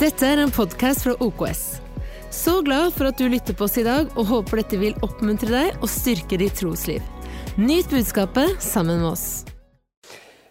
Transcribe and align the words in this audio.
Dette 0.00 0.24
er 0.24 0.40
en 0.40 0.48
podkast 0.48 1.02
fra 1.04 1.12
OKS. 1.20 1.58
Så 2.32 2.54
glad 2.64 2.94
for 2.94 3.10
at 3.10 3.18
du 3.20 3.26
lytter 3.28 3.52
på 3.52 3.66
oss 3.66 3.74
i 3.76 3.82
dag, 3.84 4.06
og 4.16 4.30
håper 4.30 4.62
dette 4.62 4.78
vil 4.80 4.94
oppmuntre 5.04 5.50
deg 5.52 5.82
og 5.84 5.92
styrke 5.92 6.38
ditt 6.40 6.56
trosliv. 6.56 7.04
Nyt 7.60 7.90
budskapet 7.92 8.62
sammen 8.64 9.02
med 9.02 9.10
oss. 9.10 9.26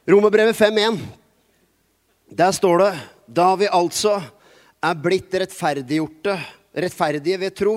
Romerbrevet 0.05 0.53
5.1. 0.53 1.01
Der 2.29 2.53
står 2.53 2.83
det 2.83 2.91
Da 3.25 3.49
vi 3.57 3.73
altså 3.73 4.19
er 4.85 5.01
blitt 5.01 5.33
rettferdiggjorte, 5.33 6.37
rettferdige 6.85 7.41
ved 7.41 7.57
tro, 7.57 7.75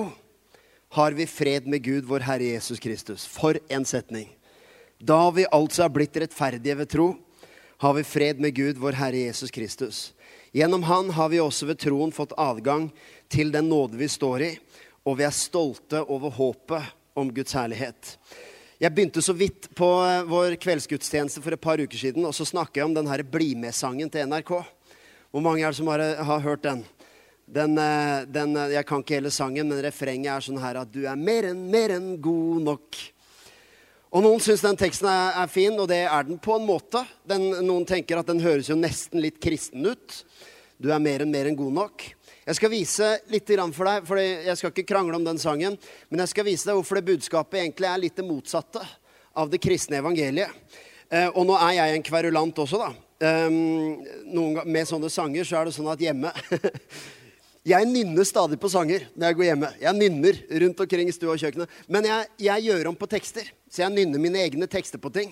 har 0.93 1.17
vi 1.17 1.25
fred 1.25 1.65
med 1.65 1.81
Gud, 1.89 2.05
vår 2.05 2.29
Herre 2.29 2.53
Jesus 2.53 2.77
Kristus. 2.77 3.25
For 3.25 3.57
en 3.65 3.89
setning. 3.89 4.29
Da 5.01 5.23
vi 5.33 5.49
altså 5.49 5.87
er 5.87 5.97
blitt 5.97 6.21
rettferdige 6.21 6.83
ved 6.85 6.93
tro, 6.93 7.15
har 7.81 7.97
vi 7.97 8.05
fred 8.05 8.37
med 8.37 8.53
Gud, 8.53 8.77
vår 8.77 9.01
Herre 9.01 9.25
Jesus 9.25 9.49
Kristus. 9.49 10.11
Gjennom 10.53 10.83
Han 10.83 11.09
har 11.09 11.29
vi 11.29 11.39
også 11.41 11.65
ved 11.65 11.79
troen 11.81 12.11
fått 12.13 12.35
adgang 12.37 12.91
til 13.25 13.49
den 13.49 13.71
nåde 13.71 13.97
vi 13.97 14.05
står 14.05 14.43
i, 14.45 14.49
og 15.01 15.17
vi 15.17 15.25
er 15.25 15.33
stolte 15.33 16.03
over 16.05 16.29
håpet 16.35 16.91
om 17.17 17.31
Guds 17.33 17.55
herlighet. 17.57 18.11
Jeg 18.77 18.93
begynte 18.93 19.23
så 19.25 19.33
vidt 19.33 19.71
på 19.73 19.87
eh, 20.05 20.21
vår 20.29 20.53
kveldsgudstjeneste 20.61 21.41
for 21.41 21.55
et 21.55 21.63
par 21.63 21.81
uker 21.81 21.97
siden, 21.97 22.25
og 22.29 22.35
så 22.37 22.45
snakker 22.45 22.81
jeg 22.81 22.89
om 22.89 22.93
den 22.93 23.09
her 23.09 23.23
Bli 23.25 23.55
med-sangen 23.57 24.13
til 24.13 24.29
NRK. 24.29 24.51
Hvor 25.33 25.41
mange 25.41 25.63
er 25.65 25.73
det 25.73 25.79
som 25.79 25.89
har, 25.89 26.03
har 26.21 26.45
hørt 26.45 26.65
den? 26.67 26.83
Den, 27.49 27.73
eh, 27.81 28.21
den? 28.29 28.53
Eh, 28.53 28.75
jeg 28.75 28.85
kan 28.85 29.01
ikke 29.01 29.17
hele 29.17 29.33
sangen, 29.33 29.73
men 29.73 29.81
refrenget 29.81 30.35
er 30.35 30.45
sånn 30.45 30.61
her 30.61 30.83
at 30.83 30.93
du 30.93 31.01
er 31.09 31.17
mer 31.17 31.49
enn, 31.49 31.65
mer 31.73 31.95
enn 31.97 32.11
god 32.21 32.61
nok. 32.69 33.01
Og 34.13 34.21
Noen 34.21 34.41
syns 34.45 34.61
den 34.61 34.77
teksten 34.77 35.07
er, 35.09 35.31
er, 35.41 35.49
fin, 35.49 35.73
og 35.73 35.87
det 35.89 36.03
er 36.05 36.25
den 36.27 36.37
på 36.37 36.53
en 36.53 36.67
måte. 36.67 37.01
Den, 37.25 37.47
noen 37.65 37.85
tenker 37.89 38.19
at 38.19 38.27
den 38.29 38.43
høres 38.43 38.69
jo 38.69 38.77
nesten 38.77 39.17
litt 39.23 39.39
kristen 39.41 39.87
ut. 39.89 40.19
Du 40.77 40.91
er 40.93 41.01
mer 41.01 41.23
enn 41.25 41.31
mer 41.33 41.49
enn 41.49 41.57
god 41.57 41.73
nok. 41.73 42.05
Jeg 42.43 42.59
skal 42.59 42.69
vise 42.69 43.07
litt 43.31 43.49
for 43.73 43.89
deg, 43.89 44.05
for 44.05 44.21
jeg 44.21 44.53
skal 44.59 44.69
ikke 44.69 44.85
krangle 44.91 45.17
om 45.17 45.25
den 45.25 45.41
sangen, 45.41 45.79
men 46.11 46.21
jeg 46.21 46.29
skal 46.29 46.45
vise 46.45 46.69
deg 46.69 46.77
hvorfor 46.77 46.99
det 46.99 47.07
budskapet 47.07 47.63
egentlig 47.63 47.89
er 47.89 48.03
litt 48.03 48.19
det 48.19 48.27
motsatte 48.27 48.83
av 49.33 49.49
det 49.49 49.61
kristne 49.63 49.97
evangeliet. 50.03 50.51
Eh, 51.09 51.29
og 51.33 51.47
nå 51.49 51.57
er 51.57 51.79
jeg 51.79 51.97
en 51.97 52.05
kverulant 52.05 52.61
også, 52.65 52.83
da. 52.83 52.91
Um, 53.23 54.03
noen, 54.35 54.57
med 54.67 54.89
sånne 54.89 55.07
sanger 55.09 55.47
så 55.47 55.61
er 55.61 55.69
det 55.69 55.75
sånn 55.77 55.87
at 55.87 56.01
hjemme 56.01 56.33
Jeg 57.63 57.87
nynner 57.87 58.25
stadig 58.27 58.57
på 58.59 58.67
sanger 58.67 59.05
når 59.15 59.29
jeg 59.29 59.35
går 59.39 59.45
hjemme. 59.47 59.67
Jeg 59.79 59.95
nynner 59.95 60.39
rundt 60.65 60.81
omkring 60.83 61.07
i 61.07 61.13
stua 61.15 61.31
og 61.31 61.39
kjøkkenet. 61.39 61.77
Men 61.87 62.09
jeg, 62.09 62.25
jeg, 62.43 62.65
gjør 62.65 62.89
om 62.89 62.97
på 62.99 63.07
tekster. 63.07 63.47
Så 63.71 63.85
jeg 63.85 63.93
nynner 63.93 64.19
mine 64.19 64.41
egne 64.43 64.67
tekster 64.67 64.99
på 64.99 65.11
ting. 65.15 65.31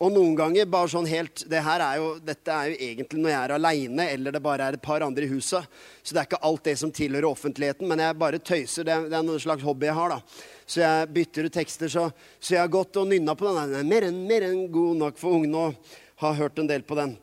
Og 0.00 0.10
noen 0.10 0.32
ganger 0.34 0.66
bare 0.72 0.90
sånn 0.90 1.06
helt 1.06 1.44
det 1.52 1.60
her 1.62 1.84
er 1.84 2.00
jo, 2.00 2.08
Dette 2.24 2.56
er 2.56 2.72
jo 2.72 2.80
egentlig 2.88 3.22
når 3.22 3.30
jeg 3.30 3.38
er 3.38 3.54
aleine, 3.54 4.08
eller 4.16 4.34
det 4.34 4.42
bare 4.42 4.66
er 4.66 4.78
et 4.78 4.82
par 4.82 5.04
andre 5.06 5.28
i 5.28 5.30
huset. 5.30 5.78
Så 6.02 6.16
det 6.16 6.24
er 6.24 6.30
ikke 6.32 6.42
alt 6.50 6.66
det 6.66 6.76
som 6.80 6.94
tilhører 6.96 7.28
offentligheten, 7.30 7.86
men 7.86 8.02
jeg 8.02 8.18
bare 8.18 8.42
tøyser. 8.42 8.88
Det, 8.88 8.98
det 9.12 9.20
er 9.20 9.26
noen 9.30 9.46
slags 9.46 9.62
hobby 9.62 9.92
jeg 9.92 9.98
har, 10.00 10.16
da. 10.16 10.44
Så 10.66 10.82
jeg 10.82 11.08
bytter 11.14 11.46
ut 11.46 11.58
tekster. 11.60 11.92
Så, 11.92 12.10
så 12.40 12.56
jeg 12.56 12.64
har 12.64 12.72
gått 12.72 12.98
og 12.98 13.12
nynna 13.12 13.38
på 13.38 13.46
den. 13.46 13.76
Den 13.76 13.84
er 13.84 13.90
mer 13.94 14.10
enn, 14.10 14.22
mer 14.26 14.50
enn 14.50 14.64
god 14.74 15.04
nok 15.06 15.22
for 15.22 15.38
ungene 15.38 15.68
og 15.68 15.98
har 16.24 16.40
hørt 16.42 16.58
en 16.58 16.74
del 16.74 16.82
på 16.82 16.98
den. 16.98 17.14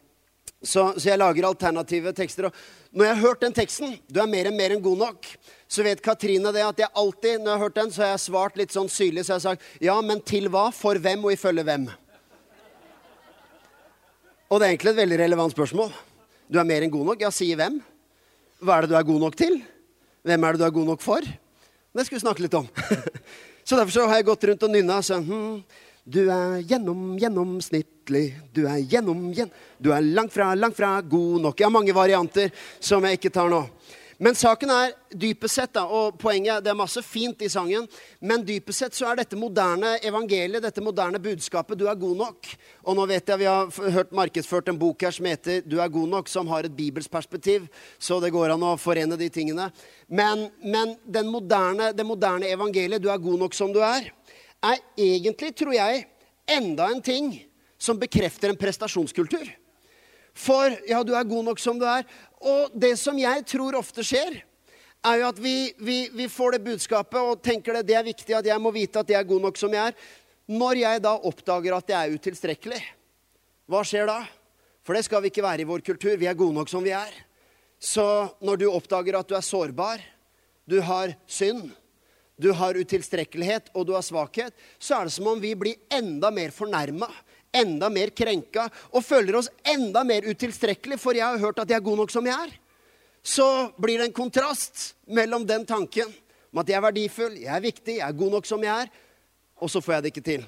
Så, 0.58 0.82
så, 0.98 1.12
jeg 1.12 1.20
lager 1.22 1.46
alternative 1.46 2.12
tekster. 2.18 2.48
Og 2.50 2.54
når 2.98 3.06
jeg 3.06 3.16
har 3.16 3.22
hørt 3.28 3.44
den 3.46 3.54
teksten, 3.54 4.00
'Du 4.10 4.20
er 4.20 4.30
mer 4.30 4.50
enn 4.50 4.58
mer 4.58 4.74
enn 4.74 4.82
god 4.82 4.98
nok', 4.98 5.28
så 5.70 5.84
vet 5.84 6.02
Katrine 6.02 6.52
det 6.52 6.64
at 6.66 6.80
jeg 6.80 6.90
alltid 6.96 7.40
når 7.40 7.52
jeg 7.52 7.58
har 7.58 7.66
hørt 7.66 7.76
den, 7.76 7.92
så 7.92 8.02
har 8.02 8.10
jeg 8.10 8.26
svart 8.26 8.58
litt 8.58 8.74
sånn 8.74 8.90
syrlig. 8.90 9.26
Så 9.26 9.34
jeg 9.34 9.38
har 9.38 9.46
sagt 9.54 9.62
'Ja, 9.82 10.02
men 10.02 10.22
til 10.22 10.50
hva? 10.50 10.72
For 10.74 10.96
hvem? 10.96 11.26
Og 11.26 11.32
ifølge 11.32 11.64
hvem?' 11.64 11.90
Og 14.50 14.60
det 14.60 14.66
er 14.66 14.72
egentlig 14.72 14.92
et 14.96 15.04
veldig 15.04 15.20
relevant 15.20 15.52
spørsmål. 15.52 15.92
Du 16.48 16.58
er 16.60 16.64
mer 16.64 16.82
enn 16.82 16.92
god 16.92 17.06
nok. 17.06 17.22
Ja, 17.22 17.30
sier 17.30 17.58
hvem? 17.60 17.82
Hva 18.64 18.78
er 18.78 18.82
det 18.82 18.90
du 18.90 18.96
er 18.96 19.04
god 19.04 19.20
nok 19.20 19.36
til? 19.36 19.62
Hvem 20.24 20.44
er 20.44 20.52
det 20.52 20.60
du 20.60 20.66
er 20.66 20.72
god 20.72 20.86
nok 20.86 21.02
for? 21.02 21.20
Det 21.98 22.06
skal 22.06 22.16
vi 22.16 22.24
snakke 22.24 22.42
litt 22.42 22.54
om. 22.54 22.68
så 23.68 23.76
derfor 23.76 23.92
så 23.92 24.08
har 24.08 24.16
jeg 24.16 24.26
gått 24.26 24.44
rundt 24.48 24.64
og 24.64 24.72
nynna 24.72 25.02
sånn 25.04 25.26
hm, 25.28 25.64
du 26.08 26.22
er 26.32 26.62
gjennom, 26.64 27.18
gjennomsnittlig. 27.20 28.32
Du 28.56 28.64
er 28.64 28.80
gjennom, 28.80 29.28
gjen... 29.36 29.52
Du 29.78 29.92
er 29.92 30.06
langt 30.06 30.32
fra, 30.32 30.54
langt 30.56 30.78
fra 30.78 31.02
god 31.04 31.42
nok. 31.44 31.60
Jeg 31.60 31.68
har 31.68 31.74
mange 31.76 31.96
varianter 31.96 32.54
som 32.80 33.04
jeg 33.04 33.20
ikke 33.20 33.34
tar 33.36 33.52
nå. 33.52 33.66
Men 34.18 34.34
saken 34.34 34.72
er 34.74 34.94
dypest 35.14 35.60
sett, 35.60 35.74
da, 35.76 35.84
og 35.86 36.16
poenget 36.18 36.64
Det 36.66 36.72
er 36.72 36.78
masse 36.80 37.04
fint 37.06 37.44
i 37.46 37.50
sangen, 37.54 37.86
men 38.18 38.46
dypest 38.48 38.82
sett 38.82 38.98
så 38.98 39.12
er 39.12 39.20
dette 39.20 39.38
moderne 39.38 39.92
evangeliet, 40.02 40.64
dette 40.64 40.82
moderne 40.82 41.22
budskapet, 41.22 41.78
du 41.78 41.86
er 41.86 42.00
god 42.00 42.18
nok. 42.24 42.50
Og 42.88 42.98
nå 42.98 43.06
vet 43.12 43.30
jeg 43.30 43.44
vi 43.44 43.50
har 43.52 43.94
hørt 44.00 44.16
markedsført 44.18 44.72
en 44.72 44.80
bok 44.80 45.06
her 45.06 45.14
som 45.14 45.28
heter 45.30 45.62
Du 45.68 45.78
er 45.84 45.92
god 45.94 46.10
nok, 46.16 46.32
som 46.34 46.50
har 46.50 46.66
et 46.66 46.78
bibelsk 46.80 47.12
perspektiv, 47.14 47.68
så 48.00 48.18
det 48.24 48.34
går 48.34 48.56
an 48.56 48.66
å 48.66 48.74
forene 48.82 49.20
de 49.20 49.30
tingene. 49.30 49.70
Men, 50.08 50.48
men 50.64 50.98
moderne, 51.30 51.92
det 51.94 52.08
moderne 52.08 52.50
evangeliet, 52.50 53.04
du 53.04 53.12
er 53.14 53.22
god 53.22 53.44
nok 53.44 53.60
som 53.60 53.76
du 53.76 53.84
er, 53.86 54.10
er 54.64 54.82
egentlig, 54.98 55.54
tror 55.56 55.76
jeg, 55.76 56.06
enda 56.48 56.90
en 56.92 57.02
ting 57.04 57.32
som 57.78 58.00
bekrefter 58.00 58.50
en 58.50 58.60
prestasjonskultur. 58.60 59.46
For 60.38 60.74
ja, 60.90 61.02
du 61.06 61.14
er 61.18 61.28
god 61.28 61.50
nok 61.50 61.62
som 61.62 61.80
du 61.80 61.86
er. 61.90 62.06
Og 62.42 62.74
det 62.78 62.96
som 63.02 63.18
jeg 63.18 63.46
tror 63.50 63.78
ofte 63.80 64.06
skjer, 64.06 64.42
er 65.08 65.20
jo 65.22 65.28
at 65.30 65.40
vi, 65.42 65.56
vi, 65.78 65.98
vi 66.14 66.28
får 66.30 66.58
det 66.58 66.66
budskapet 66.66 67.20
og 67.22 67.42
tenker 67.46 67.78
det, 67.78 67.88
det 67.90 67.98
er 67.98 68.08
viktig 68.08 68.36
at 68.38 68.50
jeg 68.50 68.62
må 68.62 68.74
vite 68.76 69.02
at 69.02 69.14
jeg 69.14 69.20
er 69.20 69.30
god 69.30 69.46
nok 69.48 69.60
som 69.60 69.74
jeg 69.74 69.92
er. 69.92 70.10
Når 70.48 70.82
jeg 70.82 71.04
da 71.04 71.14
oppdager 71.28 71.76
at 71.76 71.90
jeg 71.92 71.98
er 71.98 72.18
utilstrekkelig, 72.18 72.82
hva 73.68 73.82
skjer 73.86 74.08
da? 74.10 74.22
For 74.88 74.96
det 74.96 75.04
skal 75.04 75.24
vi 75.24 75.32
ikke 75.32 75.44
være 75.44 75.66
i 75.66 75.68
vår 75.68 75.84
kultur. 75.84 76.16
Vi 76.16 76.30
er 76.30 76.38
gode 76.40 76.56
nok 76.56 76.70
som 76.72 76.86
vi 76.86 76.94
er. 76.96 77.12
Så 77.78 78.06
når 78.40 78.62
du 78.62 78.70
oppdager 78.72 79.18
at 79.20 79.28
du 79.28 79.36
er 79.36 79.44
sårbar, 79.44 80.00
du 80.68 80.80
har 80.82 81.12
synd, 81.28 81.68
du 82.38 82.52
har 82.54 82.78
utilstrekkelighet 82.78 83.72
og 83.74 83.88
du 83.88 83.96
har 83.98 84.06
svakhet, 84.06 84.54
så 84.78 85.00
er 85.00 85.08
det 85.08 85.16
som 85.16 85.28
om 85.32 85.42
vi 85.42 85.56
blir 85.58 85.80
enda 85.94 86.30
mer 86.34 86.54
fornærma, 86.54 87.10
enda 87.54 87.90
mer 87.90 88.12
krenka 88.14 88.68
og 88.92 89.02
føler 89.06 89.40
oss 89.40 89.50
enda 89.66 90.04
mer 90.06 90.28
utilstrekkelige, 90.30 91.02
for 91.02 91.18
jeg 91.18 91.26
har 91.26 91.42
hørt 91.42 91.64
at 91.64 91.70
jeg 91.74 91.80
er 91.80 91.88
god 91.88 92.04
nok 92.04 92.14
som 92.14 92.30
jeg 92.30 92.38
er. 92.38 92.54
Så 93.26 93.48
blir 93.82 94.00
det 94.00 94.12
en 94.12 94.20
kontrast 94.20 94.94
mellom 95.10 95.48
den 95.48 95.66
tanken 95.68 96.14
om 96.54 96.62
at 96.62 96.70
jeg 96.70 96.78
er 96.78 96.86
verdifull, 96.86 97.42
jeg 97.42 97.52
er 97.52 97.66
viktig, 97.66 97.98
jeg 97.98 98.06
er 98.06 98.22
god 98.22 98.38
nok 98.38 98.48
som 98.48 98.64
jeg 98.64 98.86
er, 98.86 98.94
og 99.58 99.74
så 99.74 99.82
får 99.82 99.98
jeg 99.98 100.06
det 100.06 100.14
ikke 100.14 100.28
til. 100.30 100.46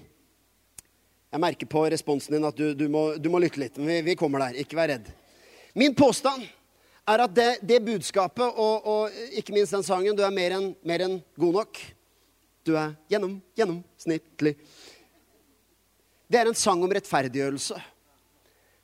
Jeg 1.29 1.41
merker 1.41 1.69
på 1.69 1.83
responsen 1.91 2.33
din 2.33 2.45
at 2.47 2.57
du, 2.57 2.71
du, 2.73 2.87
må, 2.89 3.03
du 3.21 3.27
må, 3.29 3.41
lytte 3.41 3.61
litt. 3.61 3.75
Men 3.77 3.89
vi, 3.91 3.97
vi 4.07 4.15
kommer 4.17 4.41
der. 4.47 4.61
Ikke 4.63 4.77
vær 4.79 4.89
redd. 4.89 5.11
Min 5.77 5.93
påstand 5.97 6.45
er 7.09 7.23
at 7.25 7.35
det, 7.35 7.49
det 7.65 7.79
budskapet, 7.85 8.45
og, 8.45 8.87
og, 8.87 9.19
ikke 9.37 9.55
minst 9.55 9.73
den 9.75 9.85
sangen, 9.85 10.15
du 10.15 10.23
er 10.25 10.33
mer 10.33 10.55
enn 10.57 10.73
en 10.95 11.19
god 11.39 11.61
nok. 11.61 11.81
Du 12.67 12.75
er 12.77 12.93
gjennom, 13.09 13.37
gjennomsnittlig. 13.57 14.55
Det 16.29 16.37
er 16.37 16.49
en 16.49 16.57
sang 16.57 16.83
om 16.85 16.91
rettferdiggjørelse. 16.93 17.77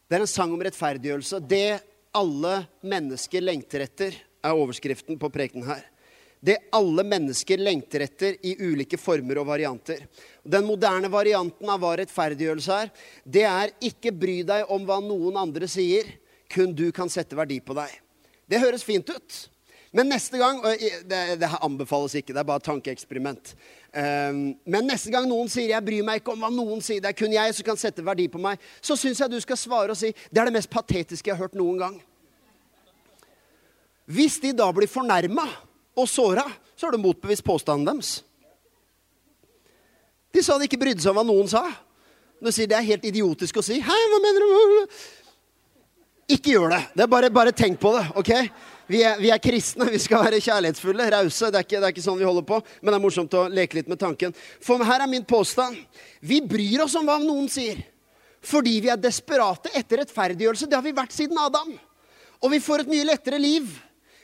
Det 0.09 0.17
er 0.17 0.23
en 0.23 0.29
sang 0.29 0.53
om 0.53 0.63
rettferdiggjørelse. 0.65 1.41
Det 1.45 1.81
alle 2.15 2.55
mennesker 2.85 3.43
lengter 3.43 3.83
etter, 3.85 4.15
er 4.45 4.57
overskriften 4.57 5.19
på 5.21 5.29
prekenen 5.33 5.67
her. 5.67 5.83
Det 6.45 6.59
alle 6.77 7.01
mennesker 7.07 7.57
lengter 7.57 8.03
etter 8.05 8.35
i 8.45 8.53
ulike 8.61 8.99
former 9.01 9.39
og 9.41 9.47
varianter. 9.49 10.03
Den 10.45 10.67
moderne 10.67 11.09
varianten 11.09 11.69
av 11.73 11.81
hva 11.81 11.95
rettferdiggjørelse 11.97 12.79
er, 12.83 12.91
det 13.25 13.45
er 13.49 13.73
ikke 13.89 14.13
bry 14.13 14.39
deg 14.45 14.69
om 14.73 14.85
hva 14.85 14.99
noen 15.01 15.41
andre 15.41 15.69
sier. 15.69 16.11
Kun 16.51 16.75
du 16.77 16.91
kan 16.93 17.09
sette 17.09 17.37
verdi 17.37 17.57
på 17.65 17.73
deg. 17.77 17.89
Det 18.49 18.61
høres 18.61 18.85
fint 18.85 19.09
ut. 19.09 19.37
Men 19.95 20.09
neste 20.11 20.37
gang 20.37 20.59
det, 21.07 21.19
det 21.39 21.49
anbefales 21.63 22.17
ikke, 22.19 22.33
det 22.35 22.41
er 22.41 22.47
bare 22.47 22.59
et 22.59 22.67
tankeeksperiment. 22.67 23.53
Um, 23.95 24.41
men 24.67 24.89
neste 24.89 25.11
gang 25.13 25.23
noen 25.29 25.47
sier 25.47 25.69
'jeg 25.69 25.85
bryr 25.85 26.03
meg 26.03 26.19
ikke 26.19 26.33
om 26.33 26.41
hva 26.43 26.49
noen 26.51 26.81
sier', 26.83 26.99
det 26.99 27.13
er 27.13 27.15
kun 27.15 27.31
jeg 27.31 27.53
som 27.55 27.63
kan 27.63 27.79
sette 27.79 28.03
verdi 28.03 28.27
på 28.27 28.41
meg, 28.43 28.59
så 28.81 28.97
syns 28.99 29.21
jeg 29.23 29.31
du 29.31 29.39
skal 29.39 29.57
svare 29.57 29.95
og 29.95 29.97
si 29.97 30.11
'det 30.11 30.41
er 30.41 30.45
det 30.45 30.53
mest 30.53 30.69
patetiske 30.69 31.29
jeg 31.29 31.37
har 31.37 31.47
hørt 31.47 31.55
noen 31.55 31.79
gang'. 31.79 32.01
Hvis 34.05 34.39
de 34.41 34.51
da 34.51 34.71
blir 34.71 34.87
fornærma 34.87 35.47
og 35.95 36.09
såra, 36.09 36.43
så 36.75 36.85
har 36.85 36.91
du 36.91 36.97
motbevist 36.97 37.43
påstanden 37.43 37.87
deres. 37.87 38.23
De 40.33 40.43
sa 40.43 40.57
de 40.57 40.67
ikke 40.67 40.77
brydde 40.77 41.01
seg 41.01 41.09
om 41.09 41.15
hva 41.15 41.23
noen 41.23 41.47
sa. 41.47 41.63
Du 42.43 42.51
sier 42.51 42.67
det 42.67 42.75
er 42.75 42.89
helt 42.91 43.05
idiotisk 43.05 43.57
å 43.57 43.63
si. 43.63 43.79
Hei, 43.79 44.01
hva 44.11 44.19
mener 44.19 44.43
du? 44.43 44.87
Ikke 46.25 46.55
gjør 46.55 46.71
det. 46.73 46.81
det 46.97 47.03
er 47.05 47.09
bare, 47.09 47.29
bare 47.29 47.53
tenk 47.53 47.79
på 47.81 47.91
det. 47.93 48.05
ok? 48.17 48.31
Vi 48.89 49.01
er, 49.05 49.17
vi 49.21 49.31
er, 49.33 49.41
kristne, 49.41 49.87
vi 49.89 49.99
skal 50.01 50.23
være 50.25 50.41
kjærlighetsfulle, 50.41 51.07
rause. 51.13 51.49
Det, 51.53 51.63
det, 51.69 51.81
er 51.81 51.93
ikke 51.93 52.05
sånn 52.05 52.19
vi 52.21 52.27
holder 52.27 52.45
på, 52.45 52.59
men 52.81 52.91
det 52.91 52.97
er 52.97 53.03
morsomt 53.03 53.37
å 53.37 53.47
leke 53.49 53.79
litt 53.79 53.89
med 53.89 54.01
tanken. 54.01 54.33
For 54.61 54.81
her 54.85 55.01
er 55.05 55.09
min 55.09 55.25
påstand. 55.25 55.77
Vi 56.21 56.41
bryr 56.45 56.85
oss 56.85 56.97
om 56.97 57.05
hva 57.09 57.17
noen 57.21 57.49
sier. 57.49 57.81
Fordi 58.45 58.75
vi 58.83 58.91
er 58.93 59.01
desperate 59.01 59.71
etter 59.73 60.03
rettferdiggjørelse. 60.03 60.69
Det 60.69 60.77
har 60.77 60.85
vi 60.85 60.93
vært 60.97 61.13
siden 61.13 61.39
Adam. 61.41 61.73
Og 62.41 62.53
vi 62.53 62.61
får 62.61 62.83
et 62.83 62.91
mye 62.93 63.07
lettere 63.07 63.41
liv 63.41 63.69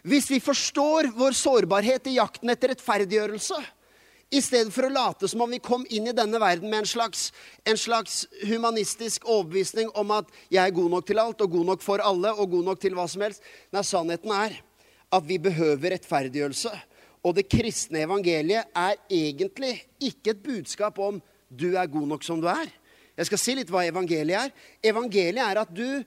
hvis 0.01 0.31
vi 0.31 0.39
forstår 0.42 1.12
vår 1.13 1.36
sårbarhet 1.38 2.09
i 2.09 2.18
jakten 2.18 2.50
etter 2.50 2.74
rettferdiggjørelse. 2.74 3.57
I 4.31 4.39
stedet 4.39 4.72
for 4.72 4.88
å 4.88 4.94
late 4.94 5.28
som 5.28 5.42
om 5.44 5.51
vi 5.51 5.60
kom 5.60 5.81
inn 5.92 6.06
i 6.07 6.16
denne 6.16 6.39
verden 6.39 6.72
med 6.72 6.86
en 6.86 6.88
slags, 6.88 7.25
en 7.68 7.75
slags, 7.75 8.22
humanistisk 8.48 9.25
overbevisning 9.28 9.89
om 10.00 10.13
at 10.16 10.30
jeg 10.48 10.62
er 10.63 10.75
god 10.78 10.94
nok 10.94 11.10
til 11.10 11.19
alt 11.19 11.44
og 11.44 11.51
god 11.57 11.68
nok 11.74 11.83
for 11.83 12.04
alle 12.06 12.31
og 12.31 12.54
god 12.54 12.69
nok 12.69 12.80
til 12.80 12.95
hva 12.95 13.10
som 13.12 13.25
helst. 13.25 13.44
Nei, 13.75 13.83
sannheten 13.83 14.31
er 14.31 14.56
at 15.12 15.28
vi 15.28 15.36
behøver 15.44 15.98
rettferdiggjørelse. 15.98 16.72
Og 17.28 17.36
det 17.36 17.50
kristne 17.51 18.06
evangeliet 18.07 18.72
er 18.72 18.95
egentlig 19.12 19.75
ikke 20.00 20.31
et 20.31 20.44
budskap 20.48 21.04
om 21.04 21.19
du 21.51 21.74
er 21.75 21.92
god 21.92 22.07
nok 22.16 22.24
som 22.24 22.39
du 22.39 22.48
er. 22.48 22.72
Jeg 23.19 23.27
skal 23.27 23.44
si 23.44 23.60
litt 23.60 23.72
hva 23.74 23.84
evangeliet 23.84 24.48
er. 24.48 24.54
Evangeliet 24.94 25.44
er 25.44 25.60
at 25.66 25.75
du 25.75 26.01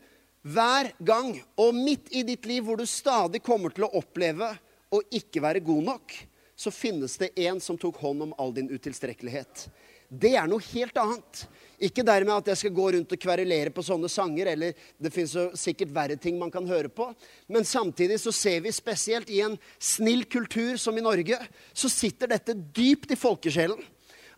hver 0.44 0.94
gang 1.04 1.36
og 1.60 1.76
midt 1.76 2.08
i 2.16 2.24
ditt 2.24 2.48
liv 2.48 2.64
hvor 2.64 2.80
du 2.80 2.88
stadig 2.88 3.44
kommer 3.44 3.72
til 3.72 3.84
å 3.84 3.94
oppleve 4.00 4.48
å 4.94 5.00
ikke 5.12 5.44
være 5.44 5.60
god 5.64 5.92
nok, 5.92 6.14
så 6.56 6.70
finnes 6.70 7.16
det 7.18 7.32
en 7.46 7.60
som 7.60 7.78
tok 7.78 7.98
hånd 8.02 8.22
om 8.22 8.34
all 8.38 8.54
din 8.54 8.70
utilstrekkelighet. 8.70 9.68
Det 10.08 10.34
er 10.36 10.46
noe 10.46 10.62
helt 10.70 10.96
annet. 11.00 11.44
Ikke 11.82 12.04
dermed 12.06 12.36
at 12.36 12.50
jeg 12.52 12.60
skal 12.60 12.74
gå 12.76 12.84
rundt 12.94 13.14
og 13.16 13.20
kverulere 13.20 13.72
på 13.74 13.82
sånne 13.82 14.08
sanger, 14.12 14.52
eller 14.52 14.76
det 15.00 15.10
fins 15.12 15.34
sikkert 15.58 15.90
verre 15.94 16.16
ting 16.20 16.38
man 16.38 16.52
kan 16.54 16.66
høre 16.68 16.90
på. 16.92 17.08
Men 17.50 17.66
samtidig 17.66 18.20
så 18.22 18.32
ser 18.34 18.62
vi 18.64 18.72
spesielt 18.74 19.32
i 19.32 19.40
en 19.44 19.56
snill 19.78 20.24
kultur 20.30 20.76
som 20.80 20.96
i 20.98 21.04
Norge, 21.04 21.40
så 21.72 21.90
sitter 21.90 22.30
dette 22.30 22.54
dypt 22.54 23.16
i 23.16 23.18
folkesjelen. 23.18 23.80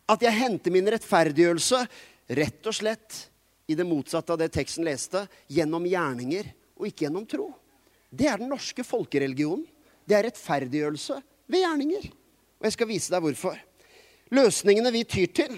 At 0.08 0.22
jeg 0.22 0.38
henter 0.38 0.72
min 0.72 0.88
rettferdiggjørelse 0.94 1.82
rett 2.38 2.66
og 2.70 2.74
slett 2.74 3.26
i 3.66 3.74
det 3.76 3.86
motsatte 3.86 4.32
av 4.32 4.40
det 4.40 4.52
teksten 4.54 4.86
leste, 4.86 5.26
gjennom 5.50 5.84
gjerninger 5.90 6.52
og 6.78 6.88
ikke 6.88 7.08
gjennom 7.08 7.26
tro. 7.28 7.50
Det 8.08 8.30
er 8.30 8.40
den 8.40 8.52
norske 8.52 8.86
folkereligionen. 8.86 9.66
Det 10.06 10.14
er 10.14 10.28
rettferdiggjørelse 10.28 11.18
ved 11.50 11.62
gjerninger. 11.62 12.10
Og 12.60 12.68
jeg 12.68 12.76
skal 12.76 12.90
vise 12.90 13.12
deg 13.12 13.24
hvorfor. 13.24 13.56
Løsningene 14.34 14.92
vi 14.94 15.04
tyr 15.06 15.32
til 15.34 15.56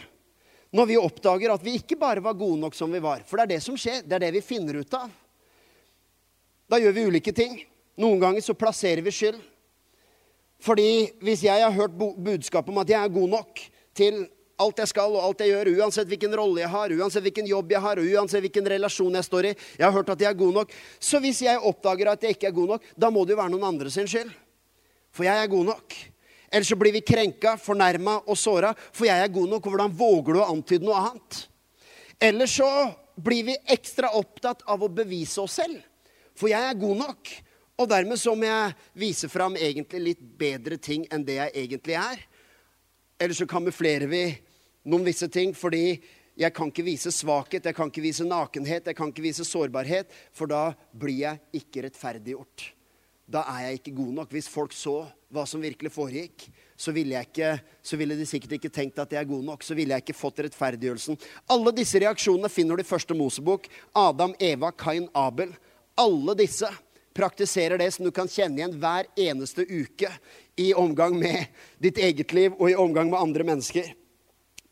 når 0.76 0.88
vi 0.90 0.98
oppdager 1.00 1.54
at 1.54 1.64
vi 1.64 1.78
ikke 1.78 1.96
bare 1.96 2.20
var 2.20 2.36
gode 2.36 2.60
nok 2.60 2.74
som 2.76 2.92
vi 2.92 3.00
var. 3.00 3.22
For 3.24 3.40
det 3.40 3.46
er 3.46 3.54
det 3.56 3.64
som 3.64 3.76
skjer. 3.78 4.02
Det 4.04 4.18
er 4.18 4.26
det 4.26 4.34
vi 4.36 4.44
finner 4.44 4.80
ut 4.82 4.96
av. 4.98 5.08
Da 6.68 6.80
gjør 6.80 6.96
vi 6.96 7.06
ulike 7.08 7.32
ting. 7.32 7.62
Noen 7.98 8.20
ganger 8.20 8.44
så 8.44 8.56
plasserer 8.56 9.00
vi 9.04 9.14
skyld. 9.14 9.38
Fordi 10.62 11.08
hvis 11.22 11.46
jeg 11.46 11.62
har 11.62 11.72
hørt 11.72 11.94
budskapet 11.96 12.72
om 12.74 12.82
at 12.82 12.90
jeg 12.90 12.98
er 13.00 13.14
god 13.14 13.30
nok 13.32 13.62
til 13.96 14.26
alt 14.58 14.80
jeg 14.82 14.90
skal 14.90 15.14
og 15.14 15.22
alt 15.22 15.42
jeg 15.44 15.52
gjør, 15.52 15.70
uansett 15.78 16.08
hvilken 16.10 16.34
rolle 16.34 16.64
jeg 16.64 16.70
har, 16.72 16.92
uansett 16.98 17.22
hvilken 17.22 17.46
jobb 17.46 17.72
jeg 17.72 17.82
har, 17.84 18.00
uansett 18.02 18.42
hvilken 18.42 18.66
relasjon 18.74 19.14
jeg 19.14 19.26
står 19.28 19.50
i 19.52 19.52
Jeg 19.54 19.84
har 19.86 19.94
hørt 19.94 20.10
at 20.10 20.24
jeg 20.24 20.28
er 20.28 20.40
god 20.40 20.56
nok. 20.60 20.74
Så 20.98 21.22
hvis 21.22 21.44
jeg 21.46 21.62
oppdager 21.62 22.10
at 22.10 22.26
jeg 22.26 22.36
ikke 22.36 22.50
er 22.50 22.56
god 22.56 22.74
nok, 22.74 22.90
da 22.98 23.10
må 23.14 23.24
det 23.24 23.36
jo 23.36 23.40
være 23.40 23.54
noen 23.54 23.68
andre 23.70 23.94
sin 23.94 24.10
skyld. 24.10 24.34
For 25.18 25.26
jeg 25.26 25.42
er 25.42 25.50
god 25.50 25.66
nok. 25.72 25.96
Eller 26.48 26.64
så 26.64 26.78
blir 26.78 26.94
vi 26.94 27.02
krenka, 27.02 27.56
fornærma 27.60 28.20
og 28.30 28.38
såra, 28.38 28.70
for 28.94 29.08
jeg 29.08 29.18
er 29.18 29.34
god 29.34 29.50
nok. 29.50 29.66
Og 29.66 29.74
hvordan 29.74 29.96
våger 29.98 30.38
du 30.38 30.40
å 30.44 30.48
antyde 30.52 30.86
noe 30.86 31.00
annet? 31.08 31.40
Eller 32.22 32.46
så 32.46 32.68
blir 33.18 33.48
vi 33.50 33.56
ekstra 33.66 34.12
opptatt 34.14 34.62
av 34.70 34.86
å 34.86 34.90
bevise 34.94 35.42
oss 35.42 35.58
selv. 35.58 35.82
For 36.38 36.50
jeg 36.52 36.62
er 36.62 36.78
god 36.78 37.02
nok. 37.02 37.32
Og 37.82 37.90
dermed 37.90 38.18
så 38.18 38.34
må 38.38 38.46
jeg 38.46 38.76
vise 38.98 39.30
fram 39.30 39.58
egentlig 39.58 40.04
litt 40.04 40.22
bedre 40.38 40.78
ting 40.82 41.04
enn 41.10 41.26
det 41.26 41.40
jeg 41.40 41.54
egentlig 41.64 41.98
er. 41.98 42.22
Eller 43.18 43.34
så 43.34 43.46
kamuflerer 43.50 44.06
vi 44.10 44.22
noen 44.86 45.06
visse 45.06 45.26
ting 45.30 45.50
fordi 45.58 45.98
jeg 46.38 46.54
kan 46.54 46.70
ikke 46.70 46.86
vise 46.86 47.10
svakhet, 47.10 47.66
jeg 47.66 47.74
kan 47.74 47.90
ikke 47.90 48.04
vise 48.04 48.26
nakenhet, 48.26 48.86
jeg 48.86 48.94
kan 48.94 49.10
ikke 49.10 49.24
vise 49.24 49.46
sårbarhet, 49.46 50.12
for 50.30 50.46
da 50.46 50.70
blir 50.94 51.24
jeg 51.24 51.62
ikke 51.64 51.88
rettferdiggjort. 51.88 52.77
Da 53.28 53.42
er 53.52 53.66
jeg 53.66 53.80
ikke 53.80 53.96
god 53.98 54.12
nok. 54.22 54.32
Hvis 54.32 54.48
folk 54.48 54.72
så 54.72 55.02
hva 55.28 55.44
som 55.44 55.60
virkelig 55.60 55.92
foregikk, 55.92 56.46
så 56.78 56.94
ville, 56.96 57.20
ikke, 57.20 57.58
så 57.84 57.98
ville, 58.00 58.16
de 58.16 58.24
sikkert 58.26 58.54
ikke 58.56 58.72
tenkt 58.72 59.00
at 59.02 59.12
jeg 59.12 59.20
er 59.20 59.28
god 59.28 59.44
nok. 59.44 59.64
Så 59.66 59.76
ville 59.76 59.92
jeg 59.92 60.06
ikke 60.06 60.16
fått 60.16 60.40
rettferdiggjørelsen. 60.46 61.18
Alle 61.52 61.74
disse 61.76 62.00
reaksjonene 62.00 62.48
finner 62.52 62.78
du 62.78 62.84
i 62.84 62.88
første 62.88 63.16
Mosebok. 63.18 63.68
Adam, 63.92 64.32
Eva, 64.40 64.72
Kain, 64.72 65.10
Abel. 65.12 65.52
Alle 65.98 66.36
disse 66.38 66.70
praktiserer 67.18 67.80
det 67.80 67.90
som 67.92 68.06
du 68.06 68.12
kan 68.14 68.30
kjenne 68.30 68.62
igjen 68.62 68.76
hver 68.80 69.08
eneste 69.18 69.66
uke 69.66 70.10
i 70.56 70.70
omgang 70.78 71.18
med 71.18 71.50
ditt 71.82 71.98
eget 71.98 72.32
liv 72.32 72.54
og 72.56 72.70
i 72.70 72.78
omgang 72.78 73.10
med 73.10 73.20
andre 73.20 73.44
mennesker. 73.50 73.90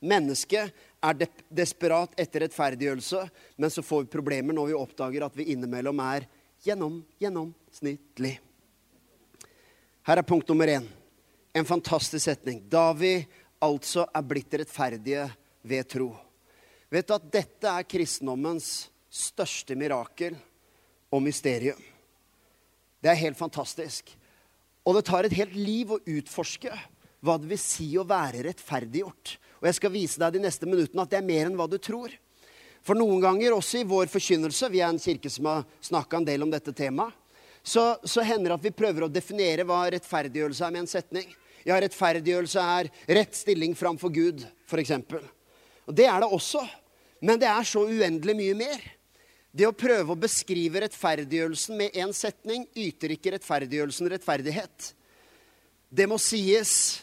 Mennesket 0.07 0.73
er 1.05 1.19
de 1.19 1.29
desperat 1.51 2.15
etter 2.21 2.47
rettferdiggjørelse, 2.47 3.27
men 3.59 3.73
så 3.73 3.85
får 3.85 4.07
vi 4.07 4.15
problemer 4.17 4.57
når 4.57 4.71
vi 4.71 4.79
oppdager 4.79 5.27
at 5.27 5.37
vi 5.37 5.51
innimellom 5.53 6.01
er 6.07 6.29
gjennom, 6.65 7.01
gjennomsnittlig. 7.21 8.37
Her 10.07 10.21
er 10.21 10.23
punkt 10.23 10.47
nummer 10.47 10.71
én. 10.71 10.85
En 11.51 11.67
fantastisk 11.67 12.23
setning. 12.29 12.61
Da 12.71 12.93
vi 12.95 13.17
altså 13.59 14.05
er 14.15 14.23
blitt 14.23 14.53
rettferdige 14.55 15.25
ved 15.67 15.89
tro. 15.91 16.13
Vet 16.95 17.09
du 17.09 17.15
at 17.17 17.27
dette 17.35 17.73
er 17.73 17.89
kristendommens 17.91 18.87
største 19.11 19.75
mirakel 19.75 20.37
og 21.11 21.25
mysterium? 21.25 21.81
Det 23.03 23.11
er 23.11 23.19
helt 23.25 23.39
fantastisk. 23.39 24.15
Og 24.87 24.95
det 24.95 25.05
tar 25.11 25.27
et 25.27 25.35
helt 25.41 25.59
liv 25.59 25.91
å 25.91 25.99
utforske 25.99 26.71
hva 27.27 27.35
det 27.43 27.51
vil 27.51 27.59
si 27.59 27.91
å 27.99 28.07
være 28.07 28.45
rettferdiggjort. 28.47 29.37
Og 29.59 29.67
jeg 29.67 29.81
skal 29.81 29.95
vise 29.97 30.23
deg 30.23 30.37
de 30.37 30.47
neste 30.47 30.71
minuttene 30.71 31.03
at 31.03 31.11
det 31.11 31.19
er 31.19 31.27
mer 31.27 31.51
enn 31.51 31.59
hva 31.59 31.67
du 31.67 31.81
tror. 31.83 32.15
For 32.87 32.95
noen 32.95 33.19
ganger, 33.19 33.59
også 33.59 33.83
i 33.83 33.89
vår 33.91 34.07
forkynnelse, 34.13 34.71
vi 34.71 34.87
er 34.87 34.93
en 34.93 35.03
kirke 35.03 35.35
som 35.35 35.51
har 35.51 35.67
snakka 35.83 36.21
en 36.21 36.31
del 36.31 36.47
om 36.47 36.55
dette 36.55 36.71
temaet, 36.71 37.11
så, 37.67 37.97
så 38.07 38.23
hender 38.23 38.53
det 38.53 38.59
at 38.61 38.67
vi 38.69 38.75
prøver 38.79 39.07
å 39.07 39.11
definere 39.11 39.65
hva 39.67 39.81
rettferdiggjørelse 39.91 40.67
er 40.67 40.75
med 40.75 40.85
en 40.85 40.91
setning. 40.91 41.31
Ja, 41.67 41.81
rettferdiggjørelse 41.83 42.63
er 42.63 42.91
rett 43.19 43.35
stilling 43.35 43.75
framfor 43.75 44.13
Gud, 44.15 44.45
f.eks. 44.71 44.93
Og 45.87 45.97
det 45.99 46.07
er 46.07 46.23
det 46.23 46.29
også. 46.31 46.63
Men 47.27 47.41
det 47.43 47.49
er 47.51 47.67
så 47.67 47.83
uendelig 47.89 48.37
mye 48.39 48.59
mer. 48.59 48.85
Det 49.57 49.67
å 49.67 49.75
prøve 49.75 50.15
å 50.15 50.21
beskrive 50.21 50.85
rettferdiggjørelsen 50.85 51.81
med 51.81 51.99
én 51.99 52.13
setning 52.15 52.69
yter 52.77 53.17
ikke 53.17 53.35
rettferdiggjørelsen 53.35 54.13
rettferdighet. 54.15 54.93
Det 55.91 56.07
må 56.07 56.21
sies 56.23 57.03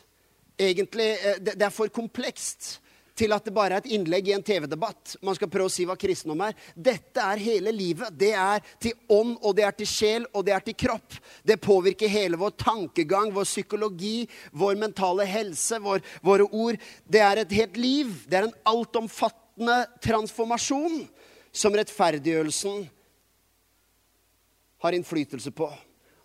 egentlig 0.60 1.10
Det, 1.42 1.56
Det 1.58 1.66
er 1.66 1.74
for 1.74 1.90
komplekst 1.92 2.78
til 3.24 3.34
at 3.36 3.46
det 3.48 3.54
bare 3.56 3.78
er 3.78 3.84
et 3.84 3.92
innlegg 3.96 4.30
i 4.30 4.36
en 4.36 4.44
TV-debatt. 4.44 5.16
Man 5.24 5.38
skal 5.38 5.50
prøve 5.52 5.72
å 5.72 5.74
si 5.74 5.86
hva 5.88 5.96
kristendom 6.00 6.44
er. 6.46 6.58
Dette 6.76 7.24
er 7.24 7.42
hele 7.44 7.72
livet. 7.76 8.12
Det 8.20 8.34
er 8.36 8.64
til 8.84 8.98
ånd, 9.12 9.38
og 9.42 9.56
det 9.58 9.68
er 9.68 9.78
til 9.78 9.90
sjel, 9.90 10.28
og 10.34 10.44
det 10.48 10.56
er 10.56 10.66
til 10.66 10.78
kropp. 10.86 11.20
Det 11.46 11.60
påvirker 11.64 12.12
hele 12.12 12.40
vår 12.40 12.56
tankegang, 12.60 13.32
vår 13.36 13.48
psykologi, 13.48 14.28
vår 14.52 14.76
mentale 14.82 15.28
helse, 15.30 15.80
vår, 15.84 16.04
våre 16.26 16.50
ord. 16.52 16.82
Det 17.08 17.24
er 17.24 17.44
et 17.44 17.56
helt 17.62 17.80
liv. 17.80 18.12
Det 18.28 18.40
er 18.40 18.50
en 18.50 18.60
altomfattende 18.74 19.80
transformasjon 20.04 21.06
som 21.54 21.76
rettferdiggjørelsen 21.78 22.84
har 24.84 24.98
innflytelse 24.98 25.54
på. 25.56 25.70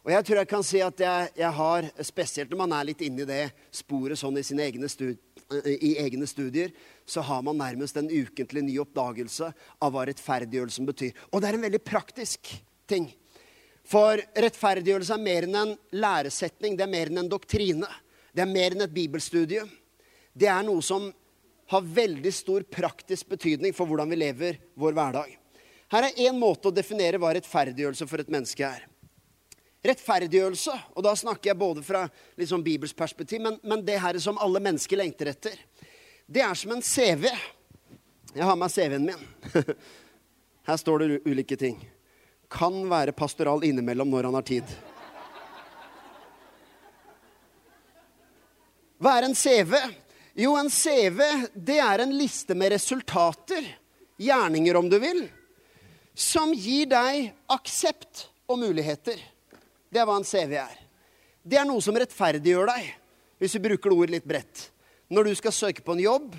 Og 0.08 0.14
jeg 0.14 0.24
tror 0.24 0.38
jeg 0.40 0.48
kan 0.48 0.64
si 0.64 0.78
at 0.80 1.00
jeg, 1.02 1.32
jeg 1.36 1.52
har, 1.52 1.86
spesielt 2.06 2.50
når 2.50 2.62
man 2.62 2.72
er 2.78 2.86
litt 2.88 3.02
inni 3.04 3.26
det 3.28 3.50
sporet 3.76 4.18
sånn 4.18 4.38
i, 4.40 4.44
sine 4.46 4.64
egne 4.64 4.88
studier, 4.88 5.20
i 5.64 5.94
egne 6.00 6.26
studier, 6.28 6.72
så 7.08 7.22
har 7.24 7.42
man 7.42 7.56
nærmest 7.56 7.96
en 7.96 8.10
ukentlig 8.10 8.62
ny 8.66 8.76
oppdagelse 8.82 9.48
av 9.80 9.94
hva 9.94 10.04
rettferdiggjørelsen 10.08 10.88
betyr. 10.88 11.16
Og 11.32 11.40
det 11.40 11.48
er 11.48 11.58
en 11.58 11.64
veldig 11.64 11.80
praktisk 11.84 12.52
ting. 12.88 13.08
For 13.88 14.20
rettferdiggjørelse 14.36 15.16
er 15.16 15.24
mer 15.24 15.46
enn 15.48 15.56
en 15.56 15.74
læresetning, 15.96 16.76
det 16.76 16.84
er 16.84 16.92
mer 16.92 17.12
enn 17.12 17.22
en 17.24 17.32
doktrine. 17.32 17.88
Det 18.34 18.44
er 18.44 18.50
mer 18.50 18.76
enn 18.76 18.84
et 18.84 18.92
bibelstudium. 18.92 19.70
Det 20.36 20.50
er 20.52 20.66
noe 20.66 20.84
som 20.84 21.08
har 21.68 21.88
veldig 21.96 22.32
stor 22.32 22.64
praktisk 22.68 23.32
betydning 23.32 23.74
for 23.76 23.88
hvordan 23.88 24.12
vi 24.12 24.20
lever 24.20 24.60
vår 24.78 24.96
hverdag. 24.96 25.32
Her 25.88 26.04
er 26.04 26.20
én 26.28 26.36
måte 26.36 26.68
å 26.68 26.74
definere 26.74 27.20
hva 27.20 27.32
rettferdiggjørelse 27.36 28.06
for 28.08 28.20
et 28.20 28.30
menneske 28.32 28.64
er. 28.64 28.84
Rettferdiggjørelse, 29.86 30.74
og 30.98 31.04
da 31.06 31.12
snakker 31.16 31.52
jeg 31.52 31.58
både 31.60 31.84
fra 31.86 32.02
litt 32.38 32.50
sånn 32.50 32.64
Bibels 32.66 32.94
perspektiv, 32.96 33.42
men, 33.44 33.60
men 33.62 33.84
det 33.86 34.00
her 34.02 34.18
som 34.22 34.40
alle 34.42 34.62
mennesker 34.62 34.98
lengter 34.98 35.30
etter, 35.30 35.54
det 36.26 36.42
er 36.42 36.58
som 36.58 36.74
en 36.74 36.82
CV. 36.82 37.28
Jeg 38.34 38.44
har 38.44 38.58
med 38.58 38.72
CV-en 38.74 39.06
min. 39.06 39.22
Her 40.68 40.76
står 40.76 41.00
det 41.00 41.20
ulike 41.24 41.56
ting. 41.56 41.78
Kan 42.52 42.82
være 42.90 43.14
pastoral 43.16 43.62
innimellom 43.64 44.10
når 44.12 44.28
han 44.28 44.36
har 44.36 44.44
tid. 44.44 44.74
Hva 49.00 49.14
er 49.16 49.28
en 49.28 49.36
CV? 49.38 49.72
Jo, 50.36 50.52
en 50.58 50.68
CV 50.70 51.22
det 51.54 51.78
er 51.80 52.04
en 52.04 52.12
liste 52.18 52.54
med 52.58 52.74
resultater, 52.74 53.64
gjerninger 54.20 54.76
om 54.76 54.90
du 54.90 54.98
vil, 55.00 55.24
som 56.12 56.52
gir 56.52 56.90
deg 56.90 57.30
aksept 57.54 58.26
og 58.50 58.60
muligheter. 58.60 59.16
Det 59.88 60.00
er 60.00 60.08
hva 60.08 60.18
en 60.20 60.26
CV 60.26 60.54
er. 60.60 60.76
Det 61.48 61.56
er 61.56 61.66
noe 61.68 61.80
som 61.84 61.96
rettferdiggjør 61.96 62.68
deg, 62.68 62.88
hvis 63.40 63.56
vi 63.56 63.64
bruker 63.64 63.90
det 63.90 63.96
ordet 63.96 64.14
litt 64.18 64.28
bredt. 64.28 64.68
Når 65.08 65.30
du 65.30 65.36
skal 65.38 65.54
søke 65.56 65.84
på 65.84 65.94
en 65.96 66.04
jobb, 66.04 66.34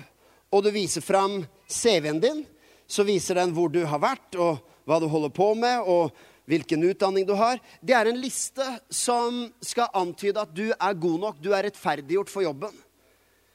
og 0.50 0.64
du 0.64 0.70
viser 0.74 1.02
fram 1.02 1.40
CV-en 1.70 2.20
din, 2.22 2.44
så 2.90 3.06
viser 3.06 3.38
den 3.38 3.54
hvor 3.54 3.70
du 3.70 3.82
har 3.86 4.02
vært, 4.02 4.36
og 4.38 4.60
hva 4.86 4.98
du 5.02 5.08
holder 5.10 5.32
på 5.34 5.52
med, 5.58 5.82
og 5.86 6.14
hvilken 6.50 6.82
utdanning 6.90 7.26
du 7.26 7.34
har. 7.38 7.58
Det 7.82 7.94
er 7.94 8.10
en 8.10 8.18
liste 8.18 8.66
som 8.90 9.44
skal 9.62 9.90
antyde 9.98 10.42
at 10.42 10.54
du 10.54 10.70
er 10.72 11.02
god 11.02 11.18
nok, 11.26 11.42
du 11.42 11.52
er 11.54 11.66
rettferdiggjort 11.68 12.30
for 12.30 12.46
jobben. 12.46 12.74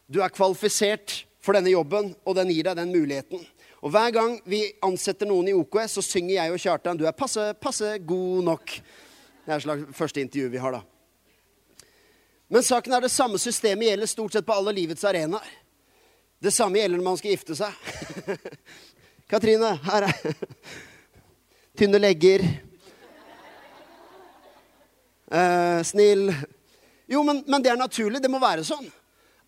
Du 0.07 0.21
er 0.23 0.33
kvalifisert 0.33 1.23
for 1.43 1.57
denne 1.57 1.73
jobben, 1.73 2.13
og 2.25 2.37
den 2.37 2.51
gir 2.53 2.67
deg 2.67 2.79
den 2.79 2.93
muligheten. 2.93 3.43
Og 3.85 3.91
Hver 3.93 4.11
gang 4.15 4.37
vi 4.49 4.63
ansetter 4.83 5.29
noen 5.29 5.51
i 5.51 5.55
OKS, 5.55 5.99
så 5.99 6.03
synger 6.05 6.37
jeg 6.39 6.53
og 6.53 6.61
Kjartan 6.61 6.97
du 6.97 7.05
er 7.05 7.17
passe, 7.17 7.51
passe 7.61 7.91
god 8.07 8.47
nok. 8.47 8.77
Det 9.45 9.51
er 9.53 9.59
et 9.59 9.63
slags 9.63 9.97
første 9.97 10.21
intervju 10.21 10.49
vi 10.49 10.61
har, 10.61 10.73
da. 10.73 10.81
Men 12.49 12.63
saken 12.65 12.93
er 12.93 13.05
det 13.05 13.13
samme 13.13 13.37
systemet 13.41 13.91
gjelder 13.91 14.09
stort 14.09 14.33
sett 14.33 14.45
på 14.45 14.53
alle 14.53 14.73
livets 14.73 15.05
arenaer. 15.05 15.53
Det 16.41 16.53
samme 16.53 16.79
gjelder 16.79 16.99
når 16.99 17.05
man 17.05 17.17
skal 17.17 17.33
gifte 17.33 17.57
seg. 17.57 17.73
Katrine, 19.31 19.75
her 19.85 20.07
er 20.09 20.35
Tynne 21.77 21.99
legger. 21.99 22.43
Eh, 25.31 25.81
snill. 25.83 26.29
Jo, 27.05 27.23
men, 27.23 27.43
men, 27.47 27.61
det 27.61 27.73
er 27.73 27.79
naturlig. 27.79 28.21
Det 28.23 28.31
må 28.31 28.39
være 28.41 28.65
sånn. 28.65 28.87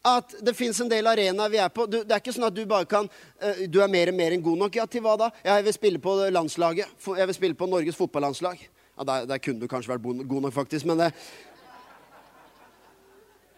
At 0.06 0.38
det 0.46 0.54
fins 0.58 0.80
en 0.82 0.90
del 0.92 1.08
arenaer 1.10 1.54
vi 1.54 1.62
er 1.62 1.74
på. 1.74 1.86
Du, 1.90 2.02
det 2.04 2.14
er 2.14 2.22
ikke 2.22 2.36
sånn 2.36 2.50
at 2.50 2.56
du 2.56 2.64
bare 2.70 2.88
kan 2.90 3.08
uh, 3.08 3.62
Du 3.68 3.80
er 3.84 3.92
mer 3.92 4.12
og 4.12 4.18
mer 4.18 4.36
enn 4.36 4.44
god 4.44 4.62
nok. 4.66 4.78
Ja, 4.78 4.86
til 4.90 5.06
hva 5.06 5.16
da? 5.20 5.30
Ja, 5.42 5.58
jeg 5.58 5.68
vil 5.70 5.78
spille 5.78 6.02
på 6.04 6.18
landslaget. 6.34 6.98
Jeg 7.08 7.30
vil 7.30 7.38
spille 7.38 7.58
på 7.58 7.70
Norges 7.70 7.98
fotballandslag. 8.00 8.62
Ja, 8.98 9.06
der, 9.06 9.28
der 9.30 9.42
kunne 9.44 9.62
du 9.62 9.70
kanskje 9.70 9.94
vært 9.94 10.04
god 10.04 10.42
nok, 10.42 10.54
faktisk. 10.56 10.88
Men 10.90 11.04
det, 11.04 11.12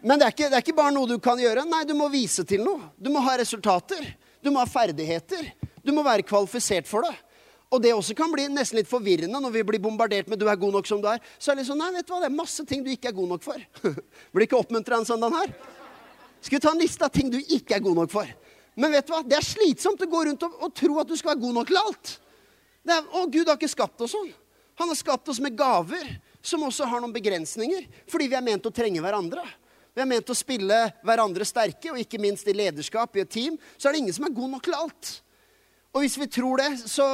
men 0.04 0.20
det 0.20 0.28
er, 0.28 0.36
ikke, 0.36 0.50
det 0.50 0.58
er, 0.58 0.64
ikke, 0.64 0.76
bare 0.76 0.96
noe 0.96 1.08
du 1.08 1.18
kan 1.24 1.40
gjøre. 1.40 1.66
Nei, 1.68 1.86
du 1.88 1.96
må 1.96 2.10
vise 2.12 2.44
til 2.48 2.64
noe. 2.64 2.92
Du 3.00 3.12
må 3.12 3.24
ha 3.24 3.38
resultater. 3.40 4.06
Du 4.44 4.52
må 4.52 4.62
ha 4.62 4.68
ferdigheter. 4.68 5.52
Du 5.84 5.92
må 5.96 6.04
være 6.04 6.28
kvalifisert 6.28 6.88
for 6.88 7.08
det. 7.08 7.16
Og 7.70 7.82
det 7.84 7.92
også 7.94 8.16
kan 8.18 8.32
bli 8.34 8.48
nesten 8.50 8.80
litt 8.80 8.90
forvirrende 8.90 9.40
når 9.40 9.52
vi 9.54 9.62
blir 9.68 9.82
bombardert 9.84 10.28
med 10.28 10.40
'du 10.40 10.48
er 10.50 10.58
god 10.58 10.74
nok 10.74 10.88
som 10.88 11.02
du 11.02 11.08
er'. 11.08 11.22
Så 11.38 11.52
er 11.52 11.56
det 11.56 11.62
litt 11.62 11.70
sånn, 11.70 11.78
nei, 11.78 11.92
vet 11.94 12.08
du 12.08 12.14
hva, 12.14 12.20
det 12.24 12.32
er 12.32 12.40
masse 12.40 12.66
ting 12.66 12.84
du 12.84 12.90
ikke 12.90 13.12
er 13.12 13.18
god 13.20 13.30
nok 13.30 13.44
for. 13.44 13.60
blir 14.34 14.48
ikke 14.48 14.58
oppmuntra 14.58 14.98
en 14.98 15.06
sånn 15.06 15.22
her? 15.22 15.54
Skal 16.42 16.58
vi 16.58 16.64
ta 16.66 16.72
en 16.72 16.82
liste 16.82 17.06
av 17.06 17.12
ting 17.14 17.30
du 17.30 17.38
ikke 17.38 17.76
er 17.76 17.84
god 17.84 17.96
nok 17.96 18.12
for? 18.12 18.26
Men 18.76 18.92
vet 18.92 19.06
du 19.06 19.14
hva? 19.14 19.22
det 19.22 19.38
er 19.38 19.46
slitsomt 19.46 20.02
å 20.02 20.10
gå 20.10 20.24
rundt 20.26 20.44
og, 20.44 20.56
og 20.64 20.74
tro 20.74 20.98
at 21.00 21.08
du 21.08 21.16
skal 21.20 21.36
være 21.36 21.44
god 21.46 21.54
nok 21.60 21.68
til 21.68 21.78
alt. 21.78 22.20
Er, 22.90 23.04
å, 23.12 23.28
Gud 23.30 23.46
har 23.46 23.60
ikke 23.60 23.70
skapt 23.70 24.02
oss 24.02 24.16
sånn. 24.16 24.32
Han 24.80 24.92
har 24.92 24.98
skapt 24.98 25.28
oss 25.32 25.42
med 25.44 25.58
gaver 25.60 26.08
som 26.42 26.64
også 26.64 26.88
har 26.88 27.02
noen 27.04 27.14
begrensninger. 27.16 27.88
Fordi 28.08 28.30
vi 28.32 28.38
er 28.38 28.46
ment 28.46 28.66
å 28.66 28.74
trenge 28.74 29.04
hverandre. 29.04 29.44
Vi 29.92 30.04
er 30.04 30.08
ment 30.08 30.32
å 30.32 30.38
spille 30.38 30.78
hverandre 31.04 31.48
sterke, 31.48 31.92
og 31.92 32.00
ikke 32.00 32.22
minst 32.22 32.48
i 32.48 32.56
lederskap 32.56 33.18
i 33.18 33.26
et 33.26 33.34
team. 33.34 33.58
Så 33.76 33.90
er 33.90 33.96
det 33.96 34.06
ingen 34.06 34.16
som 34.16 34.30
er 34.30 34.36
god 34.38 34.54
nok 34.54 34.64
til 34.70 34.78
alt. 34.78 35.12
Og 35.92 36.06
hvis 36.06 36.16
vi 36.22 36.30
tror 36.32 36.62
det, 36.62 36.70
så 36.88 37.06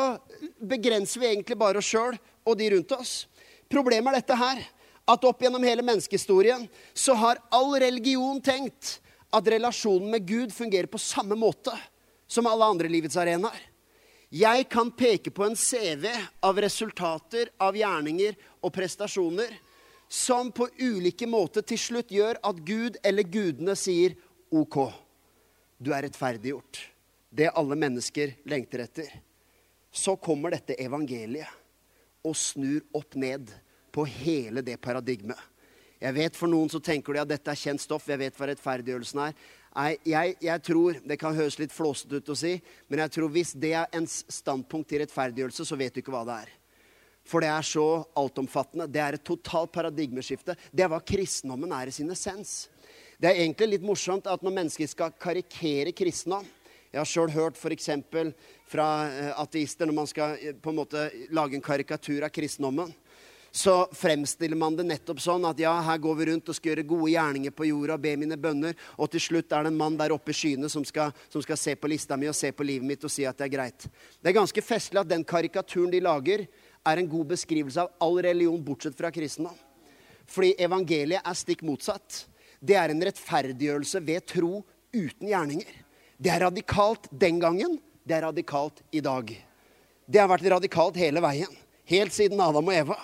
begrenser 0.61 1.23
vi 1.23 1.31
egentlig 1.31 1.57
bare 1.57 1.81
oss 1.81 1.89
sjøl 1.89 2.17
og 2.45 2.57
de 2.59 2.69
rundt 2.75 2.93
oss. 2.93 3.13
Problemet 3.71 4.13
er 4.13 4.21
dette 4.21 4.37
her, 4.37 4.61
at 5.05 5.25
opp 5.25 5.41
gjennom 5.41 5.65
hele 5.65 5.85
menneskehistorien 5.85 6.65
så 6.97 7.13
har 7.17 7.41
all 7.53 7.75
religion 7.81 8.41
tenkt 8.43 8.99
at 9.33 9.47
relasjonen 9.53 10.09
med 10.13 10.25
Gud 10.27 10.53
fungerer 10.53 10.89
på 10.89 11.01
samme 11.01 11.37
måte 11.37 11.73
som 12.27 12.47
alle 12.49 12.65
andre 12.65 12.89
livets 12.89 13.17
arenaer. 13.17 13.61
Jeg 14.35 14.65
kan 14.67 14.89
peke 14.91 15.31
på 15.31 15.45
en 15.45 15.55
CV 15.55 16.09
av 16.43 16.57
resultater, 16.59 17.53
av 17.61 17.77
gjerninger 17.77 18.35
og 18.65 18.73
prestasjoner 18.75 19.53
som 20.11 20.49
på 20.51 20.67
ulike 20.81 21.27
måter 21.29 21.63
til 21.63 21.79
slutt 21.79 22.11
gjør 22.11 22.41
at 22.43 22.59
Gud 22.67 22.97
eller 23.05 23.23
gudene 23.23 23.77
sier 23.79 24.17
OK, 24.51 24.75
du 25.79 25.93
er 25.95 26.03
rettferdiggjort. 26.03 26.81
Det 27.29 27.53
alle 27.55 27.77
mennesker 27.79 28.33
lengter 28.51 28.83
etter. 28.83 29.07
Så 29.91 30.17
kommer 30.19 30.51
dette 30.51 30.75
evangeliet 30.83 32.27
og 32.27 32.35
snur 32.35 32.83
opp 32.95 33.15
ned 33.15 33.53
på 33.95 34.03
hele 34.17 34.65
det 34.65 34.81
paradigmet. 34.83 35.39
Jeg 36.01 36.11
vet 36.17 36.35
For 36.35 36.51
noen 36.51 36.67
så 36.69 36.81
tenker 36.83 37.15
de 37.15 37.23
at 37.23 37.31
dette 37.31 37.51
er 37.51 37.59
kjent 37.59 37.81
stoff. 37.81 38.09
Jeg 38.11 38.19
vet 38.19 38.35
hva 38.35 38.49
rettferdiggjørelsen 38.51 39.21
er. 39.29 39.37
Nei, 39.75 39.97
jeg, 40.07 40.37
jeg, 40.39 40.61
tror, 40.63 40.99
Det 41.03 41.17
kan 41.19 41.35
høres 41.35 41.57
litt 41.59 41.73
flåsete 41.75 42.21
ut 42.21 42.29
å 42.31 42.37
si, 42.39 42.53
men 42.87 43.01
jeg 43.03 43.15
tror 43.17 43.31
hvis 43.33 43.51
det 43.59 43.73
er 43.75 43.97
ens 43.97 44.21
standpunkt 44.31 44.87
til 44.89 45.03
rettferdiggjørelse, 45.03 45.65
så 45.67 45.77
vet 45.79 45.95
du 45.95 45.99
ikke 45.99 46.13
hva 46.15 46.23
det 46.27 46.37
er. 46.45 46.53
For 47.25 47.41
det 47.41 47.49
er 47.49 47.65
så 47.65 47.87
altomfattende. 48.15 48.87
Det 48.87 49.01
er 49.01 49.17
et 49.17 49.25
totalt 49.25 49.73
paradigmeskifte. 49.73 50.55
Det 50.71 50.85
er 50.85 50.91
hva 50.93 51.01
kristendommen 51.01 51.73
er 51.73 51.89
i 51.89 51.95
sin 51.95 52.11
essens. 52.13 52.67
Det 53.17 53.31
er 53.31 53.41
egentlig 53.41 53.73
litt 53.73 53.87
morsomt 53.87 54.27
at 54.29 54.43
når 54.45 54.53
mennesker 54.59 54.91
skal 54.91 55.15
karikere 55.19 55.95
kristendom 55.95 56.45
Jeg 56.91 57.01
har 57.01 57.07
sjøl 57.09 57.31
hørt 57.33 57.57
f.eks. 57.59 57.89
fra 58.71 58.85
eh, 59.09 59.31
ateister 59.41 59.87
når 59.87 59.95
man 59.97 60.07
skal 60.07 60.37
eh, 60.39 60.55
på 60.55 60.71
en 60.71 60.77
måte 60.77 61.09
lage 61.35 61.57
en 61.57 61.63
karikatur 61.63 62.23
av 62.23 62.31
kristendommen 62.31 62.93
så 63.55 63.87
fremstiller 63.95 64.57
man 64.59 64.75
det 64.75 64.83
nettopp 64.83 65.21
sånn 65.23 65.45
at 65.47 65.59
ja, 65.63 65.71
her 65.87 65.99
går 66.03 66.15
vi 66.19 66.25
rundt 66.27 66.49
og 66.51 66.57
skal 66.57 66.73
gjøre 66.73 66.83
gode 66.89 67.13
gjerninger 67.13 67.53
på 67.55 67.69
jorda, 67.69 67.95
be 68.03 68.11
mine 68.19 68.35
bønner, 68.35 68.75
og 68.99 69.07
til 69.13 69.23
slutt 69.23 69.55
er 69.55 69.63
det 69.63 69.71
en 69.71 69.77
mann 69.79 69.95
der 69.95 70.11
oppe 70.11 70.33
i 70.33 70.35
skyene 70.35 70.67
som 70.67 70.83
skal, 70.83 71.13
som 71.31 71.39
skal 71.45 71.59
se 71.61 71.77
på 71.79 71.87
lista 71.87 72.17
mi 72.19 72.27
og 72.27 72.35
se 72.35 72.51
på 72.51 72.67
livet 72.67 72.83
mitt 72.89 73.07
og 73.07 73.13
si 73.15 73.23
at 73.23 73.39
det 73.39 73.47
er 73.47 73.53
greit. 73.53 73.87
Det 74.19 74.33
er 74.33 74.35
ganske 74.35 74.65
festlig 74.65 74.99
at 74.99 75.13
den 75.13 75.23
karikaturen 75.23 75.95
de 75.95 76.03
lager, 76.03 76.43
er 76.85 76.99
en 76.99 77.09
god 77.15 77.31
beskrivelse 77.31 77.87
av 77.87 77.95
all 78.03 78.19
religion 78.27 78.59
bortsett 78.67 78.99
fra 78.99 79.13
kristendom. 79.15 79.55
Fordi 80.27 80.51
evangeliet 80.67 81.23
er 81.23 81.39
stikk 81.39 81.63
motsatt. 81.63 82.25
Det 82.59 82.75
er 82.75 82.91
en 82.91 83.07
rettferdiggjørelse 83.07 84.03
ved 84.03 84.27
tro 84.35 84.65
uten 84.91 85.31
gjerninger. 85.31 85.81
Det 86.19 86.35
er 86.35 86.43
radikalt 86.49 87.07
den 87.07 87.39
gangen. 87.39 87.79
Det 88.03 88.19
er 88.19 88.27
radikalt 88.27 88.83
i 88.91 88.99
dag. 88.99 89.31
Det 90.05 90.19
har 90.19 90.27
vært 90.35 90.51
radikalt 90.59 90.99
hele 90.99 91.23
veien. 91.23 91.61
Helt 91.87 92.11
siden 92.11 92.43
Adam 92.43 92.67
og 92.67 92.81
Eva. 92.83 93.03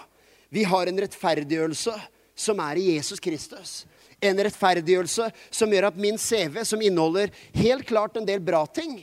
Vi 0.51 0.65
har 0.67 0.87
en 0.87 0.99
rettferdiggjørelse 0.99 1.93
som 2.35 2.59
er 2.59 2.79
i 2.79 2.89
Jesus 2.97 3.21
Kristus. 3.23 3.85
En 4.19 4.39
rettferdiggjørelse 4.43 5.29
som 5.49 5.71
gjør 5.71 5.87
at 5.87 5.99
min 5.99 6.19
CV, 6.19 6.59
som 6.67 6.81
inneholder 6.83 7.31
helt 7.55 7.87
klart 7.87 8.19
en 8.19 8.27
del 8.27 8.43
bra 8.43 8.65
ting, 8.67 8.97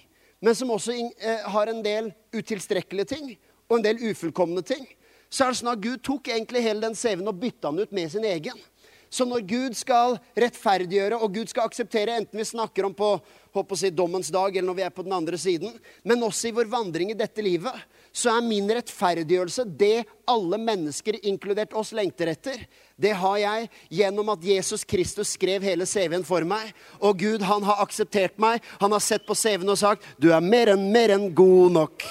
men 0.44 0.54
som 0.54 0.70
også 0.70 0.92
eh, 0.94 1.46
har 1.48 1.70
en 1.72 1.80
del 1.82 2.12
utilstrekkelige 2.36 3.14
ting 3.16 3.30
og 3.66 3.78
en 3.78 3.86
del 3.88 4.02
ufullkomne 4.10 4.62
ting, 4.62 4.84
så 5.32 5.46
er 5.46 5.52
det 5.52 5.60
sånn 5.60 5.72
at 5.72 5.80
Gud 5.82 6.04
tok 6.04 6.28
egentlig 6.30 6.62
hele 6.64 6.84
den 6.84 6.96
CV-en 6.96 7.32
og 7.32 7.40
bytta 7.40 7.72
den 7.72 7.84
ut 7.84 7.96
med 7.96 8.12
sin 8.12 8.28
egen. 8.28 8.60
Så 9.08 9.24
når 9.24 9.44
Gud 9.48 9.76
skal 9.76 10.18
rettferdiggjøre, 10.36 11.16
og 11.16 11.32
Gud 11.32 11.48
skal 11.48 11.68
akseptere, 11.68 12.18
enten 12.20 12.36
vi 12.36 12.44
snakker 12.44 12.84
om 12.84 12.94
på 12.96 13.14
håper 13.56 13.76
å 13.76 13.80
si, 13.80 13.88
dommens 13.88 14.28
dag 14.32 14.52
eller 14.52 14.68
når 14.68 14.76
vi 14.76 14.84
er 14.84 14.92
på 14.92 15.04
den 15.06 15.16
andre 15.16 15.40
siden, 15.40 15.72
men 16.04 16.24
også 16.24 16.50
i 16.50 16.54
vår 16.56 16.68
vandring 16.68 17.12
i 17.12 17.16
dette 17.16 17.44
livet, 17.44 17.72
så 18.12 18.32
er 18.36 18.44
min 18.46 18.68
rettferdiggjørelse 18.72 19.64
det 19.78 20.06
alle 20.28 20.58
mennesker, 20.60 21.18
inkludert 21.28 21.74
oss, 21.76 21.92
lengter 21.96 22.32
etter. 22.32 22.64
Det 22.96 23.12
har 23.20 23.36
jeg 23.38 23.68
gjennom 24.00 24.32
at 24.34 24.44
Jesus 24.44 24.84
Kristus 24.88 25.34
skrev 25.36 25.64
hele 25.64 25.86
CV-en 25.86 26.26
for 26.26 26.44
meg. 26.48 26.72
Og 26.98 27.20
Gud, 27.20 27.44
han 27.46 27.64
har 27.68 27.84
akseptert 27.84 28.38
meg. 28.42 28.64
Han 28.82 28.92
har 28.94 29.04
sett 29.04 29.26
på 29.26 29.36
CV-en 29.38 29.74
og 29.74 29.78
sagt, 29.78 30.04
'Du 30.18 30.32
er 30.32 30.40
mer 30.40 30.74
enn, 30.74 30.90
mer 30.92 31.14
enn 31.14 31.34
god 31.34 31.72
nok'. 31.72 32.04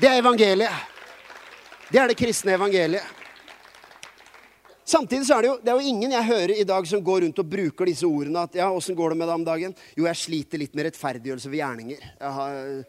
Det 0.00 0.08
er 0.08 0.20
evangeliet. 0.20 0.88
Det 1.90 2.00
er 2.00 2.08
det 2.08 2.16
kristne 2.16 2.54
evangeliet. 2.54 3.04
Samtidig 4.84 5.26
så 5.26 5.38
er 5.38 5.42
det, 5.42 5.48
jo, 5.48 5.58
det 5.62 5.70
er 5.72 5.78
jo 5.78 5.92
ingen 5.92 6.12
jeg 6.12 6.26
hører 6.26 6.52
i 6.58 6.64
dag 6.68 6.86
som 6.86 7.00
går 7.04 7.22
rundt 7.24 7.38
og 7.38 7.48
bruker 7.48 7.88
disse 7.88 8.06
ordene. 8.06 8.42
at 8.42 8.54
ja, 8.54 8.66
åssen 8.68 8.96
går 8.98 9.10
det 9.10 9.18
med 9.18 9.28
deg 9.28 9.34
om 9.34 9.44
dagen? 9.44 9.74
Jo, 9.96 10.04
jeg 10.04 10.20
sliter 10.20 10.58
litt 10.58 10.74
med 10.74 10.88
rettferdiggjørelse 10.88 11.52
ved 11.52 11.60
gjerninger. 11.62 12.02
Jeg 12.20 12.32
har 12.38 12.84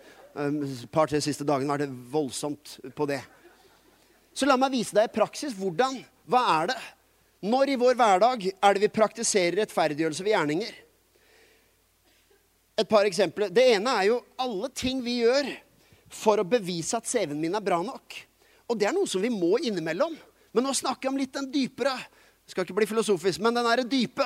par-tre 0.94 1.22
siste 1.22 1.46
dagene 1.48 1.76
vært 1.76 1.94
voldsomt 2.12 2.78
på 2.96 3.08
det. 3.10 3.22
Så 4.34 4.48
la 4.50 4.58
meg 4.58 4.74
vise 4.74 4.96
deg 4.98 5.10
i 5.10 5.14
praksis 5.14 5.54
hvordan. 5.58 6.00
Hva 6.30 6.42
er 6.58 6.72
det? 6.74 6.80
Når 7.44 7.74
i 7.74 7.80
vår 7.80 7.98
hverdag 8.00 8.48
er 8.50 8.76
det 8.76 8.86
vi 8.86 8.96
praktiserer 8.96 9.60
rettferdiggjørelse 9.62 10.24
ved 10.26 10.34
gjerninger? 10.34 10.74
Et 12.80 12.90
par 12.90 13.06
eksempler. 13.06 13.52
Det 13.54 13.66
ene 13.76 13.94
er 14.00 14.10
jo 14.10 14.22
alle 14.42 14.72
ting 14.74 15.04
vi 15.06 15.20
gjør 15.22 15.52
for 16.14 16.42
å 16.42 16.48
bevise 16.48 16.98
at 16.98 17.10
CV-en 17.10 17.42
min 17.42 17.58
er 17.58 17.66
bra 17.66 17.82
nok. 17.86 18.16
Og 18.72 18.80
det 18.80 18.88
er 18.90 18.96
noe 18.96 19.10
som 19.10 19.22
vi 19.22 19.30
må 19.34 19.60
innimellom. 19.62 20.16
Men 20.54 20.66
nå 20.66 20.74
snakker 20.78 21.10
jeg 21.10 21.14
om 21.14 21.20
litt 21.20 21.36
den 21.36 21.52
dypere. 21.54 21.94
Jeg 22.44 22.56
skal 22.56 22.66
ikke 22.66 22.78
bli 22.78 22.90
filosofisk, 22.90 23.42
men 23.44 23.56
den 23.58 23.68
er 23.70 23.84
dype. 23.86 24.26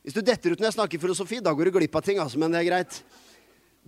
Hvis 0.00 0.16
du 0.16 0.22
detter 0.24 0.54
ut 0.54 0.60
når 0.60 0.70
jeg 0.70 0.78
snakker 0.78 1.02
filosofi, 1.02 1.40
da 1.44 1.52
går 1.54 1.68
du 1.68 1.76
glipp 1.76 1.96
av 1.98 2.04
ting. 2.06 2.20
Altså, 2.22 2.40
men 2.40 2.52
det 2.52 2.62
er 2.62 2.68
greit. 2.70 3.02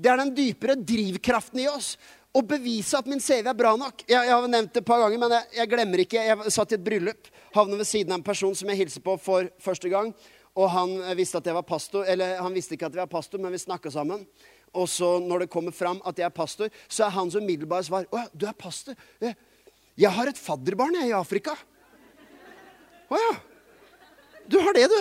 Det 0.02 0.11
er 0.11 0.18
den 0.18 0.35
dypere 0.35 0.75
drivkraften 0.75 1.62
i 1.62 1.68
oss. 1.71 1.94
Å 2.32 2.40
bevise 2.49 2.97
at 2.97 3.09
min 3.11 3.21
CV 3.21 3.44
er 3.44 3.56
bra 3.56 3.75
nok. 3.78 4.02
Jeg, 4.09 4.16
jeg 4.16 4.32
har 4.32 4.47
nevnt 4.49 4.73
det 4.73 4.80
et 4.80 4.88
par 4.88 5.02
ganger, 5.02 5.21
men 5.21 5.35
jeg, 5.37 5.50
jeg, 5.59 5.71
glemmer 5.71 6.02
ikke. 6.02 6.23
Jeg 6.26 6.54
satt 6.54 6.73
i 6.73 6.78
et 6.78 6.85
bryllup, 6.85 7.28
havnet 7.54 7.82
ved 7.82 7.88
siden 7.88 8.14
av 8.14 8.18
en 8.18 8.25
person 8.26 8.56
som 8.56 8.73
jeg 8.73 8.80
hilser 8.80 9.04
på 9.04 9.18
for 9.21 9.50
første 9.62 9.90
gang. 9.92 10.11
Og 10.59 10.68
han 10.73 10.97
visste 11.16 11.38
at 11.38 11.49
jeg 11.49 11.56
var 11.56 11.66
pastor, 11.68 12.06
eller 12.09 12.40
han 12.42 12.56
visste 12.56 12.75
ikke 12.76 12.88
at 12.88 12.97
vi 12.97 13.02
var 13.02 13.12
pastor, 13.12 13.40
men 13.40 13.52
vi 13.52 13.61
snakka 13.61 13.92
sammen. 13.92 14.25
Og 14.73 14.88
så 14.88 15.18
når 15.21 15.44
det 15.44 15.52
kommer 15.52 15.76
fram 15.76 16.00
at 16.09 16.18
jeg 16.18 16.26
er 16.26 16.35
pastor, 16.35 16.73
så 16.88 17.06
er 17.06 17.14
hans 17.14 17.37
umiddelbare 17.37 17.85
svar 17.85 18.09
Å 18.09 18.23
ja, 18.23 18.28
du 18.32 18.47
er 18.49 18.56
pastor. 18.56 18.97
Jeg 19.21 20.12
har 20.16 20.28
et 20.28 20.40
fadderbarn 20.40 20.97
jeg, 21.02 21.11
i 21.12 21.16
Afrika. 21.16 21.54
Å 23.12 23.21
ja. 23.21 23.35
Du 24.49 24.56
har 24.64 24.75
det, 24.76 24.88
du. 24.88 24.99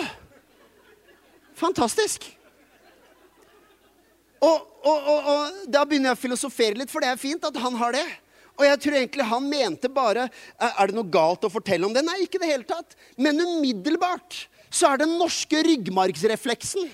Fantastisk. 1.58 2.28
Og, 4.42 4.68
og, 4.82 5.08
og, 5.08 5.30
og, 5.32 5.62
da 5.70 5.84
begynner 5.86 6.12
jeg 6.12 6.18
å 6.18 6.22
filosofere 6.22 6.78
litt, 6.80 6.90
for 6.92 7.04
det 7.04 7.12
er 7.12 7.20
fint 7.20 7.44
at 7.46 7.58
han 7.62 7.76
har 7.80 7.94
det. 7.96 8.06
Og 8.58 8.66
jeg 8.66 8.80
tror 8.84 8.96
egentlig 8.98 9.24
han 9.30 9.46
mente 9.48 9.88
bare 9.88 10.26
Er 10.60 10.90
det 10.90 10.92
noe 10.92 11.08
galt 11.08 11.46
å 11.46 11.50
fortelle 11.50 11.86
om 11.88 11.94
det? 11.94 12.02
Nei, 12.04 12.18
ikke 12.26 12.36
det 12.42 12.50
hele 12.50 12.66
tatt. 12.68 12.92
Men 13.16 13.40
umiddelbart 13.40 14.42
så 14.72 14.90
er 14.90 15.00
den 15.00 15.14
norske 15.20 15.62
ryggmargsrefleksen 15.64 16.90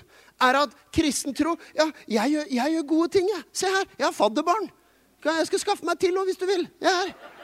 er 0.47 0.59
at 0.61 0.75
kristen 0.95 1.35
tro 1.35 1.57
Ja, 1.75 1.89
jeg 2.07 2.35
gjør, 2.35 2.47
jeg 2.55 2.75
gjør 2.75 2.87
gode 2.93 3.09
ting, 3.17 3.27
jeg. 3.27 3.43
Se 3.51 3.71
her, 3.71 3.89
jeg 3.97 4.07
har 4.07 4.15
fadderbarn. 4.15 4.69
Jeg 5.25 5.49
skal 5.49 5.63
skaffe 5.65 5.87
meg 5.87 5.99
til 5.99 6.15
noe 6.15 6.27
hvis 6.29 6.39
du 6.39 6.47
vil. 6.47 6.63
Jeg 6.79 6.89
er 6.93 7.01
her. 7.03 7.35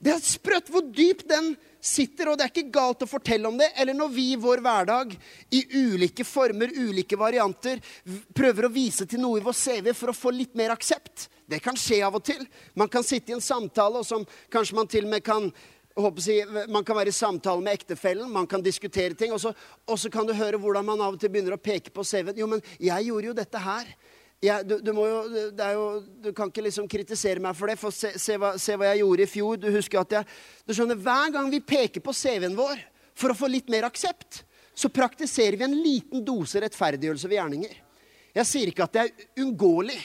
Det 0.00 0.14
er 0.14 0.22
sprøtt 0.24 0.70
hvor 0.72 0.84
dypt 0.96 1.26
den 1.28 1.52
sitter, 1.80 2.30
og 2.30 2.38
det 2.38 2.46
er 2.46 2.52
ikke 2.52 2.72
galt 2.74 3.02
å 3.04 3.08
fortelle 3.08 3.48
om 3.48 3.58
det. 3.58 3.70
Eller 3.80 3.96
når 3.96 4.12
vi 4.14 4.26
i 4.34 4.38
vår 4.40 4.62
hverdag, 4.64 5.16
i 5.56 5.62
ulike 5.80 6.26
former, 6.28 6.72
ulike 6.76 7.18
varianter, 7.20 7.80
prøver 8.36 8.68
å 8.68 8.72
vise 8.74 9.06
til 9.08 9.22
noe 9.22 9.40
i 9.40 9.44
vår 9.44 9.56
CV 9.56 9.92
for 9.96 10.12
å 10.12 10.16
få 10.16 10.32
litt 10.34 10.56
mer 10.58 10.74
aksept. 10.74 11.28
Det 11.50 11.58
kan 11.64 11.78
skje 11.78 12.02
av 12.06 12.20
og 12.20 12.24
til. 12.26 12.44
Man 12.78 12.90
kan 12.92 13.06
sitte 13.06 13.32
i 13.32 13.36
en 13.38 13.44
samtale, 13.44 14.02
og 14.02 14.06
som 14.06 14.26
kanskje 14.52 14.78
man 14.78 14.90
til 14.90 15.08
og 15.08 15.14
med 15.16 15.26
kan 15.26 15.50
si, 16.22 16.38
Man 16.68 16.84
kan 16.84 16.96
være 16.96 17.10
i 17.10 17.16
samtale 17.16 17.60
med 17.60 17.74
ektefellen, 17.74 18.30
man 18.30 18.46
kan 18.46 18.62
diskutere 18.62 19.14
ting, 19.14 19.32
og 19.32 19.40
så, 19.40 19.52
og 19.86 19.98
så 19.98 20.10
kan 20.10 20.26
du 20.26 20.32
høre 20.32 20.58
hvordan 20.60 20.86
man 20.86 21.00
av 21.00 21.16
og 21.16 21.20
til 21.20 21.32
begynner 21.32 21.58
å 21.58 21.60
peke 21.60 21.90
på 21.90 22.04
CV-en. 22.04 22.38
Jo, 22.38 22.46
men 22.46 22.62
jeg 22.78 23.10
gjorde 23.10 23.26
jo 23.26 23.36
dette 23.36 23.58
her 23.58 23.90
jeg, 24.40 24.64
du, 24.64 24.78
du, 24.80 24.92
jo, 24.96 25.16
jo, 25.52 25.86
du, 26.24 26.30
kan 26.36 26.48
ikke 26.48 26.64
liksom 26.64 26.86
kritisere 26.88 27.42
meg 27.44 27.56
for 27.58 27.68
det, 27.68 27.76
for 27.80 27.92
se, 27.92 28.14
se, 28.16 28.38
hva, 28.40 28.54
se, 28.56 28.72
hva, 28.72 28.88
jeg 28.88 29.02
gjorde 29.02 29.26
i 29.26 29.28
fjor. 29.28 29.58
Du 29.60 29.66
husker 29.74 30.00
at 30.00 30.14
jeg, 30.16 30.38
du 30.64 30.72
skjønner, 30.76 30.96
Hver 30.96 31.34
gang 31.34 31.50
vi 31.52 31.60
peker 31.60 32.00
på 32.04 32.14
CV-en 32.16 32.56
vår 32.56 32.80
for 33.20 33.34
å 33.34 33.36
få 33.36 33.50
litt 33.52 33.68
mer 33.72 33.84
aksept, 33.90 34.42
så 34.72 34.88
praktiserer 34.88 35.58
vi 35.60 35.66
en 35.66 35.76
liten 35.76 36.24
dose 36.24 36.62
rettferdiggjørelse 36.62 37.28
ved 37.28 37.36
gjerninger. 37.36 37.76
Jeg 38.38 38.48
sier 38.48 38.70
ikke 38.70 38.86
at 38.86 38.96
det 38.96 39.02
er 39.02 39.42
uunngåelig 39.42 39.98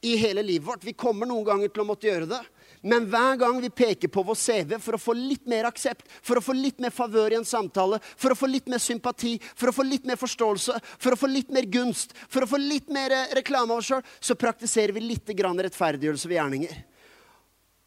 i 0.00 0.16
hele 0.16 0.42
livet 0.42 0.68
vårt. 0.68 0.84
Vi 0.84 0.92
kommer 0.92 1.28
noen 1.28 1.44
ganger 1.44 1.68
til 1.68 1.82
å 1.82 1.88
måtte 1.88 2.08
gjøre 2.08 2.28
det. 2.30 2.40
Men 2.80 3.04
hver 3.12 3.36
gang 3.36 3.58
vi 3.60 3.68
peker 3.68 4.08
på 4.08 4.22
vår 4.24 4.38
CV 4.40 4.78
for 4.80 4.96
å 4.96 5.00
få 5.00 5.12
litt 5.16 5.44
mer 5.50 5.66
aksept, 5.68 6.06
for 6.24 6.40
å 6.40 6.44
få 6.44 6.54
litt 6.56 6.78
mer 6.80 6.92
favør 6.94 7.34
i 7.34 7.38
en 7.40 7.44
samtale, 7.44 7.98
for 8.16 8.32
å 8.32 8.38
få 8.38 8.48
litt 8.48 8.70
mer 8.72 8.80
sympati, 8.80 9.34
for 9.52 9.68
å 9.68 9.74
få 9.76 9.84
litt 9.84 10.08
mer 10.08 10.16
forståelse, 10.20 10.78
for 10.96 11.12
å 11.12 11.20
få 11.20 11.28
litt 11.28 11.52
mer 11.52 11.68
gunst, 11.68 12.14
for 12.32 12.46
å 12.46 12.48
få 12.48 12.60
litt 12.62 12.88
mer 12.92 13.12
eh, 13.12 13.34
reklame 13.36 13.74
av 13.74 13.82
oss 13.82 13.90
sjøl, 13.90 14.06
så 14.20 14.38
praktiserer 14.38 14.96
vi 14.96 15.04
litt 15.04 15.28
rettferdiggjørelse 15.28 16.30
ved 16.30 16.38
gjerninger. 16.38 16.80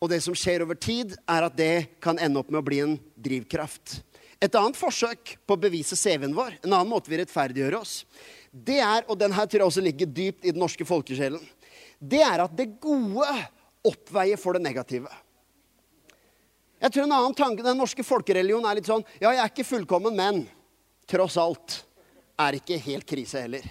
Og 0.04 0.12
det 0.12 0.20
som 0.22 0.36
skjer 0.38 0.62
over 0.66 0.78
tid, 0.78 1.16
er 1.26 1.48
at 1.48 1.58
det 1.58 2.00
kan 2.04 2.20
ende 2.20 2.44
opp 2.44 2.52
med 2.52 2.60
å 2.62 2.68
bli 2.68 2.84
en 2.84 2.98
drivkraft. 3.16 4.02
Et 4.44 4.56
annet 4.60 4.78
forsøk 4.78 5.38
på 5.48 5.56
å 5.56 5.62
bevise 5.64 5.96
CV-en 5.96 6.36
vår, 6.36 6.60
en 6.62 6.74
annen 6.74 6.92
måte 6.92 7.10
vi 7.10 7.18
rettferdiggjør 7.22 7.80
oss, 7.80 8.02
det 8.52 8.78
er, 8.84 9.06
og 9.08 9.18
den 9.18 9.34
her 9.34 9.48
tror 9.48 9.64
jeg 9.64 9.72
også 9.72 9.82
ligger 9.82 10.10
dypt 10.12 10.46
i 10.46 10.52
den 10.52 10.62
norske 10.62 10.86
folkesjelen, 10.86 11.42
det 12.00 12.22
er 12.26 12.46
at 12.46 12.56
det 12.58 12.74
gode 12.82 13.28
oppveier 13.84 14.40
for 14.40 14.58
det 14.58 14.64
negative. 14.64 15.12
Jeg 16.84 16.92
tror 16.92 17.06
en 17.06 17.16
annen 17.16 17.36
tanke, 17.38 17.64
Den 17.64 17.80
norske 17.80 18.04
folkereligionen 18.04 18.68
er 18.68 18.80
litt 18.80 18.90
sånn 18.90 19.06
Ja, 19.22 19.32
jeg 19.32 19.40
er 19.40 19.52
ikke 19.52 19.68
fullkommen, 19.68 20.16
men 20.16 20.44
tross 21.08 21.38
alt 21.40 21.80
er 22.40 22.58
ikke 22.58 22.80
helt 22.82 23.08
krise 23.08 23.46
heller. 23.46 23.64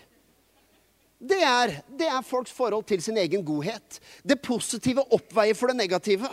Det 1.23 1.38
er, 1.47 1.76
det 1.87 2.09
er 2.11 2.25
folks 2.26 2.50
forhold 2.55 2.87
til 2.88 3.02
sin 3.02 3.19
egen 3.21 3.45
godhet. 3.47 4.00
Det 4.26 4.41
positive 4.43 5.05
oppveier 5.14 5.55
for 5.55 5.71
det 5.71 5.79
negative. 5.79 6.31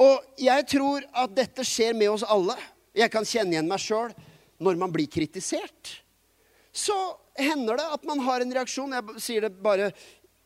Og 0.00 0.40
jeg 0.40 0.66
tror 0.74 1.06
at 1.22 1.32
dette 1.36 1.64
skjer 1.64 1.96
med 1.96 2.10
oss 2.12 2.26
alle. 2.26 2.56
Jeg 2.96 3.12
kan 3.12 3.24
kjenne 3.24 3.54
igjen 3.54 3.70
meg 3.70 3.80
sjøl 3.80 4.12
når 4.60 4.76
man 4.80 4.92
blir 4.92 5.08
kritisert. 5.08 5.94
Så 6.72 6.96
hender 7.38 7.80
det 7.80 7.86
at 7.96 8.04
man 8.08 8.20
har 8.26 8.44
en 8.44 8.52
reaksjon. 8.58 8.92
Jeg 8.92 9.24
sier 9.24 9.46
det 9.46 9.54
bare 9.62 9.90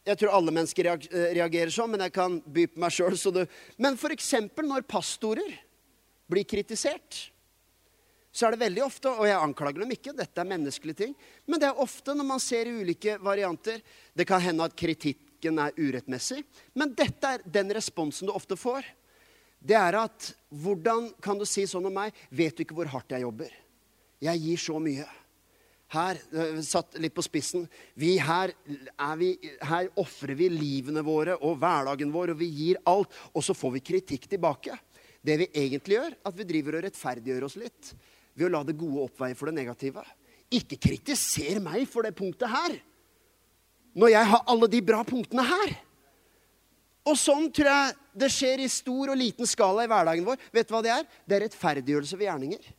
jeg 0.05 0.21
tror 0.21 0.35
alle 0.37 0.53
mennesker 0.53 0.89
eh, 0.93 1.29
reagerer 1.39 1.73
sånn, 1.73 1.95
men 1.95 2.05
jeg 2.05 2.13
kan 2.15 2.37
by 2.45 2.67
på 2.69 2.83
meg 2.83 2.93
sjøl. 2.93 3.17
Men 3.81 3.97
f.eks. 3.97 4.33
når 4.61 4.85
pastorer 4.89 5.55
blir 6.29 6.45
kritisert, 6.49 7.31
så 8.35 8.49
er 8.49 8.55
det 8.55 8.65
veldig 8.65 8.83
ofte 8.83 9.13
Og 9.13 9.29
jeg 9.29 9.39
anklager 9.39 9.85
dem 9.85 9.93
ikke, 9.95 10.13
dette 10.17 10.41
er 10.43 10.49
menneskelige 10.51 10.99
ting. 11.05 11.13
Men 11.47 11.61
det 11.63 11.69
er 11.69 11.81
ofte 11.85 12.17
når 12.19 12.27
man 12.27 12.43
ser 12.43 12.67
ulike 12.67 13.15
varianter 13.23 13.79
Det 14.11 14.27
kan 14.27 14.43
hende 14.43 14.67
at 14.67 14.75
kritikken 14.75 15.61
er 15.63 15.77
urettmessig. 15.79 16.41
Men 16.75 16.97
dette 16.99 17.31
er 17.37 17.45
den 17.47 17.71
responsen 17.77 18.27
du 18.27 18.35
ofte 18.35 18.59
får. 18.59 18.89
Det 19.63 19.79
er 19.79 20.01
at 20.03 20.33
Hvordan 20.51 21.13
kan 21.23 21.39
du 21.39 21.47
si 21.47 21.63
sånn 21.71 21.87
om 21.87 21.95
meg? 21.95 22.11
Vet 22.29 22.59
du 22.59 22.65
ikke 22.67 22.77
hvor 22.81 22.91
hardt 22.91 23.15
jeg 23.15 23.23
jobber? 23.23 23.55
Jeg 24.25 24.43
gir 24.43 24.61
så 24.67 24.83
mye. 24.83 25.07
Her, 25.95 26.19
eh, 26.35 26.59
satt 26.67 26.99
litt 26.99 27.15
på 27.15 27.23
spissen 27.23 27.69
vi, 27.95 28.17
Her, 28.19 28.53
vi, 29.21 29.31
her 29.63 29.91
ofrer 30.01 30.35
vi 30.39 30.49
livene 30.51 31.05
våre 31.07 31.37
og 31.39 31.59
hverdagen 31.63 32.13
vår, 32.15 32.35
og 32.35 32.41
vi 32.41 32.51
gir 32.51 32.81
alt. 32.91 33.15
Og 33.35 33.45
så 33.47 33.55
får 33.55 33.77
vi 33.77 33.85
kritikk 33.93 34.27
tilbake. 34.31 34.77
Det 35.25 35.39
vi 35.41 35.49
egentlig 35.55 35.99
gjør, 35.99 36.19
at 36.27 36.37
vi 36.37 36.49
driver 36.49 36.79
og 36.79 36.85
rettferdiggjør 36.85 37.47
oss 37.47 37.57
litt 37.61 37.95
ved 38.35 38.49
å 38.49 38.53
la 38.57 38.65
det 38.67 38.77
gode 38.77 39.07
oppveie 39.07 39.37
for 39.39 39.49
det 39.49 39.57
negative. 39.61 40.03
Ikke 40.53 40.77
kritiser 40.77 41.63
meg 41.63 41.87
for 41.89 42.05
det 42.05 42.17
punktet 42.19 42.51
her, 42.51 42.77
når 43.95 44.11
jeg 44.11 44.31
har 44.33 44.49
alle 44.51 44.69
de 44.69 44.81
bra 44.83 45.05
punktene 45.07 45.45
her. 45.47 45.75
Og 47.05 47.17
sånn 47.21 47.47
tror 47.55 47.71
jeg 47.71 47.97
det 48.25 48.31
skjer 48.33 48.63
i 48.65 48.71
stor 48.73 49.13
og 49.13 49.21
liten 49.21 49.47
skala 49.47 49.85
i 49.85 49.91
hverdagen 49.91 50.27
vår. 50.27 50.41
Vet 50.55 50.69
du 50.69 50.75
hva 50.75 50.83
det 50.85 50.93
er? 50.95 51.07
Det 51.25 51.37
er 51.37 51.45
rettferdiggjørelse 51.47 52.19
ved 52.19 52.29
gjerninger 52.29 52.73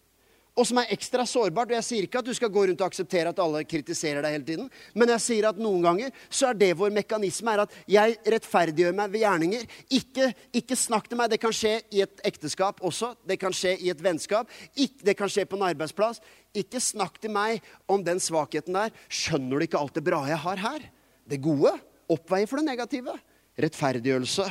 og 0.55 0.67
som 0.67 0.79
er 0.79 0.91
ekstra 0.95 1.25
sårbart. 1.27 1.69
Og 1.71 1.77
jeg 1.77 1.85
sier 1.87 2.07
ikke 2.07 2.21
at 2.21 2.27
du 2.27 2.33
skal 2.35 2.51
gå 2.53 2.65
rundt 2.69 2.81
og 2.81 2.87
akseptere 2.87 3.31
at 3.31 3.41
alle 3.43 3.63
kritiserer 3.67 4.23
deg 4.23 4.37
hele 4.37 4.47
tiden, 4.47 4.69
men 4.95 5.11
jeg 5.15 5.23
sier 5.25 5.49
at 5.49 5.59
noen 5.61 5.83
ganger 5.83 6.15
så 6.29 6.49
er 6.49 6.59
det 6.59 6.71
vår 6.79 6.93
mekanisme, 6.95 7.51
er 7.51 7.65
at 7.65 7.75
jeg 7.91 8.15
rettferdiggjør 8.35 8.95
meg 8.97 9.11
ved 9.13 9.25
gjerninger. 9.25 9.65
Ikke, 9.99 10.29
ikke 10.55 10.79
snakk 10.79 11.09
til 11.11 11.19
meg. 11.19 11.33
Det 11.33 11.41
kan 11.43 11.55
skje 11.55 11.75
i 11.95 12.03
et 12.05 12.23
ekteskap 12.27 12.79
også. 12.85 13.13
Det 13.27 13.39
kan 13.41 13.55
skje 13.55 13.75
i 13.83 13.91
et 13.91 14.03
vennskap. 14.03 14.51
Ikke, 14.73 15.03
det 15.11 15.17
kan 15.19 15.31
skje 15.31 15.47
på 15.49 15.59
en 15.59 15.67
arbeidsplass. 15.67 16.23
Ikke 16.55 16.79
snakk 16.83 17.19
til 17.19 17.35
meg 17.35 17.65
om 17.91 18.03
den 18.05 18.21
svakheten 18.23 18.77
der. 18.77 18.95
Skjønner 19.11 19.59
du 19.59 19.67
ikke 19.67 19.81
alt 19.81 19.97
det 19.97 20.05
bra 20.07 20.23
jeg 20.29 20.39
har 20.45 20.63
her? 20.63 20.89
Det 21.27 21.43
gode 21.43 21.73
oppveier 22.11 22.47
for 22.47 22.61
det 22.61 22.69
negative. 22.69 23.15
Rettferdiggjørelse 23.59 24.47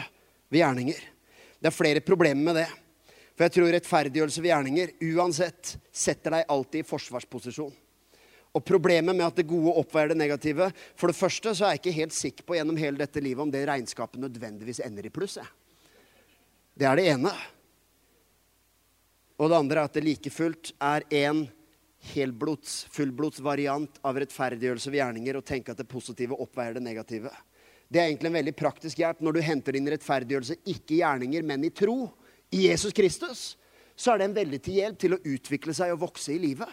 ved 0.52 0.60
gjerninger. 0.60 1.04
Det 1.64 1.70
er 1.70 1.74
flere 1.76 2.04
problemer 2.04 2.50
med 2.50 2.60
det. 2.60 2.70
For 3.34 3.46
jeg 3.46 3.54
tror 3.56 3.72
rettferdiggjørelse 3.74 4.42
ved 4.42 4.52
gjerninger 4.52 4.92
uansett 5.14 5.74
setter 5.90 6.36
deg 6.36 6.52
alltid 6.54 6.84
i 6.84 6.86
forsvarsposisjon. 6.86 7.72
Og 8.54 8.62
problemet 8.62 9.16
med 9.16 9.26
at 9.26 9.40
det 9.40 9.48
gode 9.50 9.72
oppveier 9.80 10.12
det 10.12 10.20
negative 10.20 10.68
For 10.94 11.10
det 11.10 11.18
første 11.18 11.56
så 11.58 11.66
er 11.66 11.74
jeg 11.74 11.82
ikke 11.82 11.96
helt 11.96 12.14
sikker 12.14 12.46
på 12.46 12.54
gjennom 12.54 12.78
hele 12.78 13.00
dette 13.00 13.22
livet 13.22 13.42
om 13.42 13.50
det 13.50 13.64
regnskapet 13.66 14.22
nødvendigvis 14.22 14.78
ender 14.86 15.08
i 15.08 15.12
pluss. 15.14 15.40
Det 16.74 16.86
er 16.86 16.98
det 16.98 17.08
ene. 17.16 17.34
Og 19.42 19.50
det 19.50 19.58
andre 19.58 19.82
er 19.82 19.90
at 19.90 19.98
det 19.98 20.06
like 20.06 20.30
fullt 20.30 20.70
er 20.78 21.02
en 21.24 21.48
helblods, 22.14 22.84
fullblods 22.94 23.40
variant 23.42 23.98
av 24.06 24.18
rettferdiggjørelse 24.20 24.92
ved 24.92 25.00
gjerninger 25.00 25.38
og 25.38 25.46
tenke 25.48 25.72
at 25.72 25.80
det 25.80 25.90
positive 25.90 26.38
oppveier 26.38 26.76
det 26.76 26.84
negative. 26.84 27.32
Det 27.88 27.98
er 27.98 28.10
egentlig 28.10 28.30
en 28.30 28.38
veldig 28.38 28.54
praktisk 28.58 29.00
hjelp 29.02 29.22
når 29.24 29.34
du 29.34 29.46
henter 29.46 29.74
din 29.74 29.90
rettferdiggjørelse 29.90 30.60
ikke 30.62 30.94
i 30.94 31.00
gjerninger, 31.00 31.46
men 31.46 31.66
i 31.66 31.72
tro 31.74 32.12
i 32.54 32.68
Jesus 32.68 32.94
Kristus, 32.94 33.56
så 33.96 34.12
er 34.12 34.20
det 34.20 34.28
en 34.28 34.38
veldig 34.38 34.60
til 34.62 34.78
hjelp 34.78 34.98
til 35.00 35.16
å 35.16 35.22
utvikle 35.26 35.74
seg 35.74 35.94
og 35.94 36.02
vokse 36.06 36.34
i 36.34 36.40
livet. 36.42 36.70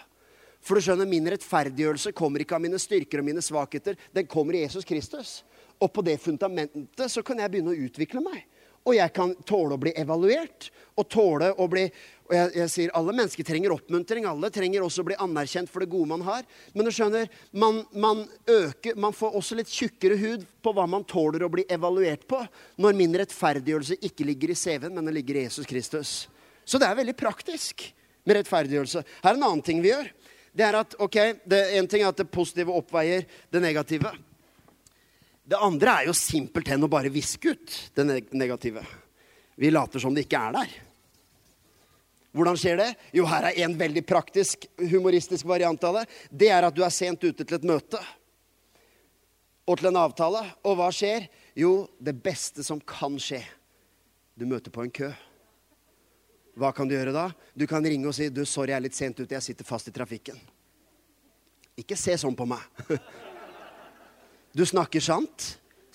For 0.62 0.78
du 0.78 0.86
skjønner, 0.86 1.10
Min 1.10 1.30
rettferdiggjørelse 1.34 2.14
kommer 2.18 2.44
ikke 2.44 2.58
av 2.58 2.62
mine 2.62 2.80
styrker 2.82 3.22
og 3.22 3.26
mine 3.26 3.42
svakheter. 3.42 3.98
Den 4.14 4.30
kommer 4.30 4.58
i 4.58 4.62
Jesus 4.62 4.86
Kristus. 4.86 5.42
Og 5.82 5.90
på 5.94 6.04
det 6.06 6.20
fundamentet 6.22 7.10
så 7.10 7.24
kan 7.26 7.42
jeg 7.42 7.50
begynne 7.50 7.74
å 7.74 7.86
utvikle 7.88 8.22
meg. 8.22 8.44
Og 8.86 8.96
jeg 8.98 9.14
kan 9.14 9.34
tåle 9.46 9.78
å 9.78 9.82
bli 9.82 9.94
evaluert. 9.98 10.70
Og 10.98 11.10
tåle 11.10 11.50
å 11.58 11.68
bli 11.70 11.88
og 12.32 12.38
jeg, 12.38 12.52
jeg, 12.56 12.72
sier 12.72 12.92
Alle 12.96 13.12
mennesker 13.12 13.44
trenger 13.44 13.74
oppmuntring. 13.76 14.24
Alle 14.30 14.48
trenger 14.56 14.86
også 14.86 15.04
å 15.04 15.08
bli 15.10 15.18
anerkjent 15.20 15.68
for 15.68 15.84
det 15.84 15.90
gode 15.92 16.08
man 16.14 16.22
har. 16.24 16.46
Men 16.72 16.88
du 16.88 16.92
skjønner, 16.96 17.28
man, 17.52 17.82
man, 17.92 18.22
øker, 18.48 18.96
man 18.96 19.16
får 19.16 19.36
også 19.36 19.58
litt 19.60 19.72
tjukkere 19.72 20.16
hud 20.22 20.46
på 20.64 20.72
hva 20.78 20.86
man 20.88 21.04
tåler 21.04 21.44
å 21.44 21.50
bli 21.52 21.66
evaluert 21.68 22.24
på, 22.32 22.40
når 22.80 22.96
min 22.96 23.18
rettferdiggjørelse 23.20 23.98
ikke 24.08 24.30
ligger 24.30 24.54
i 24.54 24.56
CV-en, 24.56 24.94
men 24.96 25.10
den 25.10 25.18
ligger 25.18 25.42
i 25.42 25.44
Jesus 25.44 25.68
Kristus. 25.68 26.14
Så 26.64 26.80
det 26.80 26.88
er 26.88 26.96
veldig 27.02 27.18
praktisk 27.20 27.84
med 28.24 28.40
rettferdiggjørelse. 28.40 29.04
Her 29.26 29.34
er 29.34 29.40
en 29.42 29.48
annen 29.50 29.64
ting 29.68 29.82
vi 29.84 29.92
gjør. 29.92 30.08
Det 30.56 30.66
er 30.68 30.78
at, 30.80 30.96
ok, 31.04 31.18
det, 31.52 31.60
En 31.80 31.90
ting 31.92 32.06
er 32.06 32.14
at 32.14 32.22
det 32.22 32.32
positive 32.32 32.72
oppveier 32.80 33.28
det 33.52 33.64
negative. 33.64 34.14
Det 35.52 35.60
andre 35.60 35.98
er 36.00 36.08
jo 36.08 36.16
simpelthen 36.16 36.88
å 36.88 36.92
bare 36.92 37.12
viske 37.12 37.52
ut 37.52 37.76
det 37.98 38.08
negative. 38.32 38.86
Vi 39.60 39.74
later 39.74 40.00
som 40.00 40.16
det 40.16 40.24
ikke 40.30 40.40
er 40.48 40.58
der. 40.62 40.80
Hvordan 42.32 42.58
skjer 42.60 42.78
det? 42.80 42.90
Jo, 43.12 43.26
her 43.28 43.50
er 43.50 43.58
en 43.66 43.76
veldig 43.78 44.04
praktisk, 44.08 44.66
humoristisk 44.80 45.48
variant 45.50 45.84
av 45.84 46.00
det. 46.00 46.06
Det 46.32 46.52
er 46.54 46.64
at 46.64 46.76
du 46.76 46.84
er 46.86 46.94
sent 46.94 47.24
ute 47.24 47.44
til 47.44 47.58
et 47.58 47.68
møte 47.68 48.00
og 49.68 49.78
til 49.80 49.92
en 49.92 50.00
avtale. 50.00 50.46
Og 50.68 50.78
hva 50.80 50.88
skjer? 50.96 51.28
Jo, 51.60 51.90
det 52.00 52.16
beste 52.24 52.64
som 52.64 52.80
kan 52.80 53.20
skje. 53.20 53.42
Du 54.40 54.48
møter 54.48 54.72
på 54.72 54.86
en 54.86 54.94
kø. 54.94 55.12
Hva 56.60 56.72
kan 56.76 56.88
du 56.88 56.96
gjøre 56.96 57.14
da? 57.16 57.30
Du 57.56 57.68
kan 57.68 57.84
ringe 57.84 58.08
og 58.08 58.16
si 58.16 58.30
du, 58.30 58.46
'Sorry, 58.46 58.72
jeg 58.72 58.78
er 58.78 58.88
litt 58.88 58.96
sent 58.96 59.20
ute. 59.20 59.36
Jeg 59.36 59.44
sitter 59.44 59.66
fast 59.66 59.88
i 59.88 59.92
trafikken'. 59.92 60.40
Ikke 61.78 61.96
se 61.96 62.16
sånn 62.18 62.36
på 62.36 62.48
meg. 62.48 62.60
Du 64.52 64.66
snakker 64.66 65.00
sant, 65.00 65.46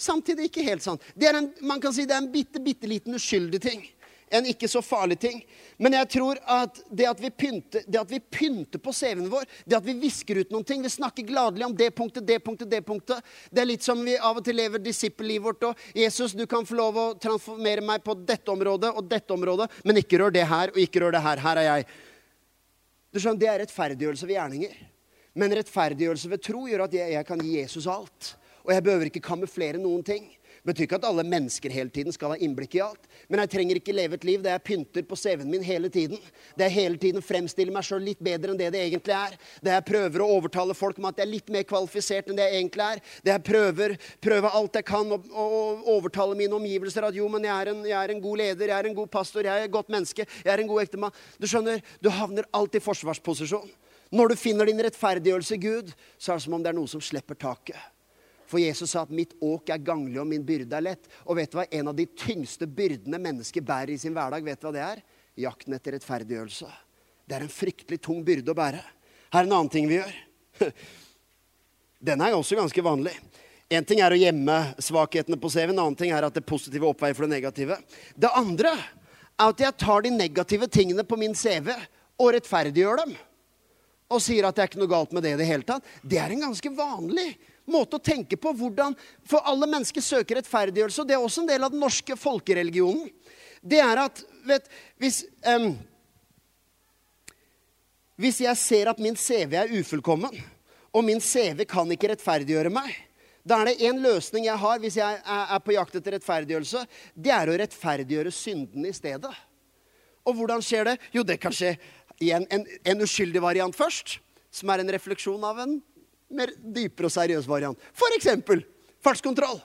samtidig 0.00 0.46
ikke 0.48 0.62
helt 0.64 0.80
sant. 0.80 1.02
Det 1.12 1.28
er 1.28 1.36
en, 1.36 1.50
man 1.60 1.80
kan 1.80 1.92
si 1.92 2.06
det 2.08 2.14
er 2.16 2.22
en 2.22 2.32
bitte, 2.32 2.56
bitte 2.56 2.88
liten 2.88 3.12
uskyldig 3.12 3.60
ting. 3.60 3.82
En 4.30 4.46
ikke 4.50 4.68
så 4.68 4.82
farlig 4.82 5.18
ting. 5.22 5.38
Men 5.78 5.94
jeg 5.94 6.08
tror 6.16 6.38
at 6.50 6.80
det 6.90 7.06
at 7.06 7.20
vi 7.22 7.30
pynter, 7.30 7.84
at 7.86 8.78
på 8.82 8.94
CV-en 8.94 9.28
vår, 9.30 9.46
det 9.64 9.76
at 9.78 9.86
vi 9.86 9.94
visker 10.00 10.40
ut 10.40 10.50
noen 10.54 10.64
ting 10.66 10.82
Vi 10.82 10.90
snakker 10.90 11.26
gladelig 11.26 11.66
om 11.66 11.76
det 11.76 11.90
punktet, 11.94 12.26
det 12.26 12.40
punktet, 12.44 12.70
det 12.70 12.82
punktet. 12.86 13.22
Det 13.50 13.62
er 13.62 13.70
litt 13.70 13.86
som 13.86 14.02
vi 14.04 14.16
av 14.16 14.40
og 14.40 14.44
til 14.44 14.58
lever 14.58 14.82
disippellivet 14.82 15.44
vårt 15.46 15.68
og 15.68 15.78
'Jesus, 15.94 16.32
du 16.32 16.46
kan 16.46 16.66
få 16.66 16.74
lov 16.74 16.96
å 16.96 17.06
transformere 17.14 17.84
meg 17.84 18.02
på 18.04 18.14
dette 18.26 18.50
området 18.50 18.92
og 18.96 19.08
dette 19.08 19.32
området', 19.32 19.68
men 19.84 19.96
ikke 19.96 20.18
rør 20.18 20.32
det 20.32 20.46
her, 20.46 20.70
og 20.70 20.78
ikke 20.78 21.00
rør 21.00 21.12
det 21.12 21.22
her. 21.22 21.36
Her 21.38 21.56
er 21.56 21.62
jeg. 21.62 21.86
Du 23.12 23.20
skjønner, 23.20 23.38
Det 23.38 23.48
er 23.48 23.58
rettferdiggjørelse 23.60 24.26
ved 24.26 24.36
gjerninger. 24.36 24.74
Men 25.34 25.52
rettferdiggjørelse 25.52 26.30
ved 26.30 26.42
tro 26.42 26.66
gjør 26.66 26.84
at 26.84 26.92
jeg, 26.92 27.12
jeg 27.12 27.26
kan 27.26 27.38
gi 27.38 27.60
Jesus 27.60 27.86
alt. 27.86 28.36
Og 28.64 28.72
jeg 28.72 28.82
behøver 28.82 29.06
ikke 29.06 29.20
kamuflere 29.20 29.78
noen 29.78 30.02
ting 30.02 30.36
betyr 30.66 30.86
ikke 30.86 30.98
at 30.98 31.06
alle 31.08 31.24
mennesker 31.26 31.72
hele 31.72 31.92
tiden 31.94 32.14
skal 32.14 32.34
ha 32.34 32.38
innblikk 32.42 32.76
i 32.76 32.82
alt. 32.84 33.06
Men 33.30 33.42
jeg 33.42 33.52
trenger 33.54 33.80
ikke 33.80 33.94
leve 33.94 34.18
et 34.18 34.26
liv 34.26 34.42
der 34.44 34.56
jeg 34.56 34.64
pynter 34.66 35.06
på 35.06 35.18
CV-en 35.18 35.50
min 35.50 35.64
hele 35.64 35.90
tiden. 35.92 36.20
Der 36.58 36.68
jeg 36.68 36.76
hele 36.76 37.00
tiden 37.00 37.24
fremstiller 37.24 37.74
meg 37.74 37.86
sjøl 37.86 38.04
litt 38.06 38.22
bedre 38.24 38.52
enn 38.52 38.60
det 38.60 38.72
det 38.74 38.82
egentlig 38.82 39.16
er. 39.16 39.38
Der 39.62 39.78
jeg 39.78 39.86
prøver 39.88 40.24
å 40.24 40.28
overtale 40.36 40.76
folk 40.76 41.00
om 41.00 41.08
at 41.10 41.20
jeg 41.20 41.26
er 41.26 41.32
litt 41.32 41.52
mer 41.54 41.66
kvalifisert 41.68 42.30
enn 42.30 42.38
det 42.38 42.48
jeg 42.50 42.60
egentlig 42.60 42.86
er. 42.86 43.02
Der 43.24 43.36
jeg 43.36 43.46
prøver, 43.46 43.96
prøver 44.28 44.58
alt 44.60 44.80
jeg 44.80 44.88
kan 44.90 45.16
å, 45.16 45.20
å, 45.22 45.48
overtale 45.96 46.38
mine 46.38 46.58
omgivelser 46.58 47.08
at 47.08 47.16
jo, 47.16 47.30
men 47.32 47.46
jeg 47.46 47.54
er, 47.54 47.72
en, 47.72 47.82
jeg 47.86 47.98
er, 48.02 48.14
en, 48.14 48.22
god 48.26 48.42
leder, 48.42 48.72
jeg 48.72 48.78
er 48.78 48.90
en 48.90 49.00
god 49.00 49.10
pastor, 49.12 49.46
jeg 49.46 49.62
er 49.64 49.68
et 49.68 49.74
godt 49.74 49.92
menneske, 49.92 50.26
jeg 50.26 50.52
er 50.52 50.62
en 50.62 50.70
god 50.70 50.84
ektemann. 50.86 51.18
Du 51.40 51.48
skjønner, 51.50 51.82
du 52.02 52.10
havner 52.12 52.48
alltid 52.56 52.82
i 52.82 52.86
forsvarsposisjon. 52.86 53.68
Når 54.14 54.32
du 54.32 54.38
finner 54.38 54.68
din 54.68 54.82
rettferdiggjørelse 54.86 55.56
i 55.56 55.62
Gud, 55.62 55.92
så 56.18 56.32
er 56.32 56.38
det 56.38 56.46
som 56.46 56.54
om 56.56 56.62
det 56.62 56.70
er 56.70 56.78
noe 56.78 56.90
som 56.90 57.02
slipper 57.02 57.38
taket. 57.38 57.78
For 58.46 58.62
Jesus 58.62 58.90
sa 58.90 59.02
at 59.02 59.10
'mitt 59.10 59.34
åk 59.42 59.70
er 59.70 59.82
ganglig, 59.82 60.20
og 60.20 60.26
min 60.26 60.44
byrde 60.46 60.76
er 60.76 60.82
lett'. 60.82 61.08
Og 61.26 61.36
vet 61.36 61.50
du 61.50 61.58
hva? 61.58 61.66
En 61.70 61.88
av 61.88 61.96
de 61.96 62.06
tyngste 62.06 62.66
byrdene 62.66 63.18
mennesker 63.18 63.60
bærer 63.60 63.94
i 63.94 63.98
sin 63.98 64.14
hverdag, 64.14 64.44
vet 64.44 64.60
du 64.60 64.66
hva 64.66 64.72
det 64.72 64.84
er? 64.84 65.02
Jakten 65.36 65.74
etter 65.74 65.92
rettferdiggjørelse. 65.92 66.70
Det 67.26 67.34
er 67.34 67.42
en 67.42 67.50
fryktelig 67.52 68.00
tung 68.00 68.22
byrde 68.24 68.52
å 68.52 68.54
bære. 68.54 68.82
Her 69.32 69.40
er 69.42 69.48
en 69.48 69.52
annen 69.52 69.72
ting 69.72 69.88
vi 69.88 69.98
gjør. 69.98 70.14
Den 72.06 72.20
er 72.20 72.36
også 72.36 72.56
ganske 72.56 72.82
vanlig. 72.82 73.16
En 73.68 73.84
ting 73.84 73.98
er 74.00 74.14
å 74.14 74.18
gjemme 74.18 74.56
svakhetene 74.78 75.38
på 75.42 75.50
CV, 75.50 75.72
en 75.72 75.80
annen 75.80 75.98
ting 75.98 76.12
er 76.14 76.22
at 76.22 76.34
det 76.34 76.46
positive 76.46 76.86
oppveier 76.86 77.16
for 77.18 77.26
det 77.26 77.34
negative. 77.34 77.80
Det 78.14 78.30
andre 78.30 78.76
er 78.76 78.84
at 79.42 79.60
jeg 79.60 79.76
tar 79.82 80.04
de 80.04 80.12
negative 80.14 80.68
tingene 80.72 81.04
på 81.04 81.18
min 81.18 81.34
CV 81.36 81.72
og 82.16 82.30
rettferdiggjør 82.36 83.02
dem. 83.02 83.16
Og 84.06 84.22
sier 84.22 84.46
at 84.46 84.54
det 84.54 84.62
er 84.62 84.70
ikke 84.70 84.80
noe 84.84 84.92
galt 84.92 85.12
med 85.12 85.26
det 85.26 85.34
i 85.34 85.40
det 85.40 85.48
hele 85.48 85.66
tatt. 85.66 85.84
Det 86.06 86.20
er 86.22 86.30
en 86.30 86.46
ganske 86.46 86.70
vanlig 86.78 87.32
måte 87.70 87.98
å 87.98 88.02
tenke 88.02 88.38
på. 88.40 88.52
hvordan, 88.56 88.96
For 89.26 89.44
alle 89.44 89.68
mennesker 89.70 90.04
søker 90.04 90.40
rettferdiggjørelse, 90.40 91.02
og 91.02 91.08
det 91.08 91.16
er 91.16 91.24
også 91.24 91.44
en 91.44 91.50
del 91.50 91.66
av 91.66 91.74
den 91.74 91.82
norske 91.82 92.16
folkereligionen. 92.16 93.10
Det 93.66 93.80
er 93.82 94.02
at 94.04 94.22
vet, 94.46 94.68
hvis, 95.02 95.24
um, 95.46 95.72
hvis 98.20 98.42
jeg 98.44 98.60
ser 98.60 98.92
at 98.92 99.02
min 99.02 99.16
CV 99.18 99.56
er 99.58 99.74
ufullkommen, 99.80 100.36
og 100.96 101.04
min 101.04 101.20
CV 101.20 101.66
kan 101.68 101.90
ikke 101.92 102.12
rettferdiggjøre 102.14 102.72
meg, 102.72 102.94
da 103.46 103.60
er 103.60 103.70
det 103.70 103.86
én 103.86 104.00
løsning 104.02 104.48
jeg 104.48 104.58
har 104.58 104.80
hvis 104.82 104.96
jeg 104.98 105.18
er 105.22 105.60
på 105.62 105.76
jakt 105.76 105.94
etter 105.94 106.16
rettferdiggjørelse. 106.16 106.80
Det 107.14 107.30
er 107.30 107.46
å 107.46 107.58
rettferdiggjøre 107.60 108.32
syndene 108.34 108.90
i 108.90 108.96
stedet. 108.96 109.30
Og 110.26 110.34
hvordan 110.34 110.64
skjer 110.66 110.88
det? 110.88 110.96
Jo, 111.14 111.22
det 111.22 111.38
kan 111.38 111.54
skje 111.54 111.76
i 112.24 112.32
en, 112.34 112.46
en, 112.50 112.64
en 112.66 113.04
uskyldig 113.04 113.42
variant 113.44 113.76
først, 113.76 114.16
som 114.50 114.72
er 114.72 114.82
en 114.82 114.90
refleksjon 114.90 115.44
av 115.46 115.60
en 115.62 115.76
mer 116.30 116.52
dypere 116.58 117.06
og 117.08 117.12
seriøs 117.14 117.48
variant. 117.48 117.78
Eksempel 118.16 118.64
fartskontroll. 119.04 119.60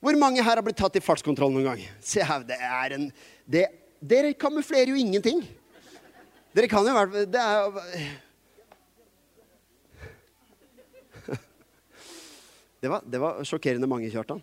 Hvor 0.00 0.16
mange 0.16 0.42
her 0.42 0.56
har 0.56 0.64
blitt 0.64 0.78
tatt 0.80 0.96
i 0.96 1.04
fartskontroll 1.04 1.52
noen 1.52 1.66
gang? 1.68 1.80
Se 2.00 2.24
her, 2.24 2.40
det 2.46 2.56
er 2.56 2.96
en 2.96 3.12
det, 3.44 3.66
Dere 4.00 4.32
kamuflerer 4.32 4.88
jo 4.88 4.96
ingenting. 4.96 5.42
Dere 6.56 6.68
kan 6.72 6.86
jo 6.88 6.94
være 6.96 7.26
Det 7.28 7.40
er 7.40 7.64
det 12.80 12.88
var, 12.88 13.04
det 13.04 13.20
var 13.20 13.44
sjokkerende 13.44 13.86
mange, 13.86 14.10
Kjartan. 14.10 14.40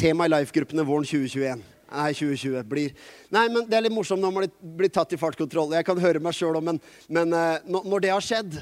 Tema 0.00 0.24
i 0.26 0.32
Life-gruppene 0.32 0.82
våren 0.88 1.04
2021. 1.06 1.62
Nei, 1.90 2.10
2020 2.14 2.66
blir 2.70 2.92
Nei, 3.34 3.48
men 3.50 3.64
det 3.66 3.78
er 3.78 3.84
litt 3.86 3.94
morsomt 3.94 4.22
når 4.22 4.34
man 4.34 4.50
blir 4.78 4.90
tatt 4.94 5.14
i 5.14 5.18
fartskontroll. 5.18 5.72
Jeg 5.74 5.86
kan 5.86 5.98
høre 5.98 6.22
meg 6.22 6.36
sjøl 6.36 6.58
òg, 6.58 6.66
men, 6.66 6.78
men 7.10 7.34
uh, 7.34 7.58
når 7.66 8.04
det 8.04 8.12
har 8.14 8.24
skjedd, 8.24 8.58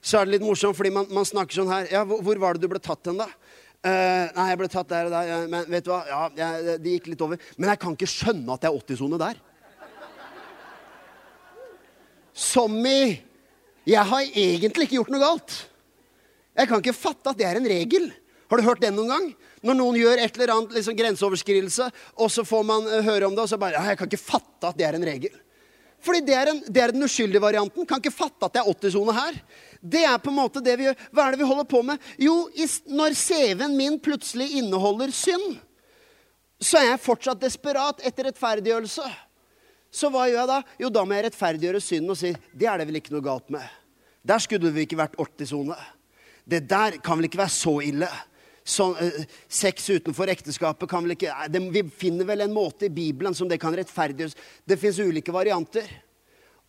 så 0.00 0.20
er 0.20 0.28
det 0.28 0.38
litt 0.38 0.46
morsomt, 0.46 0.76
fordi 0.78 0.92
man, 0.94 1.08
man 1.12 1.28
snakker 1.28 1.60
sånn 1.60 1.72
her 1.72 1.90
Ja, 1.92 2.04
hvor, 2.08 2.22
hvor, 2.24 2.40
var 2.40 2.56
det 2.56 2.64
du 2.64 2.70
ble 2.72 2.80
tatt 2.82 3.10
hen, 3.10 3.20
da? 3.20 3.28
Uh, 3.80 4.26
nei, 4.36 4.46
jeg 4.50 4.60
ble 4.60 4.68
tatt 4.72 4.90
der 4.92 5.08
og 5.08 5.14
der. 5.14 5.46
Men 5.52 5.68
vet 5.72 5.86
du 5.86 5.92
hva? 5.92 6.00
Ja, 6.08 6.22
jeg, 6.36 6.76
det 6.84 6.96
gikk 6.96 7.12
litt 7.12 7.24
over. 7.24 7.40
Men 7.56 7.72
jeg 7.72 7.80
kan 7.80 7.96
ikke 7.96 8.10
skjønne 8.12 8.56
at 8.56 8.64
det 8.64 8.68
er 8.68 8.80
80-sone 8.80 9.20
der. 9.20 9.40
Som 12.36 12.76
i 12.88 13.00
Jeg 13.88 14.04
har 14.08 14.28
egentlig 14.28 14.86
ikke 14.86 14.98
gjort 15.00 15.12
noe 15.12 15.22
galt. 15.22 15.56
Jeg 16.56 16.68
kan 16.68 16.82
ikke 16.82 16.96
fatte 16.96 17.32
at 17.32 17.40
det 17.40 17.48
er 17.48 17.60
en 17.60 17.68
regel. 17.68 18.10
Har 18.50 18.58
du 18.58 18.66
hørt 18.66 18.82
den 18.82 18.96
noen 18.98 19.12
gang? 19.12 19.28
Når 19.62 19.76
noen 19.78 19.98
gjør 20.00 20.18
et 20.18 20.34
eller 20.34 20.52
annet 20.56 20.74
liksom, 20.74 20.96
grenseoverskridelse, 20.98 21.86
og 22.18 22.32
så 22.34 22.42
får 22.46 22.66
man 22.66 22.88
uh, 22.88 22.98
høre 23.06 23.28
om 23.28 23.36
det, 23.36 23.44
og 23.44 23.52
så 23.52 23.60
bare 23.60 23.78
Jeg 23.86 24.00
kan 24.00 24.10
ikke 24.10 24.18
fatte 24.24 24.72
at 24.72 24.78
det 24.78 24.88
er 24.88 24.98
en 24.98 25.06
regel. 25.06 25.36
Fordi 26.00 26.22
det 26.24 26.34
er, 26.34 26.50
en, 26.50 26.60
det 26.64 26.82
er 26.82 26.94
den 26.96 27.04
uskyldige 27.04 27.42
varianten. 27.44 27.86
Kan 27.86 28.00
ikke 28.00 28.14
fatte 28.14 28.48
at 28.48 28.54
det 28.56 28.62
er 28.62 28.70
80-sone 28.72 29.14
her. 29.14 29.36
Det 29.80 30.02
er 30.08 30.16
på 30.18 30.32
en 30.32 30.38
måte 30.38 30.62
det 30.64 30.78
vi 30.80 30.86
gjør. 30.88 31.02
Hva 31.12 31.26
er 31.26 31.36
det 31.36 31.42
vi 31.42 31.48
holder 31.50 31.68
på 31.68 31.82
med? 31.84 32.06
Jo, 32.18 32.36
når 32.88 33.16
CV-en 33.20 33.76
min 33.76 33.98
plutselig 34.00 34.48
inneholder 34.62 35.12
synd, 35.14 35.58
så 36.60 36.80
er 36.80 36.88
jeg 36.90 37.02
fortsatt 37.04 37.44
desperat 37.44 38.00
etter 38.04 38.30
rettferdiggjørelse. 38.30 39.04
Så 39.92 40.10
hva 40.12 40.24
gjør 40.30 40.40
jeg 40.40 40.50
da? 40.50 40.58
Jo, 40.80 40.90
da 40.94 41.04
må 41.04 41.16
jeg 41.16 41.28
rettferdiggjøre 41.28 41.84
synden 41.84 42.14
og 42.14 42.18
si 42.18 42.32
det 42.32 42.68
er 42.70 42.80
det 42.80 42.88
vel 42.88 43.00
ikke 43.00 43.14
noe 43.14 43.24
galt 43.24 43.52
med. 43.52 43.64
Der 44.24 44.40
skulle 44.42 44.72
vi 44.72 44.88
ikke 44.88 44.98
vært 45.00 45.20
80-sone. 45.20 45.76
Det 46.48 46.64
der 46.68 46.96
kan 47.04 47.20
vel 47.20 47.28
ikke 47.28 47.42
være 47.42 47.54
så 47.54 47.76
ille 47.84 48.08
sånn, 48.70 48.94
uh, 48.96 49.24
sex 49.50 49.88
utenfor 49.90 50.30
ekteskapet 50.32 50.90
kan 50.90 51.04
vel 51.04 51.16
ikke 51.16 51.34
det, 51.50 51.62
Vi 51.74 51.82
finner 52.04 52.28
vel 52.28 52.46
en 52.46 52.54
måte 52.54 52.86
i 52.86 52.94
Bibelen 52.94 53.34
som 53.36 53.50
det 53.50 53.60
kan 53.62 53.74
rettferdiggjøres 53.76 54.38
Det 54.66 54.78
fins 54.80 55.02
ulike 55.02 55.34
varianter. 55.34 55.90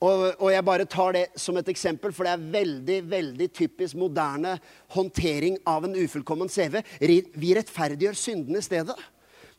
Og, 0.02 0.24
og, 0.40 0.48
jeg 0.50 0.66
bare 0.66 0.88
tar 0.90 1.14
det 1.14 1.26
som 1.38 1.58
et 1.60 1.68
eksempel, 1.70 2.10
for 2.10 2.26
det 2.26 2.34
er 2.34 2.46
veldig 2.56 2.98
veldig 3.06 3.48
typisk 3.54 4.00
moderne 4.02 4.56
håndtering 4.96 5.60
av 5.70 5.86
en 5.86 5.94
ufullkommen 5.94 6.50
CV. 6.50 6.80
Vi 7.38 7.52
rettferdiggjør 7.54 8.18
syndene 8.18 8.64
i 8.64 8.66
stedet. 8.66 8.98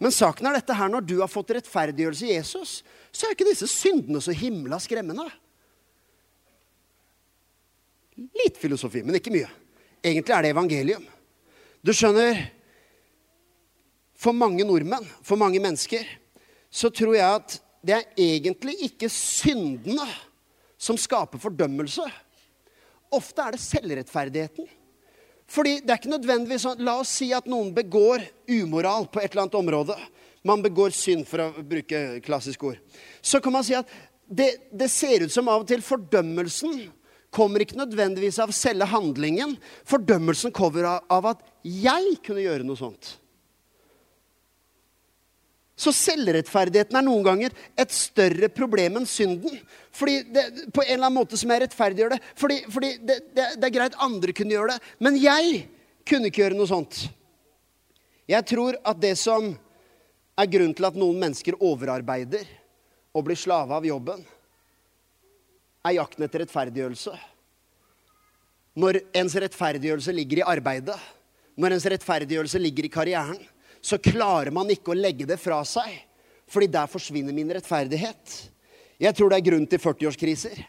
Men 0.02 0.10
saken 0.10 0.48
er 0.50 0.58
dette 0.58 0.74
her, 0.74 0.90
når 0.90 1.06
du 1.06 1.14
har 1.20 1.30
fått 1.30 1.52
rettferdiggjørelse 1.54 2.26
i 2.26 2.34
Jesus, 2.34 2.74
så 3.14 3.28
er 3.28 3.36
ikke 3.36 3.46
disse 3.52 3.68
syndene 3.70 4.18
så 4.24 4.34
himla 4.34 4.80
skremmende. 4.82 5.28
Litt 8.42 8.58
filosofi, 8.58 9.04
men 9.06 9.20
ikke 9.20 9.34
mye. 9.34 9.50
Egentlig 10.02 10.34
er 10.34 10.42
det 10.42 10.50
evangelium. 10.56 11.06
Du 11.82 11.90
skjønner 11.94 12.38
For 14.14 14.34
mange 14.36 14.62
nordmenn, 14.62 15.06
for 15.26 15.40
mange 15.40 15.58
mennesker, 15.58 16.06
så 16.70 16.92
tror 16.94 17.16
jeg 17.16 17.26
at 17.26 17.56
det 17.82 17.96
er 17.96 18.20
egentlig 18.22 18.76
ikke 18.86 19.08
syndene 19.10 20.06
som 20.78 20.94
skaper 20.94 21.42
fordømmelse. 21.42 22.04
Ofte 23.10 23.42
er 23.42 23.56
det 23.56 23.64
selvrettferdigheten. 23.64 24.68
Fordi 25.50 25.80
det 25.82 25.90
er 25.90 25.98
ikke 25.98 26.12
nødvendigvis 26.14 26.62
sånn 26.64 26.84
La 26.86 26.94
oss 27.02 27.16
si 27.18 27.32
at 27.34 27.50
noen 27.50 27.74
begår 27.74 28.22
umoral 28.46 29.08
på 29.10 29.20
et 29.20 29.32
eller 29.32 29.48
annet 29.48 29.58
område. 29.58 29.98
Man 30.46 30.62
begår 30.62 30.94
synd, 30.94 31.26
for 31.26 31.42
å 31.42 31.66
bruke 31.66 32.22
klassisk 32.22 32.62
ord. 32.70 32.78
Så 33.18 33.42
kan 33.42 33.58
man 33.58 33.66
si 33.66 33.74
at 33.74 33.90
det, 34.22 34.70
det 34.70 34.88
ser 34.90 35.26
ut 35.26 35.34
som 35.34 35.50
av 35.50 35.66
og 35.66 35.68
til 35.68 35.82
fordømmelsen 35.84 36.86
kommer 37.32 37.64
ikke 37.64 37.78
nødvendigvis 37.80 38.38
av 38.42 38.52
selve 38.54 38.86
handlingen. 38.92 39.56
Fordømmelsen 39.88 40.52
kommer 40.54 40.88
av 40.92 41.32
at 41.32 41.42
jeg 41.64 42.18
kunne 42.24 42.44
gjøre 42.44 42.66
noe 42.66 42.78
sånt. 42.78 43.16
Så 45.82 45.90
selvrettferdigheten 45.96 46.98
er 46.98 47.04
noen 47.06 47.24
ganger 47.26 47.54
et 47.80 47.94
større 47.94 48.50
problem 48.52 49.00
enn 49.00 49.08
synden. 49.08 49.56
Fordi 49.92 50.18
det, 50.30 50.44
på 50.70 50.84
en 50.84 50.92
eller 50.92 51.08
annen 51.08 51.16
måte 51.16 51.38
som 51.40 51.50
jeg 51.50 51.64
rettferdiggjør 51.64 52.14
det. 52.14 52.20
Fordi, 52.38 52.58
fordi 52.70 52.90
det, 53.00 53.16
det, 53.32 53.46
det, 53.56 53.66
er 53.66 53.74
greit 53.74 53.98
andre 54.04 54.36
kunne 54.36 54.54
gjøre 54.54 54.76
det. 54.76 54.92
Men 55.02 55.18
jeg 55.18 55.64
kunne 56.08 56.28
ikke 56.28 56.44
gjøre 56.44 56.58
noe 56.58 56.70
sånt. 56.70 57.00
Jeg 58.30 58.46
tror 58.48 58.78
at 58.86 59.00
det 59.02 59.16
som 59.18 59.50
er 60.38 60.52
grunnen 60.52 60.76
til 60.76 60.86
at 60.88 60.98
noen 60.98 61.18
mennesker 61.24 61.58
overarbeider 61.58 62.46
og 63.12 63.26
blir 63.26 63.36
slave 63.36 63.74
av 63.76 63.84
jobben, 63.88 64.22
er 65.82 65.96
jakten 65.98 66.26
etter 66.26 66.44
rettferdiggjørelse. 66.44 67.14
Når 68.82 69.00
ens 69.18 69.34
rettferdiggjørelse 69.44 70.14
ligger 70.16 70.40
i 70.40 70.46
arbeidet, 70.54 70.96
når 71.60 71.76
ens 71.76 71.88
rettferdiggjørelse 71.92 72.60
ligger 72.62 72.88
i 72.88 72.92
karrieren, 72.92 73.40
så 73.82 73.98
klarer 74.00 74.52
man 74.54 74.70
ikke 74.72 74.94
å 74.94 74.96
legge 74.96 75.26
det 75.28 75.36
fra 75.42 75.60
seg. 75.66 75.90
Fordi 76.52 76.68
der 76.70 76.90
forsvinner 76.90 77.34
min 77.34 77.50
rettferdighet. 77.52 78.38
Jeg 79.02 79.16
tror 79.18 79.32
det 79.32 79.40
er 79.40 79.46
grunn 79.50 79.66
til 79.66 79.80
40-årskriser. 79.82 80.62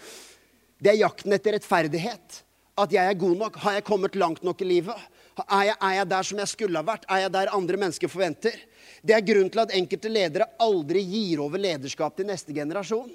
det 0.82 0.92
er 0.92 1.00
jakten 1.00 1.34
etter 1.34 1.56
rettferdighet. 1.56 2.40
At 2.76 2.92
jeg 2.92 3.02
er 3.02 3.18
god 3.18 3.36
nok. 3.40 3.58
Har 3.64 3.78
jeg 3.78 3.86
kommet 3.88 4.18
langt 4.20 4.44
nok 4.46 4.62
i 4.62 4.68
livet? 4.68 5.06
Er 5.44 5.70
jeg, 5.70 5.76
er 5.76 5.94
jeg, 5.98 6.08
der 6.12 6.28
som 6.28 6.40
jeg 6.40 6.52
skulle 6.52 6.80
ha 6.80 6.86
vært? 6.86 7.06
Er 7.12 7.24
jeg 7.24 7.32
der 7.34 7.52
andre 7.56 7.80
mennesker 7.80 8.12
forventer? 8.12 8.56
Det 9.04 9.16
er 9.16 9.24
grunnen 9.24 9.52
til 9.52 9.64
at 9.64 9.74
enkelte 9.76 10.12
ledere 10.12 10.48
aldri 10.62 11.02
gir 11.04 11.42
over 11.44 11.60
lederskap 11.60 12.16
til 12.16 12.28
neste 12.28 12.54
generasjon. 12.56 13.10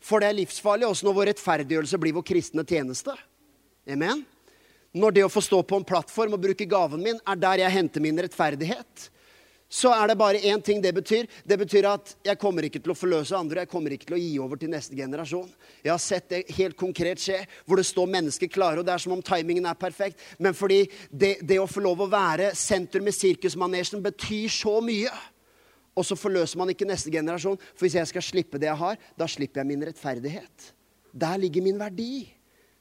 For 0.00 0.22
det 0.22 0.30
er 0.30 0.38
livsfarlig 0.38 0.86
også 0.88 1.08
når 1.08 1.16
vår 1.16 1.30
rettferdiggjørelse 1.32 2.00
blir 2.00 2.16
vår 2.16 2.26
kristne 2.30 2.64
tjeneste. 2.66 3.14
Amen? 3.88 4.24
Når 4.96 5.14
det 5.14 5.24
å 5.26 5.30
få 5.32 5.42
stå 5.44 5.60
på 5.68 5.78
en 5.78 5.86
plattform 5.86 6.36
og 6.36 6.42
bruke 6.42 6.66
gaven 6.68 7.02
min, 7.04 7.20
er 7.28 7.40
der 7.40 7.64
jeg 7.64 7.74
henter 7.74 8.04
min 8.04 8.20
rettferdighet, 8.22 9.08
så 9.68 9.90
er 9.92 10.08
det 10.08 10.16
bare 10.16 10.40
én 10.40 10.62
ting 10.64 10.80
det 10.80 10.94
betyr. 10.96 11.26
Det 11.44 11.58
betyr 11.60 11.84
at 11.90 12.14
jeg 12.24 12.40
kommer 12.40 12.64
ikke 12.64 12.80
til 12.80 12.94
å 12.94 12.96
forløse 12.96 13.36
andre. 13.36 13.66
Jeg 13.66 13.70
kommer 13.72 13.92
ikke 13.92 14.08
til 14.08 14.16
å 14.16 14.20
gi 14.20 14.30
over 14.40 14.56
til 14.56 14.72
neste 14.72 14.96
generasjon. 14.96 15.50
Jeg 15.84 15.92
har 15.92 16.00
sett 16.00 16.30
det 16.32 16.46
helt 16.56 16.76
konkret 16.78 17.20
skje, 17.20 17.42
hvor 17.68 17.76
det 17.76 17.84
står 17.84 18.08
mennesker 18.14 18.48
klare, 18.48 18.80
og 18.80 18.88
det 18.88 18.94
er 18.94 19.02
som 19.04 19.12
om 19.12 19.24
timingen 19.24 19.68
er 19.68 19.76
perfekt. 19.76 20.24
Men 20.40 20.56
fordi 20.56 20.86
det, 21.10 21.42
det 21.44 21.60
å 21.60 21.68
få 21.68 21.84
lov 21.84 22.06
å 22.06 22.12
være 22.12 22.54
sentrum 22.56 23.12
i 23.12 23.14
sirkusmanesjen 23.14 24.00
betyr 24.08 24.48
så 24.56 24.78
mye. 24.84 25.12
Og 25.98 26.06
så 26.06 26.16
forløser 26.18 26.60
man 26.60 26.70
ikke 26.70 26.86
neste 26.86 27.10
generasjon. 27.12 27.58
For 27.74 27.86
hvis 27.86 27.98
jeg 27.98 28.10
skal 28.12 28.24
slippe 28.24 28.60
det 28.60 28.70
jeg 28.70 28.78
har, 28.78 28.98
da 29.18 29.26
slipper 29.26 29.64
jeg 29.64 29.70
min 29.72 29.82
rettferdighet. 29.88 30.68
Der 31.12 31.40
ligger 31.40 31.64
min 31.64 31.80
verdi. 31.80 32.28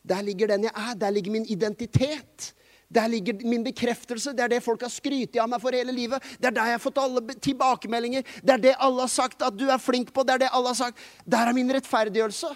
Der 0.08 0.22
ligger 0.22 0.54
den 0.54 0.68
jeg 0.70 0.76
er. 0.76 0.94
Der 0.96 1.10
ligger 1.16 1.34
min 1.34 1.48
identitet. 1.50 2.52
Der 2.88 3.08
ligger 3.12 3.42
min 3.44 3.64
bekreftelse. 3.64 4.32
Det 4.34 4.46
er 4.46 4.54
det 4.56 4.64
folk 4.64 4.86
har 4.86 4.92
skrytt 4.92 5.36
av 5.42 5.50
meg 5.52 5.64
for 5.64 5.76
hele 5.76 5.92
livet. 5.92 6.24
Det 6.40 6.52
er 6.52 6.56
der 6.56 6.70
jeg 6.72 6.78
har 6.78 6.84
fått 6.84 7.02
alle 7.02 7.24
tilbakemeldinger. 7.36 8.24
Det 8.44 8.54
er 8.54 8.64
det 8.64 8.76
alle 8.80 9.04
har 9.04 9.12
sagt 9.12 9.44
at 9.44 9.58
du 9.58 9.66
er 9.68 9.82
flink 9.82 10.14
på. 10.16 10.24
Det 10.24 10.38
er 10.38 10.46
det 10.46 10.54
alle 10.54 10.72
har 10.72 10.80
sagt. 10.80 11.02
Der 11.26 11.50
er 11.50 11.58
min 11.58 11.74
rettferdiggjørelse. 11.76 12.54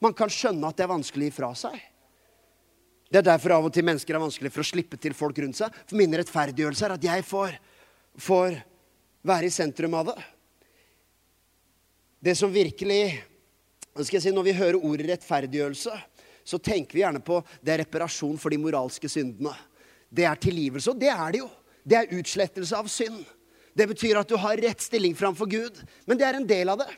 Man 0.00 0.16
kan 0.16 0.32
skjønne 0.32 0.68
at 0.68 0.76
det 0.76 0.84
er 0.84 0.92
vanskelig 0.92 1.30
fra 1.36 1.54
seg. 1.56 1.78
Det 3.10 3.18
er 3.22 3.26
derfor 3.26 3.56
av 3.56 3.66
og 3.66 3.72
til 3.74 3.84
mennesker 3.86 4.14
er 4.14 4.22
vanskelig 4.22 4.52
for 4.54 4.62
å 4.62 4.68
slippe 4.68 4.98
til 5.00 5.16
folk 5.16 5.38
rundt 5.42 5.58
seg. 5.58 5.74
For 5.88 5.98
min 5.98 6.12
rettferdiggjørelse 6.20 6.86
er 6.86 6.94
at 6.94 7.06
jeg 7.08 7.24
får, 7.26 7.56
får 8.20 8.60
være 9.26 9.48
i 9.48 9.54
sentrum 9.54 9.96
av 9.98 10.12
det. 10.12 10.18
Det 12.20 12.36
som 12.36 12.52
virkelig 12.52 13.02
skal 14.00 14.16
jeg 14.16 14.22
si, 14.22 14.30
Når 14.32 14.46
vi 14.46 14.52
hører 14.56 14.84
ordet 14.84 15.08
rettferdiggjørelse, 15.10 15.92
så 16.44 16.58
tenker 16.58 16.94
vi 16.94 17.02
gjerne 17.02 17.20
på 17.24 17.40
det 17.60 17.74
er 17.74 17.82
reparasjon 17.82 18.38
for 18.40 18.52
de 18.52 18.58
moralske 18.60 19.08
syndene. 19.10 19.52
Det 20.10 20.24
er 20.26 20.38
tilgivelse, 20.40 20.90
og 20.90 21.00
det 21.00 21.10
er 21.12 21.32
det 21.32 21.42
jo. 21.42 21.50
Det 21.84 21.98
er 21.98 22.14
utslettelse 22.16 22.76
av 22.76 22.88
synd. 22.90 23.20
Det 23.76 23.86
betyr 23.86 24.18
at 24.18 24.28
du 24.28 24.36
har 24.40 24.58
rett 24.58 24.82
stilling 24.82 25.14
framfor 25.14 25.46
Gud. 25.50 25.76
Men 26.06 26.18
det 26.18 26.26
er 26.26 26.38
en 26.38 26.46
del 26.46 26.72
av 26.72 26.80
det. 26.82 26.88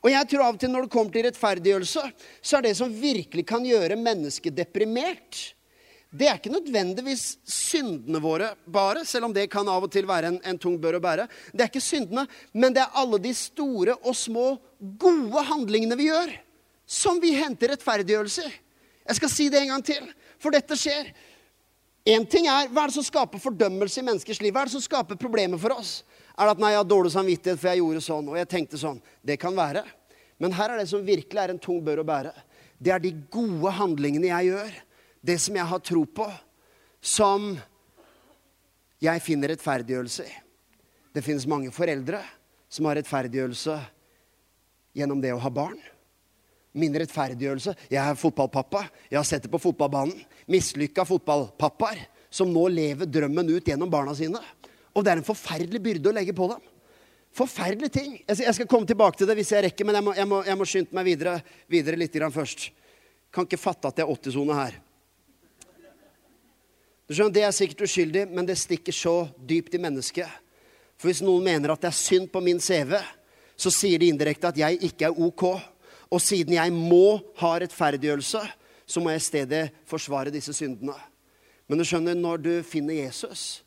Og 0.00 0.10
jeg 0.10 0.28
tror 0.30 0.46
av 0.46 0.54
og 0.56 0.60
til 0.62 0.72
når 0.72 0.86
det 0.86 0.92
kommer 0.94 1.14
til 1.14 1.26
rettferdiggjørelse, 1.26 2.04
så 2.40 2.58
er 2.58 2.66
det 2.66 2.76
som 2.78 2.94
virkelig 2.94 3.44
kan 3.48 3.66
gjøre 3.66 4.00
mennesket 4.00 4.56
deprimert, 4.56 5.52
det 6.12 6.26
er 6.28 6.36
ikke 6.36 6.52
nødvendigvis 6.52 7.38
syndene 7.48 8.20
våre 8.20 8.50
bare, 8.68 9.06
selv 9.08 9.30
om 9.30 9.32
det 9.32 9.46
kan 9.52 9.68
av 9.72 9.86
og 9.86 9.92
til 9.92 10.04
være 10.08 10.28
en, 10.28 10.38
en 10.44 10.58
tung 10.60 10.74
bør 10.80 10.98
å 10.98 11.00
bære. 11.00 11.24
Det 11.54 11.64
er 11.64 11.70
ikke 11.70 11.80
syndene, 11.80 12.26
men 12.52 12.76
det 12.76 12.82
er 12.84 12.98
alle 13.00 13.20
de 13.24 13.32
store 13.36 13.96
og 13.96 14.16
små 14.18 14.50
gode 15.00 15.44
handlingene 15.48 15.96
vi 15.96 16.10
gjør, 16.10 16.34
som 16.84 17.20
vi 17.22 17.32
henter 17.38 17.72
rettferdiggjørelse 17.72 18.44
i. 18.44 18.52
Jeg 19.08 19.18
skal 19.18 19.32
si 19.32 19.48
det 19.50 19.62
en 19.62 19.72
gang 19.72 19.86
til, 19.86 20.04
for 20.38 20.54
dette 20.54 20.76
skjer. 20.78 21.08
Én 22.12 22.28
ting 22.28 22.46
er 22.50 22.68
hva 22.68 22.84
er 22.84 22.92
det 22.92 22.98
som 22.98 23.06
skaper 23.06 23.40
fordømmelse 23.42 24.02
i 24.02 24.06
menneskers 24.06 24.40
liv? 24.44 24.52
Hva 24.52 24.62
er 24.62 24.70
det 24.70 24.76
som 24.76 24.84
skaper 24.84 25.18
problemer 25.18 25.58
for 25.62 25.74
oss? 25.74 26.02
Er 26.36 26.44
det 26.44 26.58
at 26.58 26.62
nei, 26.62 26.74
jeg 26.74 26.82
har 26.82 26.92
dårlig 26.92 27.16
samvittighet 27.16 27.60
for 27.60 27.72
jeg 27.72 27.80
gjorde 27.82 28.04
sånn, 28.04 28.30
og 28.30 28.38
jeg 28.38 28.52
tenkte 28.52 28.80
sånn? 28.80 29.00
Det 29.24 29.40
kan 29.40 29.56
være. 29.56 29.84
Men 30.42 30.54
her 30.58 30.74
er 30.74 30.82
det 30.82 30.88
som 30.90 31.04
virkelig 31.06 31.40
er 31.40 31.52
en 31.54 31.60
tung 31.62 31.80
bør 31.84 32.02
å 32.02 32.08
bære. 32.08 32.32
Det 32.82 32.92
er 32.92 33.02
de 33.02 33.16
gode 33.32 33.72
handlingene 33.80 34.28
jeg 34.28 34.52
gjør. 34.52 34.80
Det 35.22 35.38
som 35.38 35.56
jeg 35.56 35.70
har 35.70 35.82
tro 35.86 36.04
på. 36.06 36.26
Som 37.00 37.54
jeg 39.02 39.22
finner 39.24 39.50
rettferdiggjørelse 39.52 40.26
i. 40.26 40.34
Det 41.12 41.24
finnes 41.24 41.48
mange 41.50 41.72
foreldre 41.74 42.22
som 42.72 42.86
har 42.88 42.96
rettferdiggjørelse 43.00 43.74
gjennom 44.96 45.20
det 45.20 45.32
å 45.34 45.40
ha 45.42 45.50
barn. 45.52 45.78
Min 46.78 46.94
rettferdiggjørelse. 46.96 47.74
Jeg 47.92 48.00
er 48.00 48.18
fotballpappa. 48.18 48.86
Jeg 49.10 49.18
har 49.18 49.26
sett 49.28 49.44
det 49.44 49.52
på 49.52 49.60
fotballbanen. 49.60 50.16
Mislykka 50.50 51.04
fotballpappaer 51.08 52.06
som 52.32 52.48
nå 52.52 52.64
lever 52.72 53.10
drømmen 53.10 53.50
ut 53.52 53.66
gjennom 53.68 53.90
barna 53.92 54.14
sine. 54.16 54.40
Og 54.96 55.04
det 55.04 55.12
er 55.12 55.20
en 55.20 55.26
forferdelig 55.26 55.82
byrde 55.84 56.12
å 56.12 56.14
legge 56.16 56.36
på 56.36 56.48
dem. 56.48 56.62
Forferdelig 57.36 57.90
ting. 57.92 58.14
Jeg 58.28 58.54
skal 58.56 58.68
komme 58.68 58.88
tilbake 58.88 59.20
til 59.20 59.28
det 59.28 59.36
hvis 59.38 59.52
jeg 59.54 59.66
rekker, 59.66 59.88
men 59.88 59.98
jeg 59.98 60.04
må, 60.04 60.14
jeg 60.16 60.28
må, 60.28 60.40
jeg 60.48 60.60
må 60.60 60.68
skynde 60.68 60.96
meg 60.96 61.06
videre, 61.08 61.36
videre 61.68 62.00
litt 62.00 62.16
først. 62.32 62.70
Kan 63.32 63.48
ikke 63.48 63.60
fatte 63.60 63.88
at 63.88 63.96
det 63.96 64.04
er 64.04 64.12
80-sone 64.12 64.56
her. 64.56 64.76
Du 67.08 67.14
skjønner, 67.14 67.34
Det 67.34 67.42
er 67.42 67.50
sikkert 67.50 67.84
uskyldig, 67.88 68.28
men 68.30 68.46
det 68.46 68.58
stikker 68.58 68.92
så 68.92 69.28
dypt 69.48 69.74
i 69.74 69.78
mennesket. 69.78 70.28
For 70.96 71.10
hvis 71.10 71.22
noen 71.22 71.44
mener 71.44 71.72
at 71.72 71.80
det 71.82 71.90
er 71.90 71.98
synd 71.98 72.28
på 72.30 72.40
min 72.40 72.60
CV, 72.60 72.94
så 73.56 73.70
sier 73.70 73.98
de 73.98 74.08
indirekte 74.08 74.48
at 74.48 74.58
jeg 74.58 74.78
ikke 74.82 75.08
er 75.08 75.18
OK. 75.18 75.42
Og 76.12 76.20
siden 76.20 76.54
jeg 76.54 76.72
må 76.72 77.20
ha 77.40 77.56
rettferdiggjørelse, 77.58 78.42
så 78.86 79.00
må 79.00 79.10
jeg 79.10 79.22
i 79.22 79.26
stedet 79.26 79.62
forsvare 79.88 80.30
disse 80.30 80.54
syndene. 80.54 80.94
Men 81.68 81.78
du 81.78 81.84
skjønner, 81.84 82.14
når 82.14 82.42
du 82.42 82.52
finner 82.66 82.94
Jesus 82.94 83.62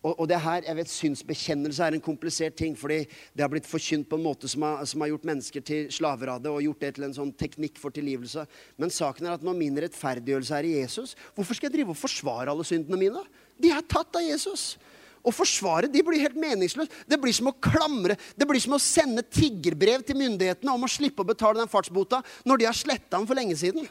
og, 0.00 0.14
og 0.14 0.28
det 0.30 0.38
her, 0.40 0.64
jeg 0.64 0.76
vet 0.78 0.90
Synsbekjennelse 0.90 1.84
er 1.84 1.96
en 1.96 2.04
komplisert 2.04 2.54
ting, 2.56 2.76
fordi 2.78 3.02
det 3.36 3.44
har 3.44 3.50
blitt 3.52 3.68
forkynt 3.68 4.08
på 4.08 4.16
en 4.16 4.24
måte 4.24 4.48
som 4.48 4.64
har, 4.64 4.84
som 4.88 5.04
har 5.04 5.10
gjort 5.12 5.26
mennesker 5.28 5.64
til 5.66 5.90
slaver 5.92 6.32
av 6.32 6.40
det, 6.40 6.52
og 6.52 6.64
gjort 6.64 6.86
det 6.86 6.94
til 6.96 7.04
en 7.04 7.16
sånn 7.16 7.34
teknikk 7.36 7.76
for 7.80 7.92
tilgivelse. 7.92 8.46
Men 8.80 8.94
saken 8.94 9.28
er 9.28 9.36
at 9.36 9.44
når 9.44 9.58
min 9.58 9.76
rettferdiggjørelse 9.84 10.56
er 10.56 10.68
i 10.68 10.78
Jesus, 10.78 11.12
hvorfor 11.36 11.58
skal 11.58 11.68
jeg 11.68 11.76
drive 11.76 11.92
og 11.92 12.00
forsvare 12.00 12.48
alle 12.54 12.64
syndene 12.64 13.00
mine? 13.00 13.26
De 13.60 13.74
er 13.76 13.84
tatt 13.84 14.16
av 14.16 14.24
Jesus. 14.24 14.72
Å 15.20 15.32
forsvare 15.36 15.90
de 15.92 16.00
blir 16.04 16.22
helt 16.22 16.38
meningsløst. 16.40 16.94
Det 17.04 17.20
blir 17.20 17.36
som 17.36 17.50
å 17.50 17.58
klamre, 17.60 18.16
det 18.40 18.48
blir 18.48 18.62
som 18.62 18.78
å 18.78 18.80
sende 18.80 19.26
tiggerbrev 19.28 20.06
til 20.08 20.16
myndighetene 20.16 20.72
om 20.72 20.86
å 20.86 20.88
slippe 20.88 21.20
å 21.20 21.28
betale 21.28 21.60
den 21.60 21.68
fartsbota 21.68 22.22
når 22.48 22.62
de 22.62 22.70
har 22.70 22.78
sletta 22.78 23.18
den 23.18 23.28
for 23.28 23.36
lenge 23.36 23.58
siden. 23.60 23.84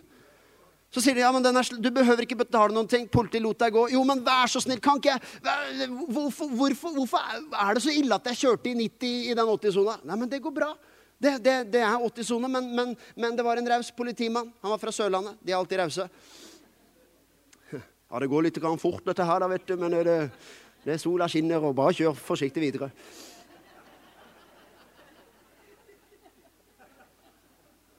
Så 0.89 1.03
sier 1.05 1.13
de 1.13 1.21
ja, 1.21 1.29
men 1.29 1.45
er, 1.45 1.67
du 1.77 1.89
behøver 1.93 2.25
ikke 2.25 2.39
betale 2.39 2.73
noen 2.73 2.87
ting. 2.89 3.05
Politiet 3.13 3.43
lot 3.45 3.59
deg 3.61 3.75
gå. 3.75 3.83
Jo, 3.93 4.01
men 4.07 4.23
vær 4.25 4.49
så 4.49 4.61
snill, 4.63 4.79
kan 4.81 4.97
ikke 4.97 5.13
jeg 5.13 5.89
hvorfor, 6.09 6.49
hvorfor, 6.49 6.95
hvorfor, 6.95 7.27
er 7.53 7.77
det 7.77 7.83
så 7.85 7.93
ille 7.93 8.17
at 8.17 8.31
jeg 8.31 8.41
kjørte 8.41 8.71
i 8.71 8.77
90 8.79 9.27
i 9.29 9.35
den 9.37 9.51
80-sona? 9.53 9.99
Nei, 10.09 10.17
men 10.17 10.31
det 10.31 10.41
går 10.41 10.55
bra. 10.55 10.71
Det, 11.19 11.35
det, 11.45 11.55
det 11.75 11.83
er 11.85 12.07
80-sone, 12.07 12.49
men, 12.49 12.71
men, 12.73 12.97
men, 13.13 13.37
det 13.37 13.45
var 13.45 13.61
en 13.61 13.69
raus 13.69 13.91
politimann. 13.93 14.49
Han 14.63 14.73
var 14.73 14.81
fra 14.81 14.93
Sørlandet. 14.95 15.37
De 15.45 15.53
er 15.53 15.59
alltid 15.59 15.83
rause. 15.83 16.09
Ja, 17.75 18.19
det 18.23 18.29
går 18.31 18.47
litt 18.47 18.57
fort, 18.81 19.05
dette 19.05 19.25
her, 19.29 19.43
da, 19.43 19.47
vet 19.51 19.67
du, 19.69 19.75
men 19.77 19.93
det, 19.93 20.19
det 20.81 20.97
sola 20.97 21.27
skinner, 21.29 21.61
og 21.61 21.75
bare 21.77 21.93
kjør 21.93 22.17
forsiktig 22.17 22.63
videre. 22.63 22.89